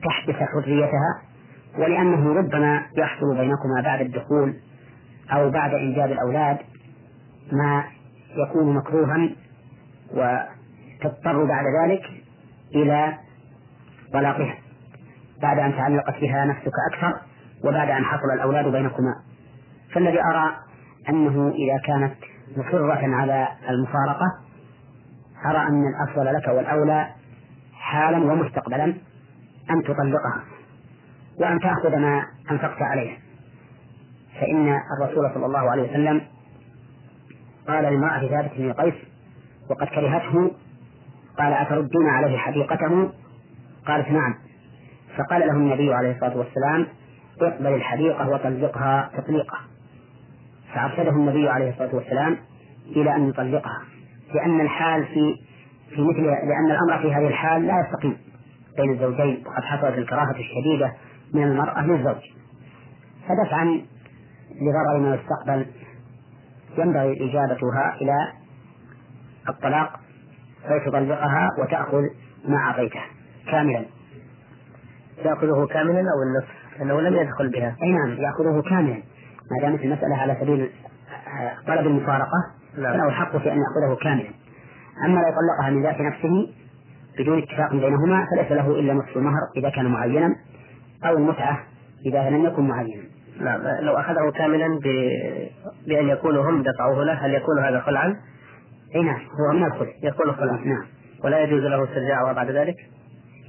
تحبس 0.05 0.35
حريتها 0.35 1.23
ولأنه 1.79 2.35
ربما 2.35 2.83
يحصل 2.99 3.37
بينكما 3.37 3.83
بعد 3.85 4.01
الدخول 4.01 4.55
أو 5.33 5.51
بعد 5.51 5.75
إنجاب 5.75 6.13
الأولاد 6.13 6.59
ما 7.53 7.85
يكون 8.37 8.75
مكروها 8.75 9.31
وتضطر 10.11 11.45
بعد 11.45 11.65
ذلك 11.83 12.03
إلى 12.75 13.19
طلاقها. 14.13 14.55
بعد 15.43 15.59
أن 15.59 15.73
تعلقت 15.73 16.21
بها 16.21 16.45
نفسك 16.45 16.73
أكثر 16.93 17.21
وبعد 17.65 17.91
أن 17.91 18.05
حصل 18.05 18.31
الأولاد 18.35 18.65
بينكما. 18.65 19.15
فالذي 19.93 20.23
أرى 20.23 20.57
أنه 21.09 21.49
إذا 21.49 21.79
كانت 21.87 22.15
مصرة 22.57 23.15
على 23.15 23.49
المفارقة 23.69 24.27
أرى 25.47 25.59
أن 25.59 25.83
الأفضل 25.89 26.35
لك 26.35 26.49
والأولى 26.49 27.09
حالا 27.75 28.33
ومستقبلا 28.33 28.85
أن 29.71 29.83
تطلقها 29.83 30.45
وأن 31.41 31.61
تأخذ 31.61 31.97
ما 31.97 32.27
أنفقت 32.51 32.83
عليها. 32.83 33.17
فإن 34.41 34.81
الرسول 34.99 35.31
صلى 35.35 35.47
الله 35.47 35.71
عليه 35.71 35.91
وسلم 35.91 36.21
قال 37.69 37.85
لامرأة 37.85 38.29
ثابت 38.29 38.51
بن 38.59 38.73
قيس 38.73 38.95
وقد 39.71 39.87
كرهته 39.87 40.51
قال 41.39 41.53
أتردون 41.53 42.09
عليه 42.09 42.39
حديقته؟ 42.39 43.11
قالت 43.87 44.11
نعم. 44.11 44.35
فقال 45.17 45.41
له 45.41 45.53
النبي 45.53 45.95
عليه 45.95 46.13
الصلاة 46.13 46.37
والسلام 46.37 46.87
اقبل 47.41 47.75
الحديقة 47.75 48.29
وطلقها 48.29 49.11
تطليقة 49.17 49.59
فأرشده 50.75 51.11
النبي 51.11 51.49
عليه 51.49 51.71
الصلاة 51.71 51.95
والسلام 51.95 52.37
إلى 52.97 53.17
أن 53.17 53.29
يطلقها 53.29 53.83
لأن 54.35 54.61
الحال 54.61 55.05
في 55.05 55.37
في 55.95 56.03
مثل 56.03 56.23
لأن 56.23 56.71
الأمر 56.71 57.03
في 57.03 57.15
هذه 57.15 57.29
الحال 57.29 57.67
لا 57.67 57.85
يستقيم 57.87 58.17
بين 58.77 58.91
الزوجين 58.91 59.45
وقد 59.47 59.63
حصلت 59.63 59.99
الكراهة 59.99 60.37
الشديدة 60.39 60.93
من 61.35 61.43
المرأة 61.43 61.87
للزوج. 61.87 62.23
فدفعا 63.29 63.83
لغرض 64.61 65.01
ما 65.03 65.15
يستقبل 65.15 65.67
ينبغي 66.79 67.31
إجابتها 67.31 67.95
إلى 68.01 68.33
الطلاق 69.49 70.01
فيتطلقها 70.69 71.49
وتأخذ 71.59 72.03
ما 72.49 72.57
أعطيته 72.57 73.01
كاملا. 73.51 73.85
يأخذه 75.25 75.67
كاملا 75.67 76.01
أو 76.01 76.23
النصف؟ 76.23 76.79
لأنه 76.79 77.01
لم 77.01 77.17
يدخل 77.17 77.49
بها. 77.49 77.77
أي 77.83 77.93
نعم 77.93 78.11
يأخذه 78.11 78.63
كاملا. 78.71 79.03
ما 79.51 79.61
دامت 79.61 79.81
المسألة 79.81 80.17
على 80.17 80.37
سبيل 80.41 80.71
طلب 81.67 81.87
المفارقة 81.87 82.39
نعم. 82.79 82.93
فله 82.93 83.09
الحق 83.09 83.37
في 83.37 83.53
أن 83.53 83.59
يأخذه 83.59 84.03
كاملا. 84.03 84.31
أما 85.05 85.21
لو 85.21 85.31
طلقها 85.31 85.71
من 85.71 85.83
ذات 85.83 86.01
نفسه 86.01 86.53
بدون 87.19 87.39
اتفاق 87.39 87.71
بينهما 87.71 88.27
فليس 88.31 88.53
له 88.53 88.71
إلا 88.71 88.95
نصف 88.95 89.17
المهر 89.17 89.41
إذا 89.57 89.71
كان 89.71 89.87
معينا 89.87 90.37
أو 91.05 91.17
المتعة 91.17 91.59
إذا 92.07 92.31
لم 92.31 92.45
يكن 92.45 92.69
معينا. 92.69 93.12
نعم 93.43 93.61
لو 93.81 93.93
أخذه 93.97 94.31
كاملا 94.35 94.79
ب... 94.79 94.87
بأن 95.87 96.09
يكونوا 96.09 96.51
هم 96.51 96.63
دفعوه 96.63 97.05
له 97.05 97.13
هل 97.13 97.35
يكون 97.35 97.59
هذا 97.59 97.81
خلعا؟ 97.81 98.17
أي 98.95 99.03
نعم 99.03 99.21
هو 99.21 99.53
من 99.53 99.65
الخلع 99.65 99.93
يكون 100.03 100.33
خلعا 100.33 100.57
نعم 100.65 100.85
ولا 101.25 101.41
يجوز 101.41 101.63
له 101.63 101.85
استرجاعها 101.85 102.33
بعد 102.33 102.51
ذلك؟ 102.51 102.77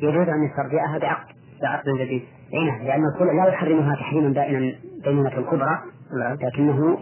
يجوز 0.02 0.30
أن 0.30 0.44
يسترجعها 0.44 0.98
بعقد 0.98 1.34
بعقد 1.62 1.90
جديد 1.90 2.24
أي 2.54 2.66
نعم 2.66 2.84
لأن 2.84 3.06
الخلع 3.06 3.44
لا 3.44 3.50
يحرمها 3.50 3.96
تحريما 3.96 4.34
دائما 4.34 4.74
بينونة 5.04 5.38
الكبرى 5.38 5.80
نعم. 6.20 6.38
لكنه 6.42 6.98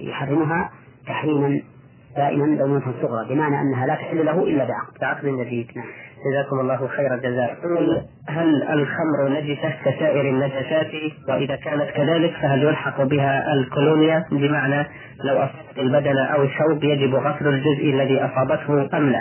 يحرمها 0.00 0.70
تحريما 1.06 1.60
دائما 2.16 2.46
بينونة 2.46 2.94
صغرى 3.02 3.34
بمعنى 3.34 3.60
أنها 3.60 3.86
لا 3.86 3.94
تحل 3.94 4.26
له 4.26 4.42
إلا 4.42 4.64
بعقد 4.64 5.00
بعقد 5.00 5.26
جديد 5.26 5.70
نعم. 5.76 5.86
جزاكم 6.26 6.60
الله 6.60 6.86
خير 6.86 7.14
الجزاء. 7.14 7.56
هل 8.28 8.62
الخمر 8.62 9.28
نجسة 9.28 9.70
كسائر 9.84 10.20
النجسات 10.20 10.90
وإذا 11.28 11.56
كانت 11.56 11.90
كذلك 11.94 12.32
فهل 12.42 12.62
يلحق 12.62 13.02
بها 13.02 13.52
الكولونيا؟ 13.52 14.24
بمعنى 14.30 14.86
لو 15.24 15.36
أصابت 15.36 15.78
البدن 15.78 16.18
أو 16.18 16.42
الثوب 16.42 16.84
يجب 16.84 17.14
غسل 17.14 17.48
الجزء 17.48 17.90
الذي 17.90 18.20
أصابته 18.24 18.96
أم 18.98 19.10
لا. 19.10 19.20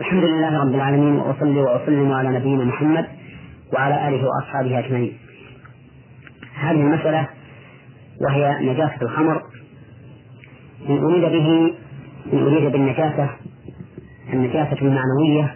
الحمد 0.00 0.24
لله 0.24 0.60
رب 0.60 0.74
العالمين 0.74 1.16
وأصلي 1.16 1.60
وأسلم 1.60 2.12
على 2.12 2.28
نبينا 2.28 2.64
محمد 2.64 3.06
وعلى 3.74 4.08
آله 4.08 4.26
وأصحابه 4.26 4.78
أجمعين. 4.78 5.18
هذه 6.54 6.80
المسألة 6.80 7.28
وهي 8.20 8.58
نجاسة 8.60 9.02
الخمر. 9.02 9.42
إن 10.88 10.98
أريد 10.98 11.22
به 11.22 11.74
إن 12.32 12.42
أريد 12.46 12.72
بالنجاسة 12.72 13.28
النجاسة 14.32 14.76
المعنوية 14.82 15.54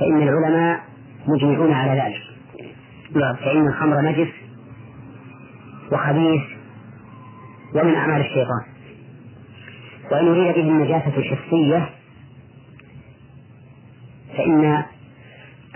فإن 0.00 0.22
العلماء 0.22 0.80
مجمعون 1.26 1.72
على 1.72 2.00
ذلك. 2.00 2.22
نعم. 3.16 3.36
فإن 3.36 3.68
الخمر 3.68 4.00
نجس 4.00 4.32
وخبيث 5.92 6.42
ومن 7.74 7.94
أعمال 7.94 8.20
الشيطان. 8.20 8.62
وإن 10.10 10.28
أريد 10.28 10.54
به 10.54 10.70
النجاسة 10.70 11.16
الحسية 11.16 11.88
فإن 14.36 14.84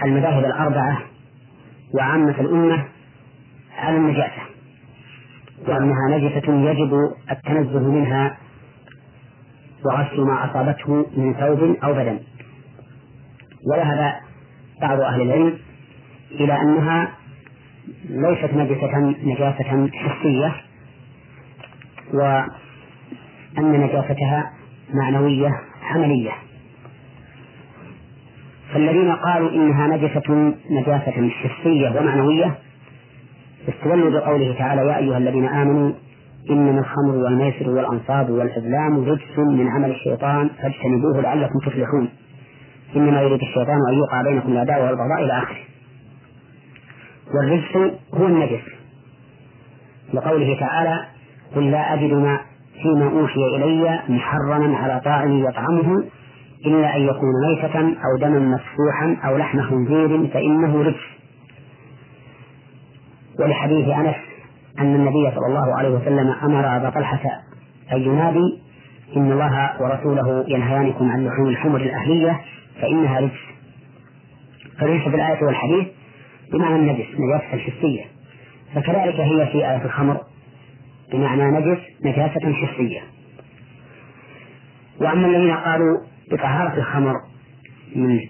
المذاهب 0.05 0.45
الأربعة 0.45 0.99
وعامة 1.95 2.41
الأمة 2.41 2.85
على 3.79 3.97
النجاسة 3.97 4.43
وأنها 5.69 6.19
نجسة 6.19 6.71
يجب 6.71 6.93
التنزه 7.31 7.91
منها 7.91 8.37
وغسل 9.85 10.21
ما 10.21 10.51
أصابته 10.51 11.07
من 11.17 11.35
ثوب 11.35 11.77
أو 11.85 11.93
بدن. 11.95 12.19
وذهب 13.73 14.15
بعض 14.83 15.01
أهل 15.01 15.23
العلم 15.23 15.59
إلى 16.31 16.61
أنها 16.63 17.11
ليست 18.11 18.55
نجسة 18.55 18.99
نجاسة 19.25 19.89
حسية 19.95 20.55
وأن 22.13 23.81
نجاستها 23.81 24.53
معنوية 24.95 25.51
عملية. 25.83 26.33
فالذين 28.73 29.13
قالوا 29.13 29.51
إنها 29.51 29.87
نجسة 29.87 30.55
نجاسة 30.71 31.31
حسية 31.31 32.01
ومعنوية 32.01 32.59
استدلوا 33.69 34.11
بقوله 34.11 34.55
تعالى 34.59 34.87
يا 34.87 34.99
أيها 34.99 35.19
الذين 35.19 35.49
آمنوا 35.49 35.93
إنما 36.51 36.81
الخمر 36.81 37.15
والميسر 37.17 37.71
والأنصاب 37.71 38.31
والأزلام 38.31 39.05
رجس 39.05 39.39
من 39.39 39.69
عمل 39.69 39.91
الشيطان 39.91 40.51
فاجتنبوه 40.63 41.21
لعلكم 41.21 41.59
تفلحون. 41.67 42.09
إنما 42.97 43.23
يريد 43.23 43.41
الشيطان 43.41 43.79
أن 43.89 43.95
يوقع 43.95 44.23
بينكم 44.23 44.53
الأداء 44.53 44.83
والبغضاء 44.83 45.25
إلى 45.25 45.39
آخره. 45.39 45.59
والرجس 47.35 47.95
هو 48.15 48.27
النجس. 48.27 48.65
لقوله 50.15 50.61
تعالى 50.61 51.05
قل 51.57 51.71
لا 51.71 51.95
أجد 51.95 52.13
ما 52.13 52.41
فيما 52.83 53.21
أوحي 53.21 53.41
إلي 53.57 54.01
محرما 54.09 54.77
على 54.77 55.01
طاعم 55.05 55.45
يطعمه 55.45 56.05
إلا 56.67 56.97
أن 56.97 57.03
يكون 57.03 57.31
ميتة 57.49 57.81
أو 57.81 58.19
دما 58.21 58.39
مسفوحا 58.39 59.29
أو 59.29 59.37
لحم 59.37 59.63
خنزير 59.63 60.27
فإنه 60.27 60.83
رجس. 60.83 61.21
ولحديث 63.41 63.89
أنس 63.89 64.30
أن 64.79 64.95
النبي 64.95 65.31
صلى 65.35 65.47
الله 65.47 65.75
عليه 65.77 65.89
وسلم 65.89 66.35
أمر 66.43 66.77
أبا 66.77 66.91
طلحة 66.91 67.43
أن 67.93 68.01
ينادي 68.01 68.59
إن 69.17 69.33
الله 69.33 69.83
ورسوله 69.83 70.45
ينهيانكم 70.49 71.11
عن 71.11 71.27
لحوم 71.27 71.49
الحمر 71.49 71.81
الأهلية 71.81 72.41
فإنها 72.81 73.21
رجس. 73.21 73.41
فليس 74.79 75.03
في 75.03 75.17
الآية 75.17 75.45
والحديث 75.45 75.87
بمعنى 76.53 76.77
النجس 76.77 77.07
نجاسة 77.19 77.59
حسية. 77.59 78.05
فكذلك 78.75 79.21
هي 79.21 79.47
في 79.47 79.59
آية 79.59 79.85
الخمر 79.85 80.21
بمعنى 81.13 81.43
نجس 81.43 81.79
نجاسة 82.05 82.53
حسية. 82.53 83.01
وأما 85.01 85.27
الذين 85.27 85.57
قالوا 85.57 85.99
بطهارة 86.33 86.79
الخمر 86.79 87.15
من 87.97 88.21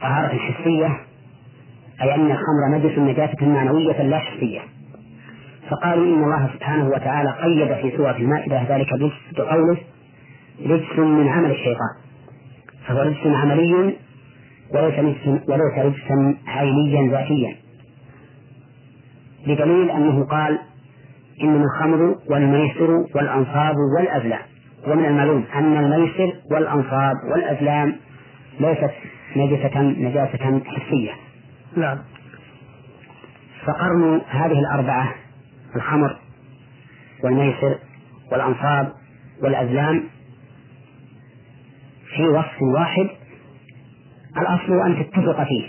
طهارة 0.00 0.38
حسية 0.38 1.00
أي 2.02 2.14
أن 2.14 2.30
الخمر 2.30 2.78
نجس 2.78 2.98
نجاسة 2.98 3.46
معنوية 3.46 4.02
لا 4.02 4.18
حسية. 4.18 4.60
فقالوا 5.70 6.04
إن 6.04 6.24
الله 6.24 6.50
سبحانه 6.54 6.88
وتعالى 6.88 7.30
قيد 7.30 7.74
في 7.74 7.96
سورة 7.96 8.16
المائدة 8.16 8.62
ذلك 8.68 8.88
بقوله 9.36 9.76
رجس 10.66 10.98
من 10.98 11.28
عمل 11.28 11.50
الشيطان. 11.50 11.94
فهو 12.86 13.02
رجس 13.02 13.26
عملي 13.26 13.96
وليس 14.74 14.98
وليس 15.48 15.78
رجسا 15.78 16.36
عينيا 16.46 17.10
ذاتيا. 17.10 17.56
بدليل 19.46 19.90
أنه 19.90 20.24
قال 20.24 20.58
إنما 21.42 21.64
الخمر 21.64 22.16
والميسر 22.30 23.04
والأنصاب 23.14 23.74
والأزلام. 23.98 24.42
ومن 24.86 25.04
المعلوم 25.04 25.44
أن 25.54 25.76
الميسر 25.76 26.32
والأنصاب 26.50 27.14
والأزلام 27.32 27.96
ليست 28.60 28.90
نجسة 29.36 29.82
نجاسة 29.82 30.60
حسية. 30.66 31.12
نعم. 31.76 31.98
فقرن 33.66 34.20
هذه 34.28 34.58
الأربعة 34.58 35.25
الخمر 35.76 36.16
والميسر 37.24 37.78
والأنصاب 38.32 38.92
والأزلام 39.42 40.04
في 42.16 42.22
وصف 42.28 42.62
واحد 42.74 43.08
الأصل 44.38 44.80
أن 44.86 45.04
تتفق 45.04 45.44
فيه. 45.44 45.66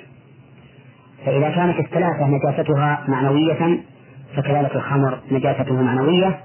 فإذا 1.26 1.50
كانت 1.50 1.80
الثلاثة 1.80 2.28
نجاستها 2.28 3.06
معنوية 3.08 3.84
فكذلك 4.36 4.76
الخمر 4.76 5.20
نجاسته 5.32 5.82
معنوية 5.82 6.40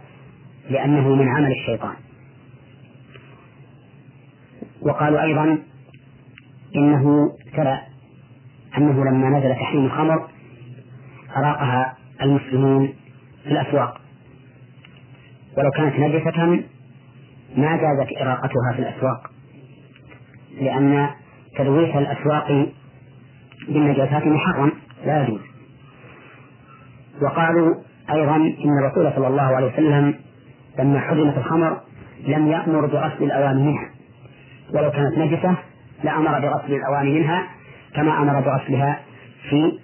لأنه 0.70 1.14
من 1.14 1.28
عمل 1.28 1.52
الشيطان. 1.52 1.94
وقالوا 4.82 5.22
أيضا 5.22 5.58
إنه 6.76 7.32
ترى 7.56 7.78
أنه 8.78 9.04
لما 9.04 9.38
نزل 9.38 9.54
تحريم 9.54 9.84
الخمر 9.84 10.28
أراقها 11.36 11.96
المسلمون 12.22 12.94
في 13.44 13.48
الأسواق. 13.50 14.00
ولو 15.58 15.70
كانت 15.70 15.98
نجسة 15.98 16.46
ما 17.56 17.76
جازت 17.76 18.20
إراقتها 18.20 18.72
في 18.74 18.78
الأسواق 18.78 19.30
لأن 20.60 21.08
تلويث 21.56 21.96
الأسواق 21.96 22.66
بالنجاسات 23.68 24.26
محرم 24.26 24.72
لا 25.06 25.22
يجوز. 25.22 25.40
وقالوا 27.22 27.74
أيضا 28.10 28.36
إن 28.36 28.78
الرسول 28.78 29.12
صلى 29.16 29.28
الله 29.28 29.42
عليه 29.42 29.72
وسلم 29.72 30.14
لما 30.78 31.00
حرمت 31.00 31.38
الخمر 31.38 31.80
لم 32.26 32.46
يأمر 32.46 32.86
بغسل 32.86 33.24
الأواني 33.24 33.62
منها. 33.62 33.90
ولو 34.74 34.90
كانت 34.90 35.18
نجسة 35.18 35.54
لأمر 36.04 36.40
بغسل 36.40 36.74
الأواني 36.74 37.18
منها 37.18 37.46
كما 37.94 38.22
أمر 38.22 38.40
بغسلها 38.40 39.00
في 39.50 39.78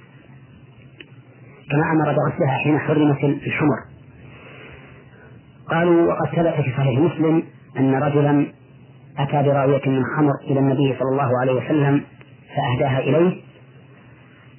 كما 1.71 1.93
أمر 1.93 2.13
بغسلها 2.13 2.59
حين 2.59 2.79
حرمت 2.79 3.25
الحمر. 3.25 3.77
قالوا 5.71 6.13
وقد 6.13 6.27
ثبت 6.27 6.65
في 6.65 6.71
صحيح 6.77 6.99
مسلم 6.99 7.43
أن 7.79 7.95
رجلا 7.95 8.47
أتى 9.19 9.43
براوية 9.43 9.89
من 9.89 10.03
خمر 10.17 10.33
إلى 10.51 10.61
النبي 10.61 10.97
صلى 10.99 11.11
الله 11.13 11.31
عليه 11.41 11.53
وسلم 11.53 12.05
فأهداها 12.57 12.99
إليه. 12.99 13.41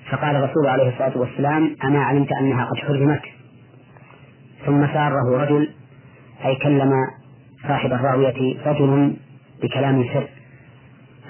فقال 0.09 0.35
الرسول 0.35 0.67
عليه 0.67 0.89
الصلاة 0.89 1.17
والسلام 1.17 1.75
أما 1.83 1.99
علمت 1.99 2.31
أنها 2.31 2.65
قد 2.65 2.77
حرمت؟ 2.77 3.21
ثم 4.65 4.87
ساره 4.87 5.37
رجل 5.43 5.69
أي 6.45 6.55
كلم 6.55 6.91
صاحب 7.67 7.93
الراوية 7.93 8.57
رجل 8.65 9.13
بكلام 9.63 10.03
سر 10.13 10.27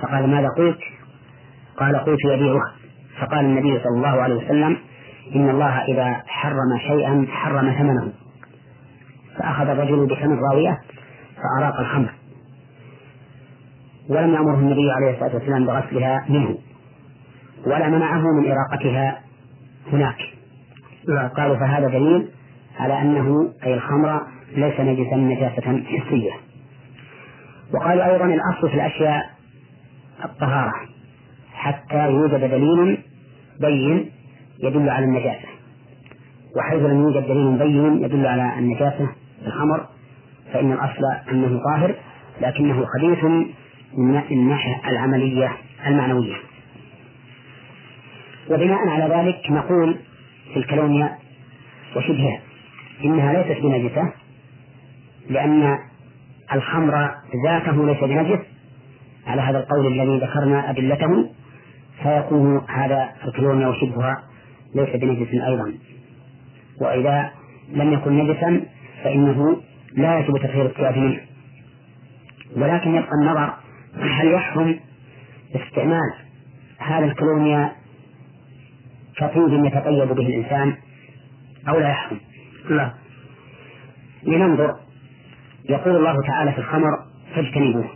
فقال 0.02 0.30
ماذا 0.30 0.48
قلت؟ 0.58 0.80
قال 1.78 1.96
قلت 1.96 2.26
يبيعها 2.26 2.74
فقال 3.20 3.46
النبي 3.46 3.80
صلى 3.80 3.98
الله 3.98 4.22
عليه 4.22 4.36
وسلم 4.36 4.78
إن 5.36 5.50
الله 5.50 5.82
إذا 5.82 6.24
حرم 6.28 6.78
شيئا 6.88 7.26
حرم 7.32 7.74
ثمنه. 7.74 8.14
فأخذ 9.38 9.70
الرجل 9.70 10.06
بثمن 10.06 10.34
الراوية 10.34 10.82
فأراق 11.36 11.80
الخمر. 11.80 12.14
ولم 14.10 14.34
يأمره 14.34 14.60
النبي 14.60 14.92
عليه 14.92 15.14
الصلاة 15.14 15.36
والسلام 15.36 15.66
بغسلها 15.66 16.26
منه. 16.30 16.58
ولا 17.66 17.90
منعه 17.90 18.22
من 18.22 18.52
إراقتها 18.52 19.22
هناك. 19.94 20.18
قالوا 21.38 21.56
فهذا 21.56 21.88
دليل 21.88 22.30
على 22.80 23.02
أنه 23.02 23.54
أي 23.66 23.74
الخمر 23.74 24.22
ليس 24.56 24.80
نجسا 24.80 25.16
نجاسة 25.16 25.84
حسية. 25.84 26.32
وقالوا 27.74 28.06
أيضا 28.06 28.26
الأصل 28.26 28.70
في 28.70 28.76
الأشياء 28.76 29.30
الطهارة. 30.26 30.74
حتى 31.54 32.10
يوجد 32.10 32.40
دليل 32.40 32.98
بين 33.62 34.12
يدل 34.64 34.90
على 34.90 35.06
النجاسة. 35.06 35.48
وحيث 36.58 36.82
لم 36.82 37.02
يوجد 37.02 37.28
دليل 37.28 37.58
بين 37.58 38.04
يدل 38.04 38.26
على 38.28 38.60
النجاسة 38.60 39.10
في 39.42 39.48
الخمر 39.48 39.86
فإن 40.54 40.72
الأصل 40.72 41.04
أنه 41.32 41.60
طاهر 41.64 41.96
لكنه 42.42 42.86
خبيث 42.86 43.24
من 43.98 44.22
الناحية 44.32 44.90
العملية 44.90 45.52
المعنوية. 45.88 46.36
وبناء 48.50 48.88
على 48.88 49.16
ذلك 49.16 49.52
نقول 49.52 49.96
في 50.54 50.60
الكلونيا 50.60 51.18
وشبهها 51.96 52.40
إنها 53.04 53.34
ليست 53.34 53.62
بنجسة 53.62 54.14
لأن 55.30 55.78
الخمر 56.54 57.12
ذاته 57.46 57.86
ليس 57.86 58.00
بنجس. 58.00 58.40
على 59.28 59.42
هذا 59.42 59.60
القول 59.60 59.88
الذي 59.88 60.26
ذكرنا 60.26 60.70
أدلته 60.70 61.30
فيكون 62.04 62.62
هذا 62.70 63.10
الكلونيا 63.26 63.68
وشبهها 63.68 64.24
ليس 64.76 64.96
بنجس 64.96 65.34
أيضا. 65.34 65.74
وإذا 66.82 67.32
لم 67.70 67.94
يكن 67.94 68.18
نجسا 68.18 68.62
فإنه 69.04 69.62
لا 69.94 70.20
يجب 70.20 70.38
تطهير 70.38 70.66
الثياب 70.66 70.98
منه. 70.98 71.20
ولكن 72.56 72.96
يبقى 72.96 73.12
النظر 73.22 73.54
هل 73.96 74.32
يحرم 74.32 74.80
استعمال 75.56 76.14
هذا 76.78 77.06
الكلونيا 77.06 77.72
كطيب 79.18 79.66
يتطيب 79.66 80.08
به 80.16 80.28
الإنسان 80.28 80.76
أو 81.70 81.80
لا 81.80 81.90
يحرم؟ 81.90 82.20
لا. 82.70 82.94
لننظر. 84.24 84.76
يقول 85.70 85.96
الله 85.96 86.16
تعالى 86.28 86.52
في 86.52 86.58
الخمر 86.58 86.92
فاجتنبوه. 87.36 87.90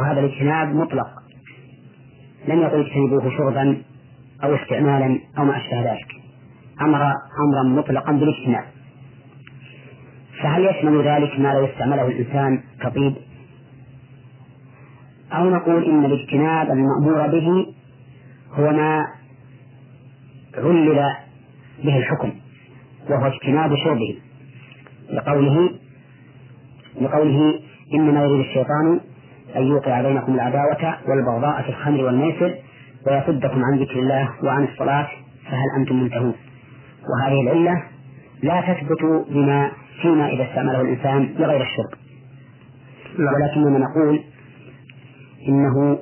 وهذا 0.00 0.20
الاجتناب 0.20 0.68
مطلق. 0.74 1.08
لم 2.48 2.60
يقل 2.60 2.80
اجتنبوه 2.80 3.30
شربا 3.36 3.82
أو 4.44 4.54
استعمالا 4.54 5.18
أو 5.38 5.44
ما 5.44 5.56
أشبه 5.56 5.92
ذلك. 5.92 6.06
أمر 6.80 7.02
أمرا 7.44 7.62
مطلقا 7.62 8.12
بالاجتناب 8.12 8.64
فهل 10.42 10.64
يشمل 10.64 11.08
ذلك 11.08 11.40
ما 11.40 11.54
لو 11.54 11.64
استعمله 11.64 12.06
الإنسان 12.06 12.62
كطيب؟ 12.80 13.14
أو 15.32 15.50
نقول 15.50 15.84
إن 15.84 16.04
الاجتناب 16.04 16.70
المأمور 16.70 17.26
به 17.26 17.66
هو 18.52 18.72
ما 18.72 19.06
علل 20.58 21.14
به 21.84 21.98
الحكم 21.98 22.32
وهو 23.10 23.26
اجتناب 23.26 23.74
شربه. 23.84 24.18
لقوله 25.10 25.70
لقوله 27.00 27.60
إنما 27.94 28.24
يريد 28.24 28.40
الشيطان 28.40 29.00
أن 29.56 29.62
يوقع 29.62 30.02
بينكم 30.02 30.34
العداوة 30.34 30.96
والبغضاء 31.08 31.62
في 31.62 31.68
الخمر 31.68 32.04
والميسر 32.04 32.54
ويصدكم 33.06 33.64
عن 33.64 33.78
ذكر 33.78 33.98
الله 33.98 34.28
وعن 34.42 34.64
الصلاة 34.64 35.08
فهل 35.44 35.68
أنتم 35.78 35.96
منتهون؟ 36.02 36.34
وهذه 37.08 37.40
العلة 37.40 37.82
لا 38.42 38.60
تثبت 38.60 39.26
بما 39.30 39.70
فيما 40.02 40.28
إذا 40.28 40.44
استعمله 40.44 40.80
الإنسان 40.80 41.34
لغير 41.38 41.62
الشرب 41.62 41.98
ولكننا 43.18 43.78
نقول 43.78 44.20
إنه 45.48 45.98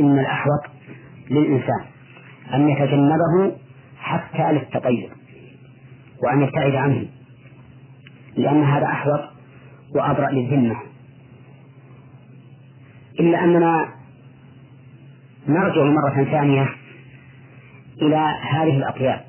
إن 0.00 0.18
الأحوط 0.18 0.60
للإنسان 1.30 1.80
أن 2.54 2.68
يتجنبه 2.68 3.56
حتى 3.98 4.52
للتطيب 4.52 5.08
وأن 6.24 6.42
يبتعد 6.42 6.74
عنه 6.74 7.06
لأن 8.36 8.62
هذا 8.64 8.86
أحوط 8.86 9.20
وأبرأ 9.94 10.30
للذمة. 10.30 10.76
إلا 13.20 13.44
أننا 13.44 13.88
نرجع 15.48 15.82
مرة 15.82 16.24
ثانية 16.24 16.68
إلى 18.02 18.16
هذه 18.50 18.76
الأطياب 18.76 19.20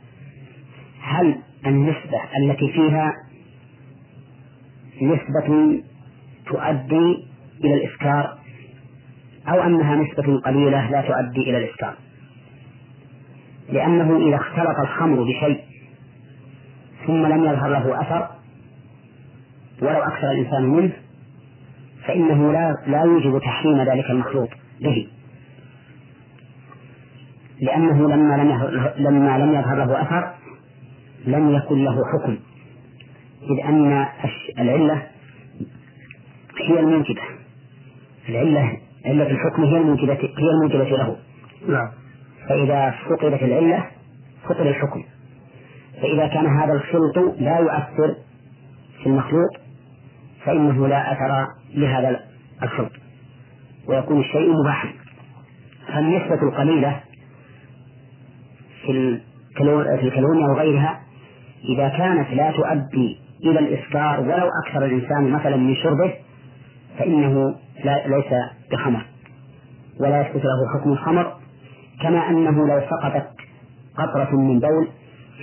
هل 1.01 1.35
النسبة 1.65 2.19
التي 2.37 2.71
فيها 2.71 3.13
نسبة 5.01 5.81
تؤدي 6.45 7.27
إلى 7.63 7.73
الإسكار 7.73 8.37
أو 9.47 9.63
أنها 9.63 9.95
نسبة 9.95 10.39
قليلة 10.39 10.91
لا 10.91 11.01
تؤدي 11.01 11.49
إلى 11.49 11.57
الإسكار 11.57 11.93
لأنه 13.69 14.27
إذا 14.27 14.35
اختلط 14.35 14.79
الخمر 14.79 15.23
بشيء 15.23 15.61
ثم 17.07 17.25
لم 17.25 17.43
يظهر 17.43 17.69
له 17.69 18.01
أثر 18.01 18.29
ولو 19.81 19.99
أكثر 19.99 20.31
الإنسان 20.31 20.63
منه 20.63 20.91
فإنه 22.07 22.51
لا 22.51 22.75
لا 22.87 23.01
يوجب 23.03 23.39
تحريم 23.39 23.81
ذلك 23.81 24.09
المخلوط 24.09 24.49
به. 24.81 25.07
لأنه 27.61 28.09
لما 28.09 28.37
لم 28.37 28.51
لما 28.97 29.37
لم 29.37 29.53
يظهر 29.53 29.85
له 29.85 30.01
أثر 30.01 30.33
لم 31.25 31.55
يكن 31.55 31.83
له 31.83 31.95
حكم. 32.13 32.37
إذ 33.41 33.65
أن 33.65 34.07
العلة 34.59 35.07
هي 36.69 36.79
الموجبة 36.79 37.21
العلة 38.29 38.77
علة 39.05 39.31
الحكم 39.31 39.63
هي 39.63 39.77
الموجبة 39.77 40.13
هي 40.13 40.49
الموجبة 40.55 40.97
له. 40.97 41.17
نعم. 41.67 41.89
فإذا 42.49 42.95
فقدت 43.09 43.43
العلة 43.43 43.85
فقد 44.43 44.67
الحكم. 44.67 45.03
فإذا 46.01 46.27
كان 46.27 46.45
هذا 46.45 46.73
الخلط 46.73 47.17
لا 47.39 47.59
يؤثر 47.59 48.15
في 49.03 49.05
المخلوق 49.07 49.49
فإنه 50.45 50.87
لا 50.87 51.11
أثر 51.11 51.47
لهذا 51.73 52.19
الخلط. 52.63 52.91
ويكون 53.87 54.19
الشيء 54.19 54.53
مباحا. 54.61 54.89
فالنسبة 55.87 56.43
القليلة 56.43 57.08
في 58.85 58.91
الكالونيا 60.03 60.47
وغيرها 60.47 60.99
إذا 61.69 61.89
كانت 61.89 62.33
لا 62.33 62.51
تؤدي 62.51 63.17
إلى 63.43 63.59
الإسكار 63.59 64.19
ولو 64.19 64.49
أكثر 64.65 64.85
الإنسان 64.85 65.29
مثلا 65.29 65.55
من 65.55 65.75
شربه 65.75 66.13
فإنه 66.99 67.55
لا 67.83 68.07
ليس 68.07 68.33
بخمر 68.71 69.05
ولا 69.99 70.21
يثبت 70.21 70.45
له 70.45 70.79
حكم 70.79 70.91
الخمر 70.91 71.33
كما 72.01 72.29
أنه 72.29 72.67
لو 72.67 72.81
سقطت 72.89 73.27
قطرة 73.97 74.35
من 74.35 74.59
بول 74.59 74.87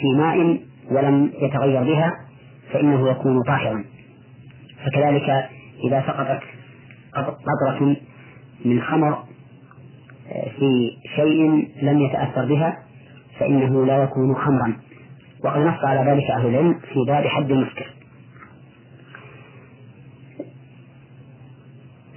في 0.01 0.13
ماء 0.19 0.61
ولم 0.91 1.33
يتغير 1.41 1.83
بها 1.83 2.13
فإنه 2.73 3.11
يكون 3.11 3.43
طاهرا. 3.43 3.85
فكذلك 4.85 5.49
إذا 5.85 6.05
سقطت 6.07 6.41
قطرة 7.23 7.97
من 8.65 8.81
خمر 8.81 9.19
آه، 10.33 10.49
في 10.59 10.91
شيء 11.17 11.69
لم 11.83 12.01
يتأثر 12.01 12.45
بها 12.45 12.86
فإنه 13.39 13.87
لا 13.87 14.03
يكون 14.03 14.35
خمرا 14.35 14.77
وقد 15.45 15.61
نص 15.61 15.85
على 15.85 16.11
ذلك 16.11 16.31
أهل 16.31 16.47
العلم 16.47 16.75
في 16.93 17.05
باب 17.07 17.27
حد 17.27 17.51
المسكر 17.51 17.87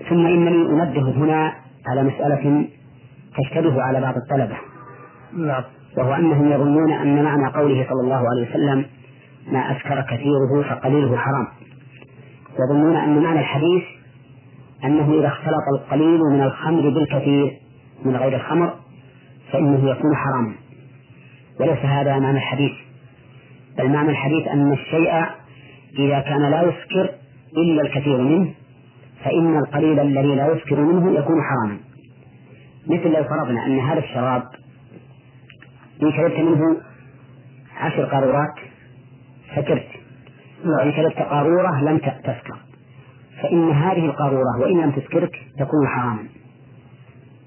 ثم 0.09 0.25
إنني 0.25 0.65
أنبه 0.65 1.11
هنا 1.11 1.53
على 1.87 2.03
مسألة 2.03 2.67
تشتبه 3.37 3.81
على 3.81 4.01
بعض 4.01 4.15
الطلبة. 4.17 4.57
نعم. 5.33 5.63
وهو 5.97 6.13
أنهم 6.13 6.51
يظنون 6.51 6.91
أن 6.91 7.23
معنى 7.23 7.53
قوله 7.53 7.85
صلى 7.89 8.01
الله 8.03 8.23
عليه 8.29 8.49
وسلم 8.49 8.85
ما 9.51 9.59
أسكر 9.59 10.01
كثيره 10.01 10.69
فقليله 10.69 11.17
حرام. 11.17 11.47
يظنون 12.59 12.95
أن 12.95 13.23
معنى 13.23 13.39
الحديث 13.39 13.83
أنه 14.83 15.19
إذا 15.19 15.27
اختلط 15.27 15.63
القليل 15.73 16.19
من 16.19 16.41
الخمر 16.41 16.89
بالكثير 16.89 17.59
من 18.05 18.15
غير 18.15 18.35
الخمر 18.35 18.73
فإنه 19.51 19.89
يكون 19.89 20.15
حراما 20.15 20.53
وليس 21.59 21.79
هذا 21.79 22.19
معنى 22.19 22.37
الحديث 22.37 22.71
بل 23.77 23.89
معنى 23.89 24.09
الحديث 24.09 24.47
أن 24.47 24.73
الشيء 24.73 25.13
إذا 25.99 26.19
كان 26.19 26.51
لا 26.51 26.61
يسكر 26.61 27.09
إلا 27.57 27.81
الكثير 27.81 28.17
منه 28.17 28.53
فإن 29.23 29.57
القليل 29.57 29.99
الذي 29.99 30.35
لا 30.35 30.53
يسكر 30.53 30.79
منه 30.79 31.19
يكون 31.19 31.37
حراما. 31.41 31.77
مثل 32.87 33.07
لو 33.07 33.23
فرضنا 33.23 33.65
أن 33.65 33.79
هذا 33.79 33.99
الشراب 33.99 34.43
إن 36.03 36.11
شربت 36.11 36.39
منه 36.39 36.77
عشر 37.77 38.05
قارورات 38.05 38.55
سكرت 39.55 39.87
وإن 40.65 40.91
شربت 40.91 41.17
قارورة 41.17 41.81
لم 41.81 41.97
تسكر 41.97 42.57
فإن 43.41 43.71
هذه 43.71 44.05
القارورة 44.05 44.59
وإن 44.61 44.81
لم 44.81 44.91
تسكرك 44.91 45.31
تكون 45.59 45.87
حراما. 45.87 46.23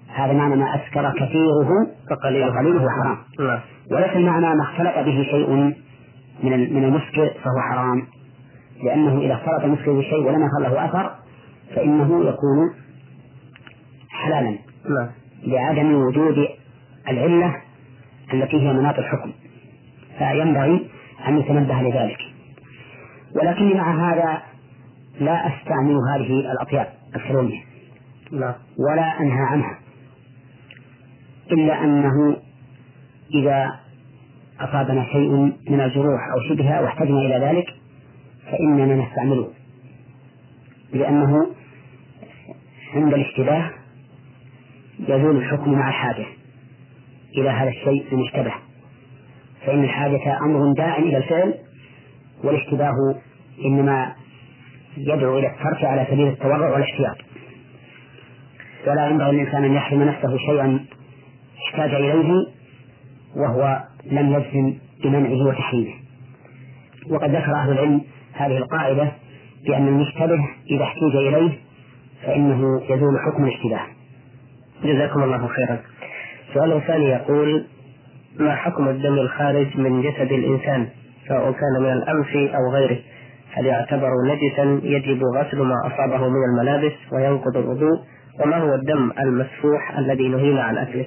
هذا 0.09 0.33
معنى 0.33 0.57
ما 0.57 0.75
أسكر 0.75 1.13
كثيره 1.13 1.87
فقليله 2.11 2.53
حرام 2.91 3.19
نعم. 3.41 3.61
وليس 3.93 4.17
المعنى 4.17 4.55
ما 4.55 4.63
اختلط 4.63 5.07
به 5.07 5.23
شيء 5.31 5.51
من 6.43 6.75
من 6.75 6.85
المسكر 6.85 7.35
فهو 7.45 7.61
حرام. 7.71 8.07
لأنه 8.85 9.21
إذا 9.21 9.35
اختلط 9.35 9.65
المسكر 9.65 9.93
بشيء 9.93 10.19
ولم 10.19 10.43
يظهر 10.43 10.61
له 10.61 10.85
أثر 10.85 11.15
فإنه 11.75 12.25
يكون 12.25 12.75
حلالا 14.11 14.59
نعم. 14.89 15.09
لعدم 15.45 15.95
وجود 15.95 16.49
العلة 17.09 17.57
التي 18.35 18.57
هي 18.57 18.73
مناط 18.73 18.99
الحكم. 18.99 19.33
فينبغي 20.19 20.91
أن 21.29 21.39
يتنبه 21.39 21.83
لذلك. 21.83 22.19
ولكني 23.35 23.75
مع 23.75 24.13
هذا 24.13 24.43
لا 25.21 25.47
أستعمل 25.47 25.97
هذه 26.15 26.53
الأطياب 26.53 26.89
السرونية 27.17 27.61
لا. 28.31 28.55
ولا 28.79 29.21
أنهى 29.21 29.43
عنها. 29.43 29.79
إلا 31.53 31.85
أنه 31.85 32.37
إذا 33.35 33.81
أصابنا 34.61 35.05
شيء 35.13 35.31
من 35.71 35.81
الجروح 35.81 36.21
أو 36.35 36.49
شبهها 36.49 36.81
واحتجنا 36.81 37.21
إلى 37.21 37.47
ذلك 37.47 37.67
فإننا 38.51 39.05
نستعمله. 39.05 39.49
لأنه 40.93 41.47
عند 42.95 43.15
الاشتباه 43.15 43.71
يزول 45.09 45.37
الحكم 45.37 45.73
مع 45.73 45.89
الحاجة 45.89 46.27
إلى 47.37 47.51
هذا 47.51 47.69
الشيء 47.69 48.13
المشتبه. 48.13 48.53
فإن 49.67 49.85
الحاجة 49.85 50.39
أمر 50.45 50.73
داع 50.73 50.99
إلى 50.99 51.17
الفعل 51.17 51.55
والاشتباه 52.45 53.15
إنما 53.65 54.15
يدعو 54.97 55.39
إلى 55.39 55.47
الترك 55.47 55.85
على 55.85 56.07
سبيل 56.11 56.29
التورع 56.29 56.71
والاحتياط 56.71 57.17
ولا 58.87 59.09
ينبغي 59.09 59.33
للإنسان 59.33 59.65
أن 59.65 59.75
يحرم 59.75 60.03
نفسه 60.03 60.37
شيئا 60.39 60.85
احتاج 61.69 61.95
إليه 61.95 62.52
وهو 63.37 63.83
لم 64.11 64.33
يجزم 64.33 64.75
بمنعه 65.05 65.47
وتحريمه. 65.47 65.95
وقد 67.11 67.31
ذكر 67.31 67.55
أهل 67.55 67.73
العلم 67.73 68.01
هذه 68.33 68.57
القاعدة 68.57 69.13
بأن 69.67 69.89
المشتبه 69.89 70.49
إذا 70.71 70.85
احتاج 70.85 71.17
إليه 71.17 71.53
فإنه 72.27 72.83
يزول 72.89 73.19
حكم 73.27 73.45
الاشتباه. 73.45 73.87
جزاكم 74.85 75.23
الله 75.23 75.47
خيرا. 75.47 75.79
سؤال 76.55 76.83
ثاني 76.87 77.05
يقول 77.05 77.65
ما 78.39 78.55
حكم 78.55 78.89
الدم 78.89 79.15
الخارج 79.15 79.77
من 79.77 80.03
جسد 80.03 80.33
الإنسان 80.33 80.89
سواء 81.29 81.53
كان 81.53 81.83
من 81.83 81.93
الأنف 81.93 82.37
أو 82.55 82.71
غيره؟ 82.73 82.99
هل 83.53 83.67
يعتبر 83.67 84.11
نجسا 84.27 84.81
يجب 84.83 85.23
غسل 85.37 85.59
ما 85.63 85.75
أصابه 85.87 86.29
من 86.29 86.45
الملابس 86.53 86.93
وينقض 87.13 87.57
الوضوء؟ 87.57 87.99
وما 88.45 88.57
هو 88.57 88.75
الدم 88.75 89.13
المسفوح 89.21 89.99
الذي 89.99 90.29
نهينا 90.29 90.63
عن 90.63 90.79
أكله؟ 90.79 91.07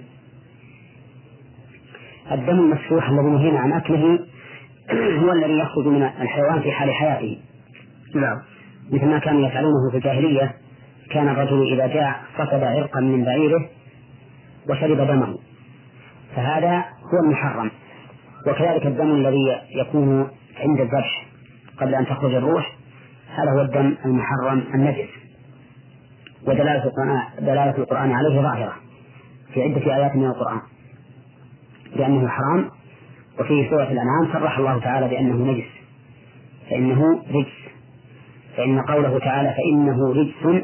الدم 2.31 2.59
المسفوح 2.59 3.09
الذي 3.09 3.27
نهينا 3.27 3.59
عن 3.59 3.73
أكله 3.73 4.19
هو 5.21 5.31
الذي 5.31 5.59
يخرج 5.59 5.87
من 5.87 6.03
الحيوان 6.03 6.61
في 6.61 6.71
حال 6.71 6.93
حياته. 6.93 7.37
نعم. 8.15 8.41
مثل 8.91 9.05
ما 9.05 9.19
كانوا 9.19 9.47
يفعلونه 9.47 9.91
في 9.91 9.97
الجاهلية 9.97 10.53
كان 11.11 11.29
الرجل 11.29 11.73
إذا 11.73 11.87
جاء 11.87 12.19
فقد 12.37 12.63
عرقا 12.63 12.99
من 12.99 13.23
بعيره 13.23 13.69
وشرب 14.69 14.97
دمه. 14.97 15.37
فهذا 16.35 16.77
هو 16.79 17.25
المحرم. 17.25 17.71
وكذلك 18.47 18.85
الدم 18.85 19.15
الذي 19.15 19.61
يكون 19.75 20.27
عند 20.59 20.79
الذبح 20.79 21.25
قبل 21.77 21.95
أن 21.95 22.05
تخرج 22.05 22.33
الروح 22.33 22.75
هذا 23.35 23.51
هو 23.51 23.61
الدم 23.61 23.95
المحرم 24.05 24.63
النجس. 24.73 25.09
ودلالة 26.47 26.83
القرآن 26.83 27.21
دلالة 27.39 27.77
القرآن 27.77 28.11
عليه 28.11 28.41
ظاهرة 28.41 28.73
في 29.53 29.63
عدة 29.63 29.95
آيات 29.95 30.15
من 30.15 30.25
القرآن. 30.25 30.61
لأنه 31.95 32.27
حرام. 32.27 32.69
وفي 33.39 33.69
سورة 33.69 33.83
الأنعام 33.83 34.33
صرح 34.33 34.57
الله 34.57 34.79
تعالى 34.79 35.07
بأنه 35.07 35.51
نجس. 35.51 35.69
فإنه 36.69 37.23
رجس. 37.33 37.55
فإن 38.57 38.81
قوله 38.81 39.19
تعالى 39.19 39.53
فإنه 39.53 40.13
رجس 40.13 40.63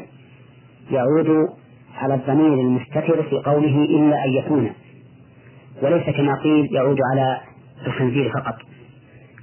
يعود 0.90 1.48
على 1.98 2.14
الضمير 2.14 2.54
المستتر 2.54 3.22
في 3.22 3.36
قوله 3.36 3.84
إلا 3.84 4.24
أن 4.24 4.30
يكون. 4.30 4.70
وليس 5.82 6.16
كما 6.16 6.34
قيل 6.42 6.74
يعود 6.74 6.98
على 7.12 7.40
الخنزير 7.86 8.30
فقط. 8.30 8.54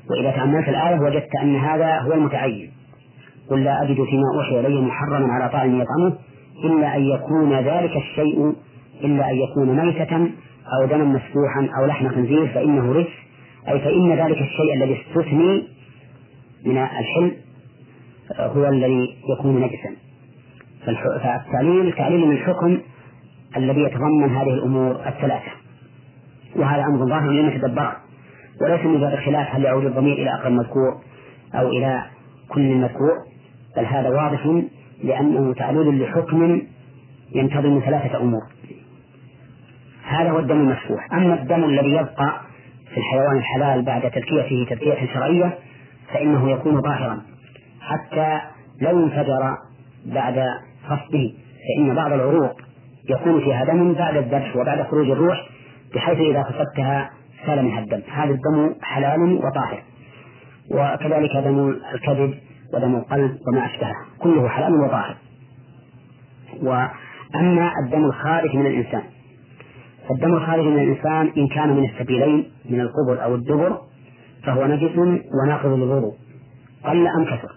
وإذا 0.09 0.31
تأملت 0.31 0.69
الآية 0.69 0.99
وجدت 0.99 1.35
أن 1.43 1.55
هذا 1.55 1.99
هو 1.99 2.13
المتعين. 2.13 2.71
قل 3.49 3.63
لا 3.63 3.83
أجد 3.83 4.03
فيما 4.03 4.23
أوحي 4.35 4.59
إلي 4.59 4.81
محرما 4.81 5.33
على 5.33 5.49
طاعم 5.49 5.81
يطعمه 5.81 6.17
إلا 6.63 6.95
أن 6.97 7.01
يكون 7.01 7.53
ذلك 7.53 7.97
الشيء 7.97 8.53
إلا 9.03 9.31
أن 9.31 9.35
يكون 9.35 9.85
ميتة 9.85 10.29
أو 10.74 10.86
دما 10.86 11.03
مسفوحا 11.03 11.70
أو 11.80 11.86
لحم 11.86 12.09
خنزير 12.09 12.47
فإنه 12.47 12.91
رجس 12.91 13.09
أي 13.67 13.80
فإن 13.80 14.11
ذلك 14.11 14.38
الشيء 14.38 14.74
الذي 14.76 15.01
استثني 15.01 15.67
من 16.65 16.78
الحل 16.78 17.32
هو 18.39 18.67
الذي 18.67 19.15
يكون 19.30 19.61
نجسا. 19.61 19.95
فالتعليل 20.86 21.93
تعليل 21.93 22.28
من 22.28 22.32
الحكم 22.32 22.78
الذي 23.57 23.82
يتضمن 23.82 24.30
هذه 24.30 24.53
الأمور 24.53 24.91
الثلاثة. 24.91 25.51
وهذا 26.55 26.84
أمر 26.84 27.05
ظاهر 27.05 27.30
لمن 27.30 27.61
تدبره 27.61 27.95
وليس 28.61 28.86
من 28.86 28.99
باب 28.99 29.13
الخلاف 29.13 29.55
هل 29.55 29.63
يعود 29.63 29.86
الضمير 29.86 30.13
إلى 30.13 30.34
أقل 30.34 30.47
المذكور 30.47 31.01
أو 31.55 31.67
إلى 31.67 32.03
كل 32.49 32.61
المذكور. 32.61 33.13
بل 33.78 33.86
هذا 33.86 34.09
واضح 34.09 34.63
لأنه 35.03 35.53
تعليل 35.53 36.01
لحكم 36.03 36.61
ينتظم 37.36 37.80
ثلاثة 37.86 38.22
أمور. 38.22 38.41
هذا 40.10 40.30
هو 40.30 40.39
الدم 40.39 40.60
المسفوح 40.60 41.14
أما 41.14 41.34
الدم 41.34 41.64
الذي 41.64 41.91
يبقى 41.91 42.41
في 42.93 42.97
الحيوان 42.97 43.38
الحلال 43.38 43.86
بعد 43.86 44.01
تزكيته 44.01 44.68
تزكية 44.70 45.14
شرعية 45.14 45.57
فإنه 46.14 46.51
يكون 46.51 46.82
ظاهرا 46.82 47.22
حتى 47.82 48.39
لو 48.82 49.03
انفجر 49.03 49.57
بعد 50.05 50.43
فصله 50.86 51.34
فإن 51.68 51.95
بعض 51.95 52.14
العروق 52.14 52.62
يكون 53.10 53.41
فيها 53.41 53.66
دم 53.66 53.93
بعد 53.93 54.18
الذبح 54.18 54.55
وبعد 54.55 54.82
خروج 54.82 55.10
الروح 55.10 55.38
بحيث 55.95 56.18
إذا 56.20 56.43
فقدتها 56.43 57.10
سال 57.45 57.66
منها 57.66 57.80
الدم. 57.80 58.01
هذا 58.12 58.32
الدم 58.32 58.76
حلال 58.82 59.34
وطاهر. 59.34 59.84
وكذلك 60.72 61.38
دم 61.38 61.76
الكبد 61.93 62.34
ودم 62.74 62.95
القلب 62.95 63.38
وما 63.47 63.66
أشبهه. 63.66 63.95
كله 64.20 64.49
حلال 64.49 64.82
وطاهر. 64.82 65.16
وأما 66.62 67.72
الدم 67.86 68.05
الخارج 68.05 68.55
من 68.55 68.66
الإنسان 68.66 69.03
فالدم 70.10 70.34
الخارج 70.34 70.66
من 70.66 70.80
الإنسان 70.80 71.32
إن 71.38 71.47
كان 71.47 71.70
من 71.78 71.89
السبيلين 71.89 72.51
من 72.70 72.82
القبر 72.82 73.24
أو 73.24 73.36
الدبر 73.36 73.82
فهو 74.43 74.68
نجس 74.68 74.97
وناقض 75.43 75.70
للوضوء 75.70 76.14
قل 76.84 77.07
أم 77.07 77.26
كثر. 77.26 77.51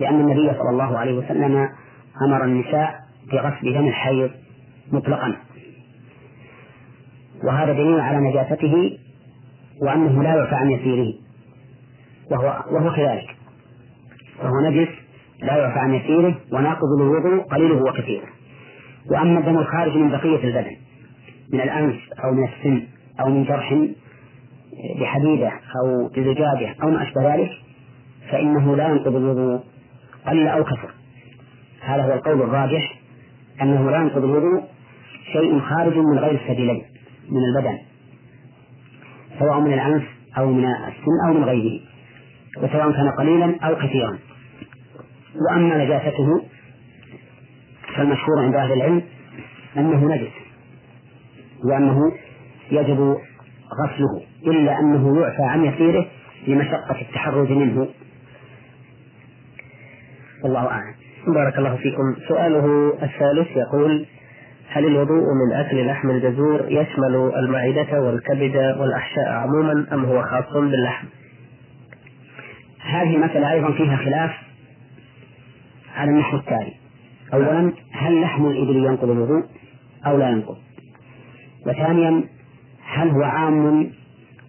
لأن 0.00 0.20
النبي 0.20 0.58
صلى 0.58 0.70
الله 0.70 0.98
عليه 0.98 1.18
وسلم 1.18 1.68
أمر 2.22 2.44
النساء 2.44 2.94
بغسل 3.32 3.74
دم 3.74 3.88
الحيض 3.88 4.30
مطلقا. 4.92 5.36
وهذا 7.44 7.72
دليل 7.72 8.00
على 8.00 8.30
نجاسته 8.30 8.98
وأنه 9.82 10.22
لا 10.22 10.34
يعفى 10.34 10.54
عن 10.54 10.70
يسيره. 10.70 11.14
وهو 12.30 12.64
وهو 12.70 12.94
كذلك. 12.94 13.36
فهو 14.38 14.60
نجس 14.60 14.88
لا 15.42 15.56
يعفى 15.56 15.78
عن 15.78 15.94
يسيره 15.94 16.34
وناقض 16.52 16.88
للوضوء 17.00 17.42
قليله 17.42 17.82
وكثيره. 17.82 18.28
وأما 19.10 19.38
الدم 19.38 19.58
الخارج 19.58 19.96
من 19.96 20.10
بقية 20.10 20.44
البدن. 20.44 20.76
من 21.52 21.60
الأنف 21.60 21.96
أو 22.24 22.32
من 22.32 22.48
السن 22.48 22.82
أو 23.20 23.30
من 23.30 23.44
جرح 23.44 23.74
بحديدة 25.00 25.48
أو 25.48 26.08
بزجاجة 26.08 26.74
أو 26.82 26.90
ما 26.90 27.02
أشبه 27.02 27.34
ذلك 27.34 27.50
فإنه 28.30 28.76
لا 28.76 28.88
ينقض 28.88 29.16
الوضوء. 29.16 29.60
قل 30.26 30.48
أو 30.48 30.64
كثر. 30.64 30.90
هذا 31.80 32.02
هو 32.02 32.12
القول 32.12 32.42
الراجح 32.42 33.00
أنه 33.62 33.90
لا 33.90 33.96
ينقض 33.96 34.24
الوضوء 34.24 34.62
شيء 35.32 35.60
خارج 35.60 35.98
من 35.98 36.18
غير 36.18 36.40
السبيلين 36.40 36.82
من 37.30 37.40
البدن 37.44 37.78
سواء 39.38 39.60
من 39.60 39.72
الأنف 39.72 40.04
أو 40.38 40.52
من 40.52 40.64
السن 40.64 41.28
أو 41.28 41.34
من 41.34 41.44
غيره 41.44 41.80
وسواء 42.56 42.92
كان 42.92 43.10
قليلا 43.18 43.58
أو 43.62 43.76
كثيرا. 43.76 44.18
وأما 45.50 45.84
نجاسته 45.84 46.42
فالمشهور 47.96 48.40
عند 48.42 48.54
أهل 48.54 48.72
العلم 48.72 49.02
أنه 49.76 50.14
نجس. 50.14 50.43
وأنه 51.64 52.12
يجب 52.70 53.16
غسله 53.72 54.22
إلا 54.46 54.78
أنه 54.80 55.20
يعفى 55.20 55.42
عن 55.42 55.64
يسيره 55.64 56.06
لمشقة 56.46 57.00
التحرز 57.00 57.50
منه. 57.50 57.88
والله 60.42 60.66
أعلم. 60.68 60.94
بارك 61.34 61.58
الله 61.58 61.76
فيكم. 61.76 62.16
سؤاله 62.28 62.92
الثالث 63.02 63.56
يقول 63.56 64.06
هل 64.68 64.86
الوضوء 64.86 65.22
من 65.22 65.52
أكل 65.52 65.86
لحم 65.86 66.10
الجزور 66.10 66.64
يشمل 66.68 67.32
المعدة 67.36 68.02
والكبد 68.02 68.56
والأحشاء 68.80 69.28
عموما 69.28 69.86
أم 69.92 70.04
هو 70.04 70.22
خاص 70.22 70.52
باللحم؟ 70.52 71.06
هذه 72.80 73.16
مسألة 73.16 73.52
أيضا 73.52 73.72
فيها 73.72 73.96
خلاف 73.96 74.30
على 75.96 76.10
النحو 76.10 76.36
التالي. 76.36 76.74
أولا 77.34 77.72
هل 77.92 78.20
لحم 78.20 78.46
الإبل 78.46 78.76
ينقض 78.76 79.10
الوضوء 79.10 79.42
أو 80.06 80.16
لا 80.16 80.28
ينقض؟ 80.28 80.56
وثانيا 81.66 82.24
هل 82.84 83.10
هو 83.10 83.22
عام 83.22 83.90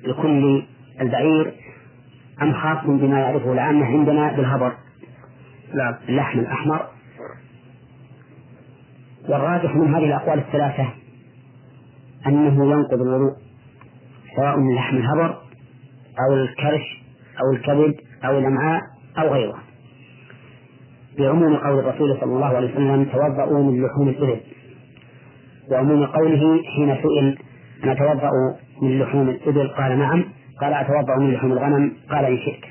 لكل 0.03 0.63
البعير 1.01 1.53
أم 2.41 2.53
خاص 2.53 2.85
بما 2.85 3.19
يعرفه 3.19 3.53
العامة 3.53 3.85
عندنا 3.85 4.31
بالهبر؟ 4.31 4.73
نعم. 5.73 5.95
اللحم 6.09 6.39
الأحمر. 6.39 6.85
والراجح 9.29 9.75
من 9.75 9.95
هذه 9.95 10.05
الأقوال 10.05 10.39
الثلاثة 10.39 10.87
أنه 12.27 12.71
ينقض 12.71 13.01
الوضوء 13.01 13.33
سواء 14.35 14.57
من 14.57 14.75
لحم 14.75 14.97
الهبر 14.97 15.37
أو 16.19 16.33
الكرش 16.33 17.03
أو 17.41 17.53
الكبد 17.53 17.95
أو 18.25 18.39
الأمعاء 18.39 18.81
أو 19.17 19.33
غيره 19.33 19.57
بعموم 21.17 21.55
قول 21.55 21.79
الرسول 21.79 22.17
صلى 22.21 22.33
الله 22.35 22.45
عليه 22.45 22.71
وسلم 22.71 23.05
توضأوا 23.05 23.71
من 23.71 23.85
لحوم 23.85 24.09
الإبل. 24.09 24.39
وعموم 25.71 26.05
قوله 26.05 26.63
حين 26.75 26.95
سئل 26.95 27.37
أنا 27.83 27.91
أتوضأ 27.91 28.31
من 28.81 28.99
لحوم 28.99 29.29
الإبل؟ 29.29 29.67
قال 29.67 29.99
نعم. 29.99 30.25
قال 30.61 30.73
أتوضأ 30.73 31.15
من 31.19 31.33
لحوم 31.33 31.51
الغنم؟ 31.51 31.93
قال 32.09 32.25
إن 32.25 32.37
شئت. 32.37 32.63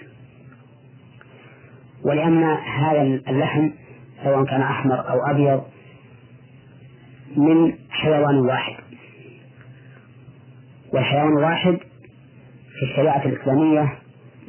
ولأن 2.04 2.42
هذا 2.78 3.02
اللحم 3.02 3.70
سواء 4.24 4.44
كان 4.44 4.60
أحمر 4.60 5.08
أو 5.10 5.30
أبيض 5.30 5.62
من 7.36 7.72
حيوان 7.90 8.36
واحد. 8.36 8.74
والحيوان 10.92 11.38
الواحد 11.38 11.78
في 12.78 12.82
الشريعة 12.82 13.24
الإسلامية 13.24 13.98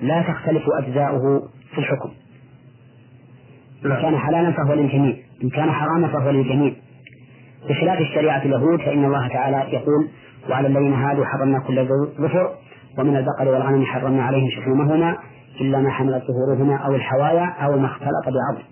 لا 0.01 0.21
تختلف 0.21 0.63
أجزاؤه 0.77 1.49
في 1.71 1.77
الحكم. 1.77 2.11
إن 3.85 4.01
كان 4.01 4.17
حلالا 4.17 4.51
فهو 4.51 4.73
للجميع 4.73 5.15
إن 5.43 5.49
كان 5.49 5.71
حراما 5.71 6.07
فهو 6.07 6.29
للجميع. 6.31 6.73
بخلاف 7.69 7.99
الشريعة 7.99 8.41
اليهود 8.41 8.79
فإن 8.79 9.05
الله 9.05 9.27
تعالى 9.27 9.57
يقول 9.57 10.09
وعلى 10.49 10.67
الذين 10.67 10.93
هادوا 10.93 11.25
حرمنا 11.25 11.59
كل 11.59 11.87
ظفر 12.19 12.55
ومن 12.97 13.15
البقر 13.15 13.47
والغنم 13.47 13.85
حرمنا 13.85 14.23
عليهم 14.23 14.49
شحومهما 14.49 15.17
إلا 15.61 15.79
ما 15.79 15.89
حملت 15.89 16.23
ظهورهما 16.27 16.77
أو 16.77 16.95
الحوايا 16.95 17.45
أو 17.45 17.79
ما 17.79 17.85
اختلط 17.85 18.25
بعظم 18.25 18.63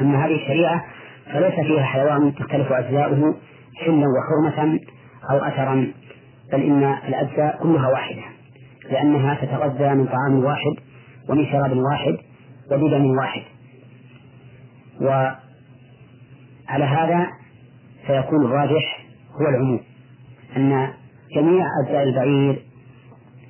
أما 0.00 0.26
هذه 0.26 0.34
الشريعة 0.34 0.84
فليس 1.32 1.54
فيها 1.54 1.82
حيوان 1.82 2.34
تختلف 2.34 2.72
أجزاؤه 2.72 3.34
حلا 3.76 4.04
وحرمة 4.06 4.80
أو 5.30 5.36
أثرا 5.36 5.92
بل 6.52 6.62
إن 6.62 6.84
الأجزاء 7.08 7.58
كلها 7.62 7.88
واحدة 7.88 8.22
لأنها 8.90 9.34
تتغذى 9.34 9.94
من 9.94 10.06
طعام 10.06 10.44
واحد 10.44 10.72
ومن 11.28 11.46
شراب 11.46 11.76
واحد 11.76 12.16
وبدم 12.72 13.06
واحد. 13.06 13.42
وعلى 15.00 16.84
هذا 16.84 17.26
فيكون 18.06 18.44
الراجح 18.44 19.06
هو 19.40 19.48
العموم 19.48 19.80
أن 20.56 20.88
جميع 21.36 21.64
أجزاء 21.84 22.02
البعير 22.02 22.62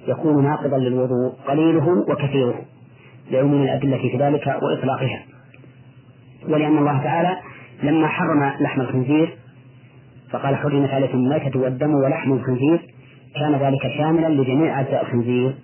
يكون 0.08 0.44
ناقضا 0.44 0.78
للوضوء 0.78 1.32
قليله 1.48 1.88
وكثيره 1.88 2.60
لعموم 3.30 3.62
الأدلة 3.62 3.98
في 3.98 4.16
ذلك 4.16 4.46
وإطلاقها 4.46 5.22
ولأن 6.48 6.78
الله 6.78 7.02
تعالى 7.02 7.36
لما 7.82 8.08
حرم 8.08 8.52
لحم 8.60 8.80
الخنزير 8.80 9.38
فقال 10.30 10.56
حرمت 10.56 10.90
عليكم 10.90 11.18
الميتة 11.18 11.60
والدم 11.60 11.94
ولحم 11.94 12.32
الخنزير 12.32 12.94
كان 13.34 13.54
ذلك 13.54 13.82
شاملا 13.98 14.28
لجميع 14.28 14.80
أجزاء 14.80 15.02
الخنزير 15.02 15.54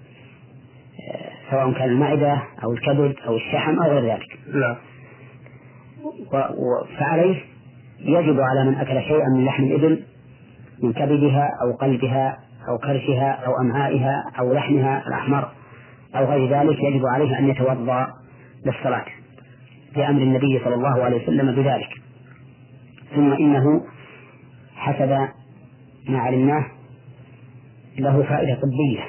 سواء 1.51 1.73
كان 1.73 1.89
المعدة 1.89 2.43
أو 2.65 2.73
الكبد 2.73 3.15
أو 3.27 3.37
الشحم 3.37 3.83
أو 3.83 3.91
غير 3.91 4.13
ذلك. 4.13 4.39
نعم. 4.55 4.77
فعليه 6.99 7.52
يجب 8.05 8.41
على 8.41 8.71
من 8.71 8.75
أكل 8.75 9.03
شيئا 9.03 9.29
من 9.29 9.45
لحم 9.45 9.65
الإبل 9.65 10.03
من 10.83 10.93
كبدها 10.93 11.51
أو 11.63 11.73
قلبها 11.73 12.39
أو 12.69 12.79
كرشها 12.79 13.31
أو 13.31 13.61
أمعائها 13.61 14.25
أو 14.39 14.53
لحمها 14.53 15.07
الأحمر 15.07 15.49
أو 16.17 16.25
غير 16.25 16.51
ذلك 16.51 16.79
يجب 16.79 17.07
عليه 17.07 17.39
أن 17.39 17.49
يتوضأ 17.49 18.07
للصلاة 18.67 19.05
بأمر 19.97 20.23
النبي 20.23 20.61
صلى 20.65 20.75
الله 20.75 21.03
عليه 21.05 21.23
وسلم 21.23 21.55
بذلك. 21.55 22.03
ثم 23.15 23.33
إنه 23.33 23.83
حسب 24.77 25.09
ما 26.09 26.19
علمناه 26.19 26.65
له 27.99 28.23
فائدة 28.23 28.55
طبية 28.55 29.05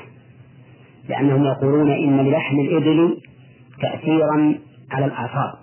لأنهم 1.09 1.45
يقولون 1.45 1.91
إن 1.91 2.17
للحم 2.19 2.59
الإبل 2.59 3.17
تأثيرا 3.81 4.55
على 4.91 5.05
الأعصاب 5.05 5.53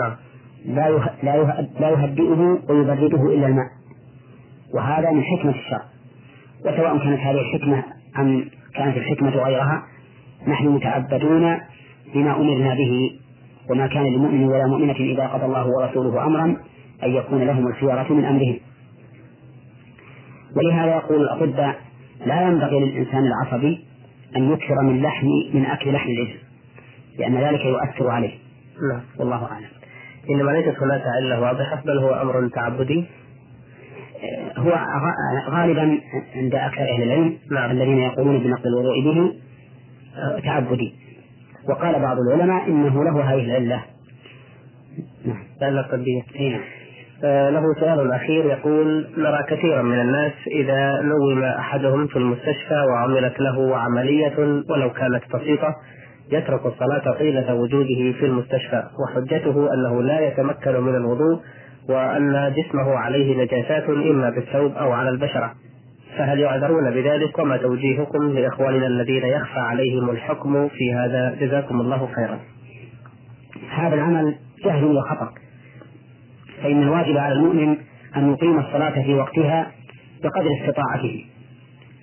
نعم. 0.00 0.16
لا 0.64 0.90
لا 1.22 1.68
لا 1.80 1.90
يهدئه 1.90 2.58
ويبرده 2.68 3.34
إلا 3.34 3.46
الماء. 3.46 3.66
وهذا 4.74 5.10
من 5.10 5.22
حكمة 5.22 5.50
الشرع. 5.50 5.82
وسواء 6.60 6.98
كانت 6.98 7.20
هذه 7.20 7.40
الحكمة 7.40 7.84
أم 8.18 8.44
كانت 8.74 8.96
الحكمة 8.96 9.30
غيرها 9.30 9.82
نحن 10.46 10.68
متعبدون 10.68 11.58
بما 12.14 12.36
أمرنا 12.36 12.74
به. 12.74 13.20
وما 13.70 13.86
كان 13.86 14.04
لمؤمن 14.04 14.44
ولا 14.44 14.66
مؤمنة 14.66 14.94
إذا 14.94 15.26
قضى 15.26 15.44
الله 15.44 15.66
ورسوله 15.66 16.26
أمرا 16.26 16.56
أن 17.02 17.10
يكون 17.10 17.42
لهم 17.42 17.66
الخيارة 17.66 18.12
من 18.12 18.24
أمرهم. 18.24 18.58
ولهذا 20.56 20.90
يقول 20.90 21.22
الأطباء 21.22 21.80
لا 22.26 22.42
ينبغي 22.42 22.80
للإنسان 22.80 23.24
العصبي 23.26 23.84
أن 24.36 24.52
يكثر 24.52 24.82
من 24.82 25.02
لحم 25.02 25.26
من 25.54 25.66
أكل 25.66 25.92
لحم 25.92 26.08
الإبل 26.10 26.38
لأن 27.18 27.36
ذلك 27.36 27.60
يؤثر 27.64 28.10
عليه. 28.10 28.32
نعم. 28.92 29.00
والله 29.18 29.44
أعلم. 29.44 29.79
إنما 30.30 30.50
ليست 30.50 30.82
هناك 30.82 31.02
علة 31.16 31.40
واضحة 31.40 31.82
بل 31.86 31.98
هو 31.98 32.14
أمر 32.14 32.48
تعبدي. 32.48 33.06
هو 34.56 34.72
غالبا 35.50 35.98
عند 36.34 36.54
أكثر 36.54 36.82
أهل 36.82 37.02
العلم 37.02 37.38
نعم. 37.50 37.70
الذين 37.70 37.98
يقولون 37.98 38.38
بنقل 38.38 38.68
الوضوء 38.68 39.04
به 39.04 39.32
آه، 40.16 40.40
تعبدي. 40.40 40.94
وقال 41.68 42.00
بعض 42.00 42.16
العلماء 42.18 42.66
إنه 42.68 43.04
له 43.04 43.34
هذه 43.34 43.44
العلة. 43.44 43.84
نعم. 45.24 45.42
علة 45.62 45.82
طبية 45.82 46.22
نعم. 46.50 46.60
آه، 47.24 47.50
له 47.50 47.74
سؤال 47.80 48.12
أخير 48.12 48.44
يقول 48.44 49.06
نرى 49.16 49.42
كثيرا 49.48 49.82
من 49.82 50.00
الناس 50.00 50.32
إذا 50.46 51.02
نوم 51.02 51.44
أحدهم 51.44 52.06
في 52.06 52.16
المستشفى 52.16 52.84
وعملت 52.90 53.40
له 53.40 53.76
عملية 53.76 54.38
ولو 54.70 54.90
كانت 54.90 55.22
بسيطة 55.34 55.76
يترك 56.32 56.66
الصلاة 56.66 57.18
طيلة 57.18 57.54
وجوده 57.54 58.12
في 58.12 58.26
المستشفى 58.26 58.82
وحجته 58.98 59.74
أنه 59.74 60.02
لا 60.02 60.20
يتمكن 60.20 60.80
من 60.80 60.94
الوضوء 60.94 61.40
وأن 61.88 62.54
جسمه 62.56 62.94
عليه 62.94 63.44
نجاسات 63.44 63.88
إما 63.88 64.30
بالثوب 64.30 64.72
أو 64.74 64.92
على 64.92 65.08
البشرة. 65.08 65.52
فهل 66.18 66.40
يعذرون 66.40 66.90
بذلك؟ 66.90 67.38
وما 67.38 67.56
توجيهكم 67.56 68.32
لإخواننا 68.32 68.86
الذين 68.86 69.24
يخفى 69.24 69.60
عليهم 69.60 70.10
الحكم 70.10 70.68
في 70.68 70.94
هذا؟ 70.94 71.36
جزاكم 71.40 71.80
الله 71.80 72.08
خيرا. 72.16 72.38
هذا 73.70 73.94
العمل 73.94 74.34
جهل 74.64 74.84
وخطأ. 74.84 75.32
فإن 76.62 76.82
الواجب 76.82 77.16
على 77.16 77.32
المؤمن 77.32 77.76
أن 78.16 78.32
يقيم 78.32 78.58
الصلاة 78.58 79.02
في 79.02 79.14
وقتها 79.14 79.70
بقدر 80.22 80.50
استطاعته. 80.60 81.24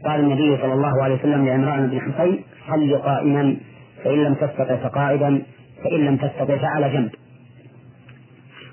قال 0.05 0.19
النبي 0.19 0.57
صلى 0.57 0.73
الله 0.73 1.03
عليه 1.03 1.15
وسلم 1.15 1.45
لعمران 1.45 1.87
بن 1.87 2.01
حصين 2.01 2.43
صل 2.67 2.97
قائما 2.97 3.57
فإن 4.03 4.23
لم 4.23 4.33
تستطع 4.33 4.75
فقاعدا 4.75 5.41
فإن 5.83 6.05
لم 6.05 6.17
تستطع 6.17 6.57
فعلى 6.57 6.89
جنب. 6.89 7.11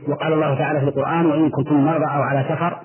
وقال 0.09 0.33
الله 0.33 0.55
تعالى 0.55 0.81
في 0.81 0.87
القرآن 0.87 1.27
وإن 1.27 1.51
كنتم 1.51 1.85
مرضى 1.85 2.05
أو 2.05 2.23
على 2.23 2.45
سفر 2.49 2.81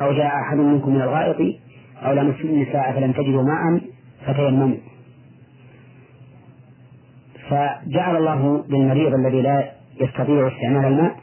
أو 0.00 0.12
جاء 0.12 0.26
أحد 0.26 0.56
منكم 0.56 0.94
من 0.94 1.02
الغائط 1.02 1.54
أو 2.02 2.12
لمستم 2.12 2.48
النساء 2.48 2.92
فلم 2.92 3.12
تجدوا 3.12 3.42
ماء 3.42 3.80
فتيمموا. 4.26 4.76
فجعل 7.48 8.16
الله 8.16 8.64
للمريض 8.68 9.14
الذي 9.14 9.42
لا 9.42 9.70
يستطيع 10.00 10.48
استعمال 10.48 10.84
الماء 10.84 11.16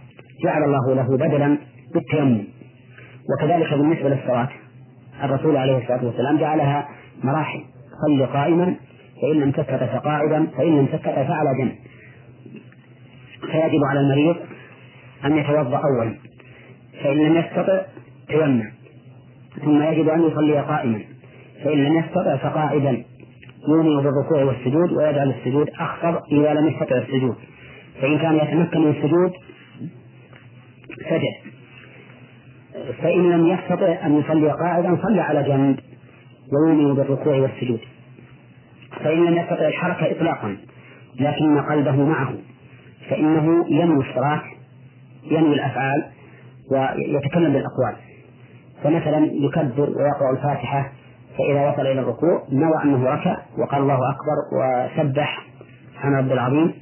جعل 0.43 0.63
الله 0.63 0.95
له 0.95 1.17
بدلا 1.17 1.57
بالتيمم. 1.93 2.43
وكذلك 3.29 3.73
بالنسبة 3.73 4.09
للصلاة 4.09 4.49
الرسول 5.23 5.57
عليه 5.57 5.77
الصلاة 5.77 6.05
والسلام 6.05 6.37
جعلها 6.37 6.87
مراحل 7.23 7.63
صل 8.07 8.25
قائما 8.25 8.75
فإن 9.25 9.39
لم 9.39 9.51
تستطع 9.51 9.85
فقاعدا 9.85 10.47
فإن 10.57 10.77
لم 10.77 10.85
تستطع 10.85 11.23
فعلى 11.23 11.49
جنب. 11.59 11.75
فيجب 13.41 13.79
على 13.89 13.99
المريض 13.99 14.35
أن 15.25 15.37
يتوضأ 15.37 15.77
أولا. 15.77 16.15
فإن 17.03 17.17
لم 17.17 17.35
يستطع 17.37 17.81
تيمم. 18.27 18.63
ثم 19.65 19.81
يجب 19.81 20.09
أن 20.09 20.27
يصلي 20.27 20.59
قائما. 20.59 20.99
فإن 21.63 21.83
لم 21.85 21.99
يستطع 21.99 22.37
فقاعدا. 22.37 23.03
يومي 23.67 24.03
بالركوع 24.03 24.43
والسجود 24.43 24.91
ويجعل 24.91 25.29
السجود 25.29 25.69
أخطر 25.79 26.21
إذا 26.31 26.53
لم 26.53 26.67
يستطع 26.67 26.97
السجود. 26.97 27.35
فإن 28.01 28.17
كان 28.17 28.35
يتمكن 28.35 28.81
من 28.81 28.89
السجود 28.89 29.31
سجد 31.09 31.55
فإن 33.01 33.31
لم 33.31 33.47
يستطع 33.47 34.05
أن 34.05 34.19
يصلي 34.19 34.51
قاعدا 34.51 34.97
صلى 35.03 35.21
على 35.21 35.43
جنب. 35.43 35.79
ويومي 36.53 36.93
بالركوع 36.93 37.35
والسجود. 37.35 37.79
فإن 39.05 39.25
لم 39.25 39.37
يستطع 39.37 39.67
الحركة 39.67 40.11
إطلاقا 40.11 40.57
لكن 41.19 41.61
قلبه 41.61 41.95
معه 42.05 42.33
فإنه 43.09 43.65
ينوي 43.69 44.09
الصلاة 44.09 44.41
ينوي 45.31 45.53
الأفعال 45.53 46.03
ويتكلم 46.71 47.53
بالأقوال. 47.53 47.95
فمثلا 48.83 49.29
يكبر 49.33 49.89
ويقرأ 49.89 50.31
الفاتحة 50.37 50.91
فإذا 51.37 51.69
وصل 51.69 51.81
إلى 51.81 51.99
الركوع 51.99 52.43
نوى 52.51 52.83
أنه 52.83 53.05
ركع 53.05 53.37
وقال 53.57 53.81
الله 53.81 53.99
أكبر 54.11 54.37
وسبح 54.57 55.45
سبحان 55.93 56.13
رب 56.13 56.31
العظيم 56.31 56.73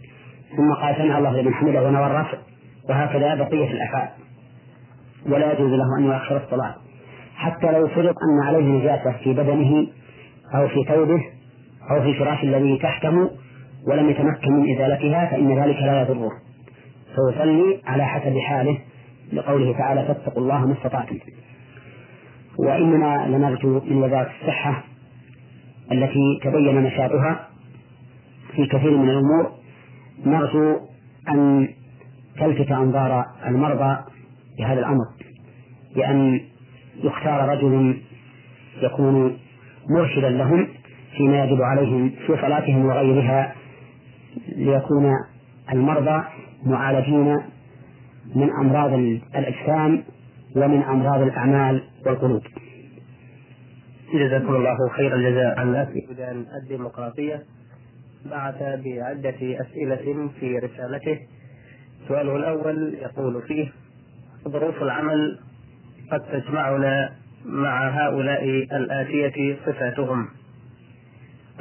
ثم 0.58 0.74
قال 0.74 0.96
سمع 0.96 1.18
الله 1.18 1.42
لمن 1.42 1.54
حمده 1.54 1.84
ونوى 1.84 2.06
الرفع 2.06 2.38
وهكذا 2.90 3.36
بقية 3.36 3.72
الأفعال. 3.72 4.10
ولا 5.26 5.54
يجوز 5.54 5.72
له 5.72 5.98
أن 6.00 6.06
يؤخر 6.06 6.38
الصلاة. 6.38 6.76
حتى 7.36 7.72
لو 7.72 7.88
فرض 7.88 8.16
أن 8.24 8.48
عليه 8.48 8.64
نجاسة 8.64 9.12
في 9.24 9.34
بدنه 9.34 9.88
أو 10.56 10.68
في 10.68 10.84
ثوبه 10.88 11.24
أو 11.92 12.02
في 12.02 12.10
الفراش 12.10 12.44
الذي 12.44 12.78
تحته 12.78 13.32
ولم 13.88 14.10
يتمكن 14.10 14.52
من 14.52 14.76
إزالتها 14.76 15.26
فإن 15.26 15.60
ذلك 15.60 15.76
لا 15.76 16.02
يضره. 16.02 16.32
فيصلي 17.16 17.82
على 17.86 18.06
حسب 18.06 18.38
حاله 18.38 18.78
لقوله 19.34 19.78
تعالى 19.78 20.06
فاتقوا 20.06 20.44
الله 20.44 20.66
ما 20.66 20.74
استطعتم. 20.74 21.18
وإننا 22.60 23.28
لنرجو 23.28 23.82
من 23.86 24.04
وزارة 24.04 24.32
الصحة 24.42 24.84
التي 25.92 26.40
تبين 26.44 26.84
نشاطها 26.84 27.48
في 28.56 28.66
كثير 28.66 28.98
من 28.98 29.10
الأمور 29.10 29.52
نرجو 30.26 30.80
أن 31.30 31.70
تلفت 32.40 32.72
أنظار 32.72 33.26
المرضى 33.48 33.98
بهذا 34.58 34.80
الأمر 34.80 35.06
بأن 35.96 36.42
يختار 37.04 37.50
رجل 37.50 37.98
يكون 38.82 39.38
مرشدا 39.90 40.30
لهم 40.30 40.68
فيما 41.18 41.44
يجب 41.44 41.62
عليهم 41.62 42.10
في 42.10 42.38
صلاتهم 42.42 42.86
وغيرها 42.86 43.56
ليكون 44.56 45.12
المرضى 45.72 46.24
معالجين 46.66 47.38
من 48.36 48.50
أمراض 48.60 48.94
الأجسام 49.36 50.04
ومن 50.56 50.84
أمراض 50.84 51.22
الأعمال 51.22 51.84
والقلوب. 52.06 52.42
جزاكم 54.14 54.56
الله 54.56 54.78
خير 54.96 55.16
الجزاء. 55.16 55.60
عن 55.60 55.76
السودان 55.76 56.46
الديمقراطية 56.64 57.44
بعث 58.30 58.64
بعدة 58.86 59.62
أسئلة 59.62 60.30
في 60.40 60.60
رسالته. 60.60 61.20
سؤاله 62.08 62.36
الأول 62.36 62.94
يقول 62.94 63.42
فيه 63.42 63.72
ظروف 64.48 64.84
العمل 64.84 65.40
قد 66.12 66.22
تجمعنا 66.22 67.10
مع 67.46 67.90
هؤلاء 67.90 68.44
الآتية 68.78 69.56
صفاتهم. 69.66 70.28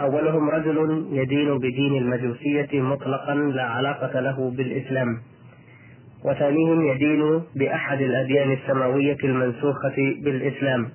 أولهم 0.00 0.50
رجل 0.50 1.06
يدين 1.12 1.58
بدين 1.58 1.96
المجوسية 1.96 2.80
مطلقا 2.80 3.34
لا 3.34 3.62
علاقة 3.62 4.20
له 4.20 4.50
بالإسلام 4.50 5.18
وثانيهم 6.24 6.86
يدين 6.86 7.42
بأحد 7.56 8.00
الأديان 8.00 8.52
السماوية 8.52 9.16
المنسوخة 9.24 9.96
بالإسلام 10.24 10.88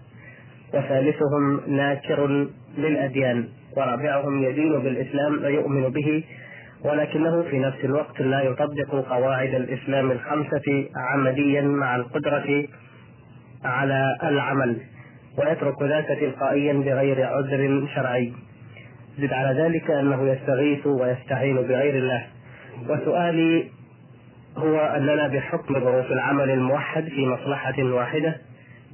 وثالثهم 0.74 1.62
ناكر 1.68 2.48
للأديان 2.78 3.48
ورابعهم 3.78 4.44
يدين 4.44 4.80
بالإسلام 4.80 5.44
ويؤمن 5.44 5.90
به 5.90 6.24
ولكنه 6.86 7.42
في 7.42 7.60
نفس 7.60 7.78
الوقت 7.84 8.22
لا 8.22 8.42
يطبق 8.42 9.10
قواعد 9.10 9.54
الإسلام 9.54 10.12
الخمسة 10.12 10.90
عمليا 10.96 11.62
مع 11.62 11.96
القدرة 11.96 12.66
على 13.66 14.18
العمل 14.24 14.78
ويترك 15.38 15.84
ذاك 15.84 16.08
تلقائيا 16.20 16.74
بغير 16.74 17.24
عذر 17.28 17.88
شرعي. 17.96 18.34
زد 19.18 19.34
على 19.34 19.62
ذلك 19.62 19.92
أنه 19.92 20.28
يستغيث 20.30 20.88
ويستعين 20.88 21.56
بغير 21.56 21.96
الله. 21.96 22.26
وسؤالي 22.90 23.70
هو 24.58 24.80
أننا 24.80 25.28
بحكم 25.28 25.74
ظروف 25.74 26.12
العمل 26.12 26.50
الموحد 26.50 27.04
في 27.04 27.26
مصلحة 27.26 27.84
واحدة 27.84 28.36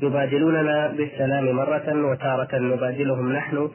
يبادلوننا 0.02 0.88
بالسلام 0.88 1.56
مرة 1.56 2.12
وتارة 2.12 2.60
نبادلهم 2.60 3.34
نحن 3.34 3.70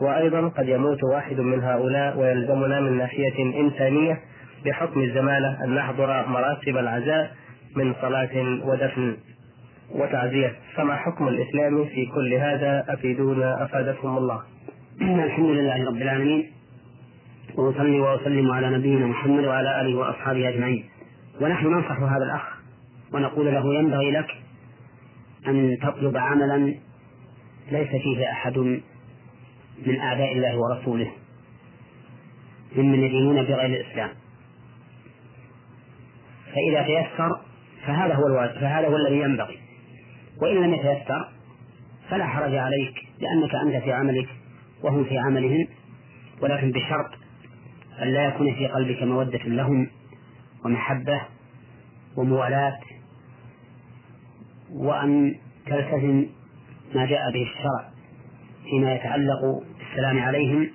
وأيضا 0.00 0.48
قد 0.48 0.68
يموت 0.68 1.04
واحد 1.04 1.40
من 1.40 1.62
هؤلاء 1.64 2.18
ويلزمنا 2.18 2.80
من 2.80 2.98
ناحية 2.98 3.60
إنسانية 3.60 4.20
بحكم 4.64 5.00
الزمالة 5.00 5.64
أن 5.64 5.74
نحضر 5.74 6.26
مراسم 6.26 6.78
العزاء 6.78 7.30
من 7.76 7.94
صلاة 8.02 8.58
ودفن 8.64 9.16
وتعزية. 9.94 10.52
فما 10.74 10.96
حكم 10.96 11.28
الإسلام 11.28 11.84
في 11.84 12.06
كل 12.06 12.34
هذا 12.34 12.84
أفيدونا 12.88 13.64
أفادكم 13.64 14.16
الله؟ 14.16 14.42
الحمد 15.02 15.46
لله 15.50 15.84
رب 15.84 15.96
العالمين. 15.96 16.50
وأصلي 17.54 18.00
وأسلم 18.00 18.50
على 18.50 18.70
نبينا 18.70 19.06
محمد 19.06 19.44
وعلى 19.44 19.80
آله 19.80 19.98
وأصحابه 19.98 20.48
أجمعين. 20.48 20.84
ونحن 21.40 21.66
ننصح 21.66 22.00
هذا 22.00 22.24
الأخ 22.24 22.42
ونقول 23.12 23.46
له 23.46 23.74
ينبغي 23.74 24.10
لك 24.10 24.30
أن 25.46 25.78
تطلب 25.82 26.16
عملا 26.16 26.74
ليس 27.72 27.88
فيه 27.88 28.30
أحد 28.32 28.58
من 29.86 30.00
أعداء 30.00 30.32
الله 30.32 30.58
ورسوله 30.58 31.10
ممن 32.76 33.02
يدينون 33.04 33.42
بغير 33.42 33.66
الإسلام. 33.66 34.10
فإذا 36.54 36.82
تيسر 36.82 37.40
فهذا 37.86 38.14
هو 38.14 38.26
الواجب 38.26 38.60
فهذا 38.60 38.88
هو 38.88 38.96
الذي 38.96 39.20
ينبغي. 39.20 39.58
وإن 40.42 40.56
لم 40.56 40.74
يتيسر 40.74 41.28
فلا 42.10 42.26
حرج 42.26 42.54
عليك 42.54 42.94
لأنك 43.20 43.54
أنت 43.54 43.84
في 43.84 43.92
عملك 43.92 44.28
وهم 44.82 45.04
في 45.04 45.18
عملهم 45.18 45.68
ولكن 46.40 46.70
بشرط 46.70 47.10
أن 48.02 48.08
لا 48.08 48.24
يكون 48.24 48.54
في 48.54 48.66
قلبك 48.66 49.02
مودة 49.02 49.38
لهم 49.38 49.90
ومحبة 50.64 51.20
وموالاة 52.16 52.80
وأن 54.72 55.34
تلتزم 55.66 56.26
ما 56.94 57.06
جاء 57.06 57.30
به 57.32 57.42
الشرع 57.42 57.90
فيما 58.64 58.94
يتعلق 58.94 59.62
بالسلام 59.78 60.22
عليهم 60.22 60.70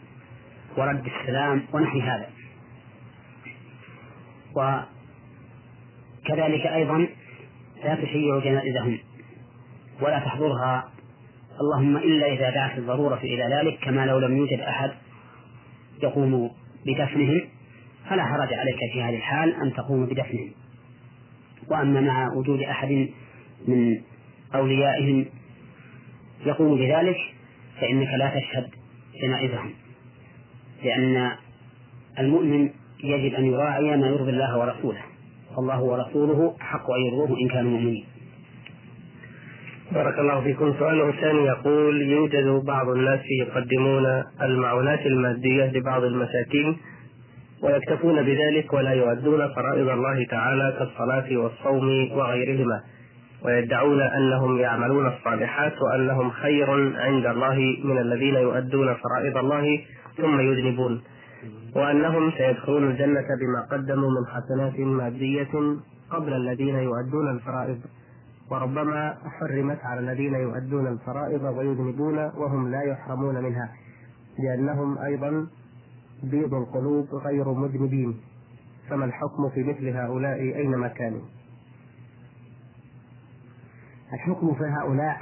ورد 0.77 1.05
السلام 1.05 1.63
ونحو 1.73 1.99
هذا. 1.99 2.29
وكذلك 6.25 6.65
أيضا 6.65 7.07
لا 7.83 7.95
تشيع 7.95 8.39
جنائزهم 8.39 8.99
ولا 10.01 10.19
تحضرها 10.19 10.92
اللهم 11.61 11.97
إلا 11.97 12.33
إذا 12.33 12.49
دعت 12.49 12.77
الضرورة 12.77 13.19
إلى 13.23 13.43
ذلك 13.55 13.79
كما 13.79 14.05
لو 14.05 14.19
لم 14.19 14.37
يوجد 14.37 14.59
أحد 14.59 14.91
يقوم 16.03 16.51
بدفنهم 16.85 17.41
فلا 18.09 18.25
حرج 18.25 18.53
عليك 18.53 18.79
في 18.93 19.03
هذه 19.03 19.15
الحال 19.15 19.55
أن 19.55 19.73
تقوم 19.73 20.05
بدفنهم. 20.05 20.51
وأما 21.69 22.01
مع 22.01 22.27
وجود 22.37 22.61
أحد 22.61 23.07
من 23.67 24.01
أوليائهم 24.55 25.25
يقوم 26.45 26.77
بذلك 26.77 27.17
فإنك 27.81 28.07
لا 28.07 28.39
تشهد 28.39 28.69
جنائزهم. 29.21 29.73
لأن 30.83 31.31
المؤمن 32.19 32.69
يجب 33.03 33.33
أن 33.33 33.45
يراعي 33.45 33.97
ما 33.97 34.07
يرضي 34.07 34.31
الله 34.31 34.59
ورسوله. 34.59 35.01
فالله 35.55 35.81
ورسوله 35.81 36.55
أحق 36.61 36.91
أن 36.91 37.01
يرضوه 37.01 37.39
إن 37.39 37.47
كانوا 37.47 37.71
مؤمنين. 37.71 38.05
بارك 39.93 40.19
الله 40.19 40.41
فيكم. 40.41 40.73
سؤاله 40.79 41.09
الثاني 41.09 41.45
يقول 41.45 42.01
يوجد 42.01 42.65
بعض 42.65 42.89
الناس 42.89 43.19
يقدمون 43.41 44.23
المعونات 44.41 45.05
المادية 45.05 45.71
لبعض 45.71 46.03
المساكين 46.03 46.77
ويكتفون 47.63 48.23
بذلك 48.23 48.73
ولا 48.73 48.91
يؤدون 48.91 49.47
فرائض 49.55 49.89
الله 49.89 50.25
تعالى 50.25 50.75
كالصلاة 50.79 51.37
والصوم 51.37 52.11
وغيرهما 52.11 52.81
ويدعون 53.45 54.01
أنهم 54.01 54.57
يعملون 54.57 55.07
الصالحات 55.07 55.73
وأنهم 55.81 56.29
خير 56.31 56.71
عند 56.99 57.25
الله 57.25 57.75
من 57.83 57.97
الذين 57.97 58.35
يؤدون 58.35 58.93
فرائض 58.93 59.37
الله 59.37 59.79
ثم 60.17 60.39
يذنبون 60.39 61.01
وأنهم 61.75 62.31
سيدخلون 62.37 62.83
الجنة 62.83 63.27
بما 63.41 63.67
قدموا 63.71 64.09
من 64.09 64.25
حسنات 64.27 64.79
مادية 64.79 65.51
قبل 66.11 66.33
الذين 66.33 66.75
يؤدون 66.75 67.35
الفرائض. 67.35 67.77
وربما 68.53 69.17
حرمت 69.39 69.79
على 69.85 69.99
الذين 69.99 70.33
يؤدون 70.33 70.87
الفرائض 70.87 71.43
ويذنبون 71.43 72.17
وهم 72.17 72.71
لا 72.71 72.81
يحرمون 72.81 73.43
منها 73.43 73.73
لأنهم 74.39 74.97
أيضا 74.97 75.47
بيض 76.23 76.53
القلوب 76.53 77.15
غير 77.15 77.53
مذنبين. 77.53 78.21
فما 78.89 79.05
الحكم 79.05 79.49
في 79.49 79.63
مثل 79.63 79.87
هؤلاء 79.87 80.39
أينما 80.39 80.87
كانوا؟ 80.87 81.21
الحكم 84.13 84.53
في 84.53 84.63
هؤلاء 84.63 85.21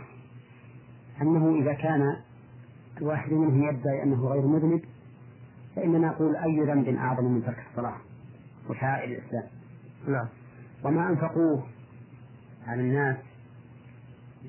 أنه 1.22 1.56
إذا 1.56 1.74
كان 1.74 2.16
الواحد 2.98 3.34
منهم 3.34 3.64
يدعي 3.64 4.04
أنه 4.04 4.28
غير 4.28 4.48
مذنب 4.48 4.82
فإننا 5.76 6.08
نقول 6.08 6.36
أي 6.36 6.60
ذنب 6.60 6.88
أعظم 6.88 7.24
من 7.24 7.44
ترك 7.44 7.66
الصلاة 7.72 7.98
وشعائر 8.70 9.18
الإسلام. 9.18 9.44
نعم. 10.08 10.28
وما 10.84 11.10
أنفقوه 11.10 11.64
على 12.68 12.82
الناس 12.82 13.18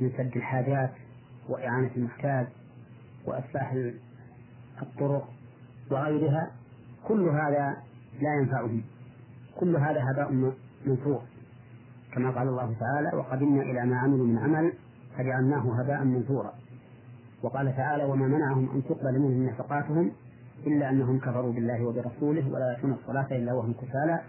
من 0.01 0.11
سد 0.17 0.37
الحاجات 0.37 0.91
وإعانة 1.49 1.91
المحتاج 1.97 2.47
وإصلاح 3.27 3.77
الطرق 4.83 5.29
وغيرها 5.91 6.51
كل 7.09 7.29
هذا 7.29 7.77
لا 8.21 8.35
ينفعهم. 8.41 8.83
كل 9.61 9.77
هذا 9.77 10.01
هباء 10.11 10.55
منثور 10.87 11.23
كما 12.13 12.31
قال 12.31 12.49
الله 12.49 12.77
تعالى 12.81 13.17
وقدمنا 13.17 13.63
إلى 13.63 13.87
ما 13.87 13.99
عملوا 13.99 14.27
من 14.27 14.39
عمل 14.39 14.73
فجعلناه 15.19 15.81
هباء 15.81 16.05
منثورا. 16.05 16.53
وقال 17.43 17.77
تعالى 17.77 18.05
وما 18.05 18.27
منعهم 18.27 18.71
أن 18.75 18.85
تقبل 18.85 19.19
منهم 19.19 19.47
نفقاتهم 19.47 20.13
إلا 20.67 20.91
أنهم 20.91 21.19
كفروا 21.19 21.53
بالله 21.53 21.85
وبرسوله 21.85 22.49
ولا 22.49 22.73
يأتون 22.73 22.93
الصلاة 22.93 23.27
إلا 23.31 23.53
وهم 23.53 23.73
كسالى 23.73 24.21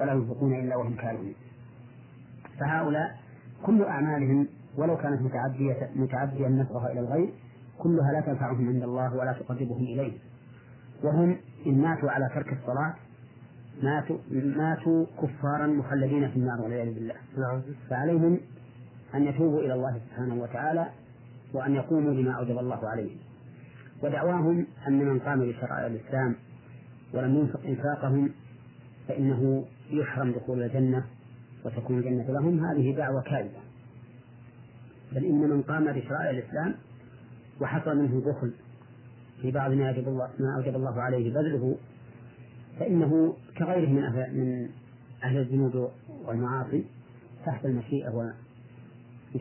ولا 0.00 0.12
ينفقون 0.12 0.54
إلا 0.54 0.76
وهم 0.76 0.96
كارهون. 0.96 1.34
فهؤلاء 2.60 3.16
كل 3.62 3.82
أعمالهم 3.82 4.48
ولو 4.76 4.96
كانت 4.96 5.22
متعدية 5.22 5.90
متعديا 5.96 6.48
نفعها 6.48 6.92
إلى 6.92 7.00
الغير 7.00 7.32
كلها 7.78 8.12
لا 8.12 8.20
تنفعهم 8.20 8.68
عند 8.68 8.82
الله 8.82 9.16
ولا 9.16 9.32
تقربهم 9.32 9.84
إليه. 9.84 10.12
وهم 11.04 11.36
إن 11.66 11.82
ماتوا 11.82 12.10
على 12.10 12.30
ترك 12.34 12.52
الصلاة 12.52 12.94
ماتوا 13.82 14.18
ماتوا 14.32 15.06
كفارا 15.22 15.66
مخلدين 15.66 16.30
في 16.30 16.36
النار 16.36 16.60
والعياذ 16.60 16.94
بالله. 16.94 17.14
نعم. 17.38 17.62
فعليهم 17.90 18.40
أن 19.14 19.22
يتوبوا 19.22 19.60
إلى 19.60 19.74
الله 19.74 20.00
سبحانه 20.08 20.42
وتعالى 20.42 20.86
وأن 21.54 21.74
يقوموا 21.74 22.12
بما 22.12 22.32
أوجب 22.32 22.58
الله 22.58 22.88
عليهم. 22.88 23.16
ودعواهم 24.02 24.66
أن 24.88 24.98
من 24.98 25.18
قام 25.18 25.40
بشرائع 25.40 25.86
الإسلام 25.86 26.34
ولم 27.14 27.34
ينفق 27.34 27.60
إنفاقهم 27.66 28.30
فإنه 29.08 29.64
يحرم 29.90 30.32
دخول 30.32 30.62
الجنة 30.62 31.04
وتكون 31.64 31.98
الجنة 31.98 32.32
لهم 32.32 32.64
هذه 32.64 32.96
دعوة 32.96 33.22
كاذبة 33.22 33.60
بل 35.12 35.24
إن 35.24 35.40
من 35.40 35.62
قام 35.62 35.84
بشرائع 35.84 36.30
الإسلام 36.30 36.74
وحصل 37.60 37.96
منه 37.96 38.20
بخل 38.20 38.52
في 39.42 39.50
بعض 39.50 39.70
ما 39.70 39.88
أوجب 39.88 40.08
الله 40.08 40.30
ما 40.40 40.56
أوجب 40.56 40.76
الله 40.76 41.02
عليه 41.02 41.30
بذله 41.30 41.76
فإنه 42.78 43.36
كغيره 43.58 43.88
من 43.88 44.04
أهل 44.04 44.34
من 44.34 44.68
أهل 45.24 45.38
الذنوب 45.38 45.90
والمعاصي 46.24 46.84
تحت 47.46 47.64
المشيئة 47.64 48.10
وإن 48.10 48.34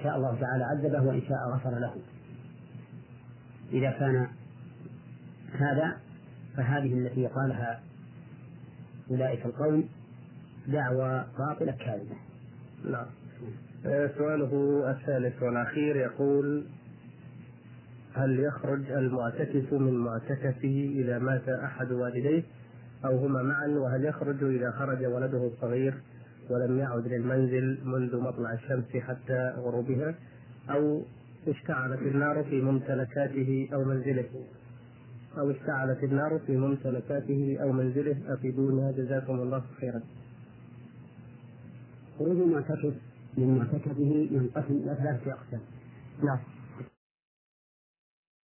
شاء 0.03 0.17
الله 0.17 0.39
تعالى 0.39 0.63
عذبه 0.63 1.07
وإن 1.07 1.21
شاء 1.21 1.37
غفر 1.53 1.79
له. 1.79 1.95
إذا 3.73 3.91
كان 3.91 4.27
هذا 5.53 5.97
فهذه 6.57 6.93
التي 6.93 7.27
قالها 7.27 7.81
أولئك 9.11 9.45
القوم 9.45 9.89
دعوى 10.67 11.25
باطلة 11.39 11.71
كاذبة. 11.71 12.15
نعم. 12.91 13.05
آه، 13.85 14.09
سؤاله 14.17 14.83
الثالث 14.91 15.43
والأخير 15.43 15.95
يقول 15.95 16.63
هل 18.13 18.39
يخرج 18.39 18.91
المعتكف 18.91 19.73
من 19.73 19.93
معتكفه 19.93 20.91
إذا 20.95 21.19
مات 21.19 21.49
أحد 21.49 21.91
والديه 21.91 22.43
أو 23.05 23.17
هما 23.17 23.43
معا؟ 23.43 23.67
وهل 23.67 24.05
يخرج 24.05 24.43
إذا 24.43 24.71
خرج 24.71 25.05
ولده 25.05 25.47
الصغير 25.47 25.93
ولم 26.49 26.79
يعد 26.79 27.07
للمنزل 27.07 27.77
منذ 27.83 28.17
مطلع 28.17 28.53
الشمس 28.53 29.03
حتى 29.03 29.53
غروبها؟ 29.57 30.15
أو 30.69 31.01
اشتعلت 31.47 32.01
النار 32.01 32.43
في 32.43 32.61
ممتلكاته 32.61 33.69
أو 33.73 33.83
منزله؟ 33.83 34.25
أو 35.37 35.51
اشتعلت 35.51 36.03
النار 36.03 36.39
في 36.47 36.57
ممتلكاته 36.57 37.57
أو 37.61 37.71
منزله؟ 37.71 38.15
أفيدونا. 38.27 38.91
جزاكم 38.91 39.39
الله 39.39 39.63
خيرا. 39.79 40.01
خروج 42.19 42.37
المعتكف 42.37 42.93
من 43.37 43.57
معتكفه 43.57 44.27
ينقسم 44.31 44.73
إلى 44.73 44.95
ثلاثة 44.95 45.31
أقسام. 45.31 45.59
نعم. 46.23 46.39